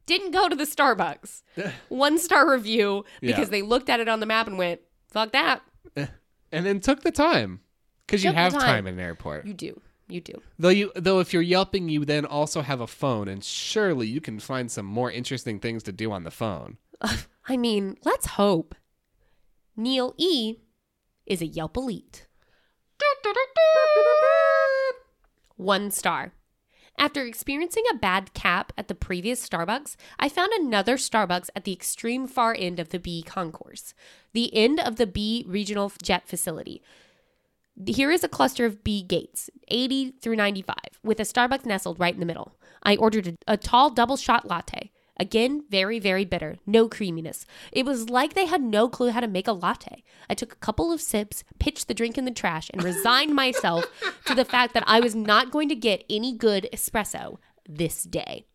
Didn't 0.06 0.32
go 0.32 0.50
to 0.50 0.56
the 0.56 0.66
Starbucks. 0.66 1.42
one 1.90 2.20
star 2.20 2.52
review 2.52 3.06
because 3.22 3.46
Yeah. 3.48 3.52
they 3.52 3.62
looked 3.62 3.90
at 3.90 4.02
it 4.02 4.10
on 4.10 4.20
the 4.20 4.26
map 4.26 4.46
and 4.48 4.58
went, 4.58 4.82
"Fuck 5.10 5.32
that." 5.32 5.62
Eh. 5.96 6.08
And 6.52 6.66
then 6.66 6.82
took 6.82 7.02
the 7.02 7.12
time. 7.12 7.62
Because 8.06 8.24
you 8.24 8.32
the 8.32 8.38
have 8.38 8.54
time. 8.54 8.62
time 8.62 8.88
in 8.88 8.96
an 8.96 9.00
airport. 9.00 9.46
You 9.46 9.54
do. 9.54 9.82
You 10.08 10.22
do. 10.22 10.42
Though 10.60 10.70
you 10.70 10.92
though 10.96 11.20
if 11.20 11.34
you're 11.34 11.42
yelping, 11.42 11.90
you 11.90 12.06
then 12.06 12.26
also 12.26 12.62
have 12.62 12.82
a 12.82 12.88
phone, 12.88 13.28
and 13.28 13.44
surely 13.44 14.08
you 14.08 14.22
can 14.22 14.40
find 14.40 14.70
some 14.70 14.86
more 14.86 15.10
interesting 15.10 15.60
things 15.60 15.84
to 15.84 15.92
do 15.92 16.12
on 16.12 16.24
the 16.24 16.32
phone. 16.32 16.78
I 17.48 17.58
mean, 17.58 17.98
let's 18.04 18.28
hope. 18.28 18.76
Neil 19.76 20.14
E 20.18 20.58
is 21.26 21.42
a 21.42 21.46
Yelp 21.46 21.78
elite. 21.78 22.28
One 25.56 25.92
star. 25.92 26.34
After 26.98 27.26
experiencing 27.26 27.84
a 27.92 27.98
bad 27.98 28.34
cap 28.34 28.72
at 28.78 28.88
the 28.88 28.96
previous 28.96 29.48
Starbucks, 29.48 29.96
I 30.20 30.30
found 30.30 30.52
another 30.54 30.96
Starbucks 30.96 31.50
at 31.56 31.64
the 31.64 31.74
extreme 31.74 32.28
far 32.28 32.56
end 32.58 32.80
of 32.80 32.90
the 32.90 33.00
B 33.00 33.24
concourse, 33.24 33.94
the 34.34 34.56
end 34.56 34.80
of 34.80 34.98
the 34.98 35.08
B 35.08 35.44
regional 35.48 35.92
jet 36.02 36.28
facility. 36.28 36.84
Here 37.88 38.12
is 38.12 38.24
a 38.24 38.30
cluster 38.30 38.66
of 38.66 38.84
B 38.84 39.02
gates, 39.02 39.50
80 39.68 40.12
through 40.22 40.36
95, 40.36 40.76
with 41.04 41.20
a 41.20 41.24
Starbucks 41.24 41.66
nestled 41.66 42.00
right 42.00 42.14
in 42.14 42.20
the 42.20 42.26
middle. 42.26 42.56
I 42.84 42.96
ordered 42.96 43.28
a, 43.28 43.54
a 43.54 43.58
tall 43.58 43.90
double 43.90 44.18
shot 44.18 44.48
latte. 44.48 44.92
Again, 45.18 45.64
very, 45.70 46.00
very 46.00 46.26
bitter, 46.26 46.58
no 46.66 46.88
creaminess. 46.88 47.46
It 47.72 47.86
was 47.86 48.10
like 48.10 48.34
they 48.34 48.46
had 48.46 48.62
no 48.62 48.90
clue 48.90 49.12
how 49.12 49.20
to 49.20 49.28
make 49.28 49.48
a 49.48 49.54
latte. 49.54 50.04
I 50.30 50.34
took 50.34 50.54
a 50.54 50.58
couple 50.58 50.92
of 50.92 51.02
sips, 51.02 51.44
pitched 51.60 51.88
the 51.88 51.94
drink 51.94 52.18
in 52.18 52.26
the 52.26 52.32
trash, 52.32 52.70
and 52.74 52.84
resigned 52.84 53.36
myself 53.36 53.86
to 54.26 54.34
the 54.34 54.46
fact 54.46 54.74
that 54.74 54.84
I 54.88 55.00
was 55.00 55.14
not 55.16 55.52
going 55.52 55.70
to 55.70 55.76
get 55.76 56.04
any 56.10 56.36
good 56.36 56.68
espresso 56.74 57.38
this 57.68 58.04
day. 58.04 58.46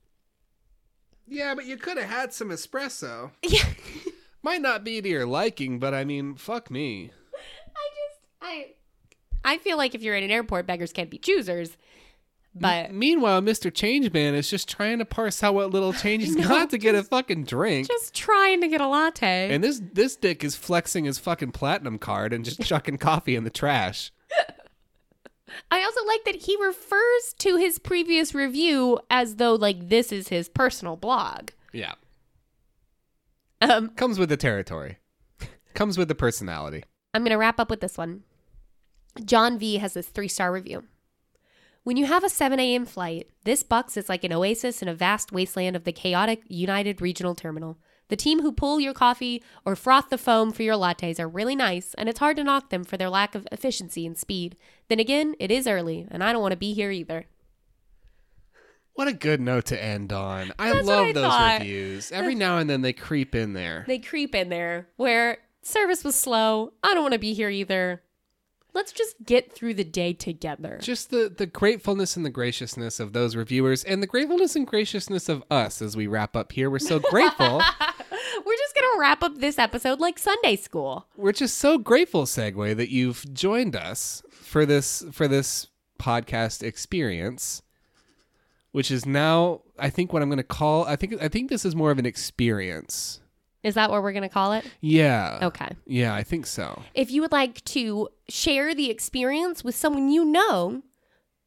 Yeah, 1.28 1.54
but 1.54 1.66
you 1.66 1.76
could 1.76 1.96
have 1.96 2.10
had 2.10 2.32
some 2.32 2.48
espresso. 2.48 3.32
Yeah. 3.42 3.64
Might 4.42 4.62
not 4.62 4.84
be 4.84 5.00
to 5.00 5.08
your 5.08 5.26
liking, 5.26 5.78
but 5.78 5.94
I 5.94 6.04
mean, 6.04 6.34
fuck 6.36 6.70
me. 6.70 7.10
I 7.76 7.88
just 7.94 8.20
I 8.40 8.66
I 9.44 9.58
feel 9.58 9.76
like 9.76 9.94
if 9.94 10.02
you're 10.02 10.16
in 10.16 10.24
an 10.24 10.30
airport, 10.30 10.66
beggars 10.66 10.92
can't 10.92 11.10
be 11.10 11.18
choosers. 11.18 11.76
But 12.54 12.92
Meanwhile, 12.92 13.42
Mr. 13.42 13.72
Changeman 13.72 14.34
is 14.34 14.50
just 14.50 14.68
trying 14.68 14.98
to 14.98 15.04
parse 15.04 15.42
out 15.44 15.54
what 15.54 15.70
little 15.70 15.92
change 15.92 16.24
he's 16.24 16.34
got 16.48 16.70
to 16.70 16.78
get 16.78 16.94
a 16.94 17.04
fucking 17.04 17.44
drink. 17.44 17.86
just 17.86 18.14
trying 18.14 18.60
to 18.62 18.68
get 18.68 18.80
a 18.80 18.86
latte. 18.88 19.52
And 19.54 19.62
this 19.62 19.80
this 19.92 20.16
dick 20.16 20.42
is 20.42 20.56
flexing 20.56 21.04
his 21.04 21.18
fucking 21.18 21.52
platinum 21.52 21.98
card 21.98 22.32
and 22.32 22.44
just 22.44 22.60
chucking 22.62 22.98
coffee 22.98 23.36
in 23.36 23.44
the 23.44 23.50
trash. 23.50 24.10
I 25.70 25.82
also 25.82 26.04
like 26.06 26.24
that 26.24 26.42
he 26.46 26.56
refers 26.60 27.34
to 27.38 27.56
his 27.56 27.78
previous 27.78 28.34
review 28.34 28.98
as 29.10 29.36
though 29.36 29.54
like 29.54 29.88
this 29.88 30.10
is 30.10 30.28
his 30.28 30.48
personal 30.48 30.96
blog. 30.96 31.50
Yeah. 31.72 31.94
Um, 33.60 33.90
Comes 33.90 34.18
with 34.18 34.28
the 34.30 34.36
territory. 34.36 34.98
Comes 35.74 35.96
with 35.98 36.08
the 36.08 36.14
personality. 36.14 36.84
I'm 37.14 37.22
gonna 37.24 37.38
wrap 37.38 37.60
up 37.60 37.70
with 37.70 37.80
this 37.80 37.96
one. 37.96 38.22
John 39.24 39.58
V 39.58 39.76
has 39.78 39.94
this 39.94 40.08
three 40.08 40.28
star 40.28 40.52
review. 40.52 40.84
When 41.84 41.96
you 41.96 42.06
have 42.06 42.22
a 42.22 42.28
7 42.28 42.60
a.m. 42.60 42.84
flight, 42.84 43.30
this 43.44 43.62
Bucks 43.62 43.96
is 43.96 44.08
like 44.08 44.22
an 44.24 44.32
oasis 44.32 44.82
in 44.82 44.88
a 44.88 44.94
vast 44.94 45.32
wasteland 45.32 45.74
of 45.74 45.84
the 45.84 45.92
chaotic 45.92 46.42
United 46.46 47.00
Regional 47.00 47.34
Terminal. 47.34 47.78
The 48.08 48.16
team 48.16 48.40
who 48.40 48.52
pull 48.52 48.80
your 48.80 48.94
coffee 48.94 49.42
or 49.64 49.76
froth 49.76 50.08
the 50.10 50.18
foam 50.18 50.52
for 50.52 50.62
your 50.62 50.76
lattes 50.76 51.18
are 51.20 51.28
really 51.28 51.56
nice, 51.56 51.94
and 51.94 52.08
it's 52.08 52.18
hard 52.18 52.36
to 52.38 52.44
knock 52.44 52.70
them 52.70 52.84
for 52.84 52.96
their 52.96 53.08
lack 53.10 53.34
of 53.34 53.46
efficiency 53.52 54.06
and 54.06 54.18
speed. 54.18 54.56
Then 54.88 54.98
again, 54.98 55.34
it 55.38 55.50
is 55.50 55.66
early, 55.66 56.06
and 56.10 56.22
I 56.24 56.32
don't 56.32 56.42
want 56.42 56.52
to 56.52 56.58
be 56.58 56.72
here 56.74 56.90
either. 56.90 57.26
What 58.94 59.08
a 59.08 59.12
good 59.12 59.40
note 59.40 59.66
to 59.66 59.82
end 59.82 60.12
on. 60.12 60.52
I 60.58 60.72
That's 60.72 60.86
love 60.86 61.06
I 61.06 61.12
those 61.12 61.24
thought. 61.24 61.60
reviews. 61.60 62.10
Every 62.10 62.34
now 62.34 62.58
and 62.58 62.68
then 62.68 62.82
they 62.82 62.92
creep 62.92 63.34
in 63.34 63.52
there. 63.52 63.84
They 63.86 63.98
creep 63.98 64.34
in 64.34 64.48
there 64.48 64.88
where 64.96 65.38
service 65.62 66.02
was 66.02 66.16
slow. 66.16 66.72
I 66.82 66.94
don't 66.94 67.02
want 67.02 67.12
to 67.12 67.18
be 67.20 67.32
here 67.32 67.48
either. 67.48 68.02
Let's 68.74 68.92
just 68.92 69.16
get 69.24 69.52
through 69.52 69.74
the 69.74 69.84
day 69.84 70.12
together. 70.12 70.78
Just 70.80 71.10
the, 71.10 71.32
the 71.34 71.46
gratefulness 71.46 72.16
and 72.16 72.24
the 72.24 72.30
graciousness 72.30 73.00
of 73.00 73.12
those 73.12 73.34
reviewers 73.34 73.82
and 73.82 74.02
the 74.02 74.06
gratefulness 74.06 74.54
and 74.54 74.66
graciousness 74.66 75.28
of 75.28 75.42
us 75.50 75.82
as 75.82 75.96
we 75.96 76.06
wrap 76.06 76.36
up 76.36 76.52
here. 76.52 76.70
We're 76.70 76.78
so 76.78 76.98
grateful. 77.10 77.58
We're 77.58 78.56
just 78.56 78.74
going 78.74 78.94
to 78.94 78.96
wrap 78.98 79.22
up 79.22 79.38
this 79.38 79.58
episode 79.58 80.00
like 80.00 80.18
Sunday 80.18 80.56
school. 80.56 81.06
We're 81.16 81.32
just 81.32 81.58
so 81.58 81.78
grateful, 81.78 82.24
Segway, 82.24 82.76
that 82.76 82.90
you've 82.90 83.24
joined 83.32 83.74
us 83.74 84.22
for 84.30 84.64
this 84.64 85.04
for 85.12 85.26
this 85.26 85.68
podcast 85.98 86.62
experience, 86.62 87.62
which 88.72 88.90
is 88.90 89.04
now 89.04 89.62
I 89.78 89.90
think 89.90 90.12
what 90.12 90.22
I'm 90.22 90.30
gonna 90.30 90.42
call 90.42 90.84
I 90.84 90.96
think 90.96 91.20
I 91.20 91.28
think 91.28 91.50
this 91.50 91.64
is 91.64 91.74
more 91.74 91.90
of 91.90 91.98
an 91.98 92.06
experience. 92.06 93.20
Is 93.62 93.74
that 93.74 93.90
what 93.90 94.02
we're 94.02 94.12
going 94.12 94.22
to 94.22 94.28
call 94.28 94.52
it? 94.52 94.64
Yeah. 94.80 95.38
Okay. 95.42 95.68
Yeah, 95.86 96.14
I 96.14 96.22
think 96.22 96.46
so. 96.46 96.82
If 96.94 97.10
you 97.10 97.20
would 97.22 97.32
like 97.32 97.64
to 97.66 98.08
share 98.28 98.74
the 98.74 98.90
experience 98.90 99.64
with 99.64 99.74
someone 99.74 100.10
you 100.10 100.24
know, 100.24 100.82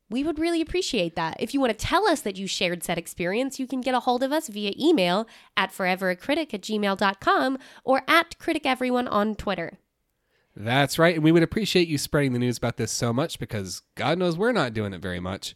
we 0.09 0.23
would 0.23 0.37
really 0.37 0.59
appreciate 0.59 1.15
that. 1.15 1.37
If 1.39 1.53
you 1.53 1.61
want 1.61 1.71
to 1.77 1.85
tell 1.85 2.05
us 2.07 2.21
that 2.21 2.35
you 2.35 2.45
shared 2.47 2.83
said 2.83 2.97
experience, 2.97 3.59
you 3.59 3.65
can 3.65 3.79
get 3.79 3.95
a 3.95 4.01
hold 4.01 4.23
of 4.23 4.33
us 4.33 4.49
via 4.49 4.73
email 4.77 5.25
at 5.55 5.71
foreveracritic 5.71 6.53
at 6.53 6.61
gmail.com 6.61 7.57
or 7.85 8.01
at 8.09 8.37
criticeveryone 8.37 9.09
on 9.09 9.35
Twitter. 9.35 9.79
That's 10.53 10.99
right. 10.99 11.15
And 11.15 11.23
we 11.23 11.31
would 11.31 11.43
appreciate 11.43 11.87
you 11.87 11.97
spreading 11.97 12.33
the 12.33 12.39
news 12.39 12.57
about 12.57 12.75
this 12.75 12.91
so 12.91 13.13
much 13.13 13.39
because 13.39 13.83
God 13.95 14.17
knows 14.17 14.37
we're 14.37 14.51
not 14.51 14.73
doing 14.73 14.93
it 14.93 15.01
very 15.01 15.21
much. 15.21 15.55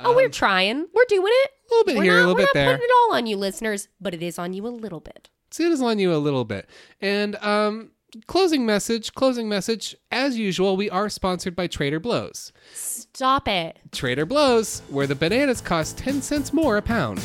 Oh, 0.00 0.14
we're 0.14 0.26
um, 0.26 0.32
trying. 0.32 0.86
We're 0.92 1.04
doing 1.08 1.32
it. 1.32 1.50
A 1.50 1.74
little 1.74 1.84
bit 1.86 1.96
We're 1.96 2.02
here, 2.02 2.12
not, 2.12 2.18
a 2.18 2.26
little 2.26 2.34
we're 2.34 2.40
bit 2.40 2.48
not 2.48 2.54
there. 2.54 2.72
putting 2.72 2.84
it 2.84 2.92
all 2.94 3.14
on 3.16 3.26
you, 3.26 3.36
listeners, 3.38 3.88
but 4.00 4.12
it 4.12 4.22
is 4.22 4.38
on 4.38 4.52
you 4.52 4.66
a 4.66 4.68
little 4.68 5.00
bit. 5.00 5.30
Is 5.60 5.82
on 5.82 5.98
you 5.98 6.14
a 6.14 6.16
little 6.16 6.44
bit. 6.44 6.68
And 7.00 7.36
um, 7.36 7.90
closing 8.26 8.66
message, 8.66 9.14
closing 9.14 9.48
message. 9.48 9.96
As 10.10 10.38
usual, 10.38 10.76
we 10.76 10.90
are 10.90 11.08
sponsored 11.08 11.54
by 11.54 11.66
Trader 11.66 12.00
Blows. 12.00 12.52
Stop 12.72 13.48
it. 13.48 13.78
Trader 13.92 14.26
Blows, 14.26 14.80
where 14.88 15.06
the 15.06 15.14
bananas 15.14 15.60
cost 15.60 15.98
10 15.98 16.22
cents 16.22 16.52
more 16.52 16.76
a 16.76 16.82
pound. 16.82 17.22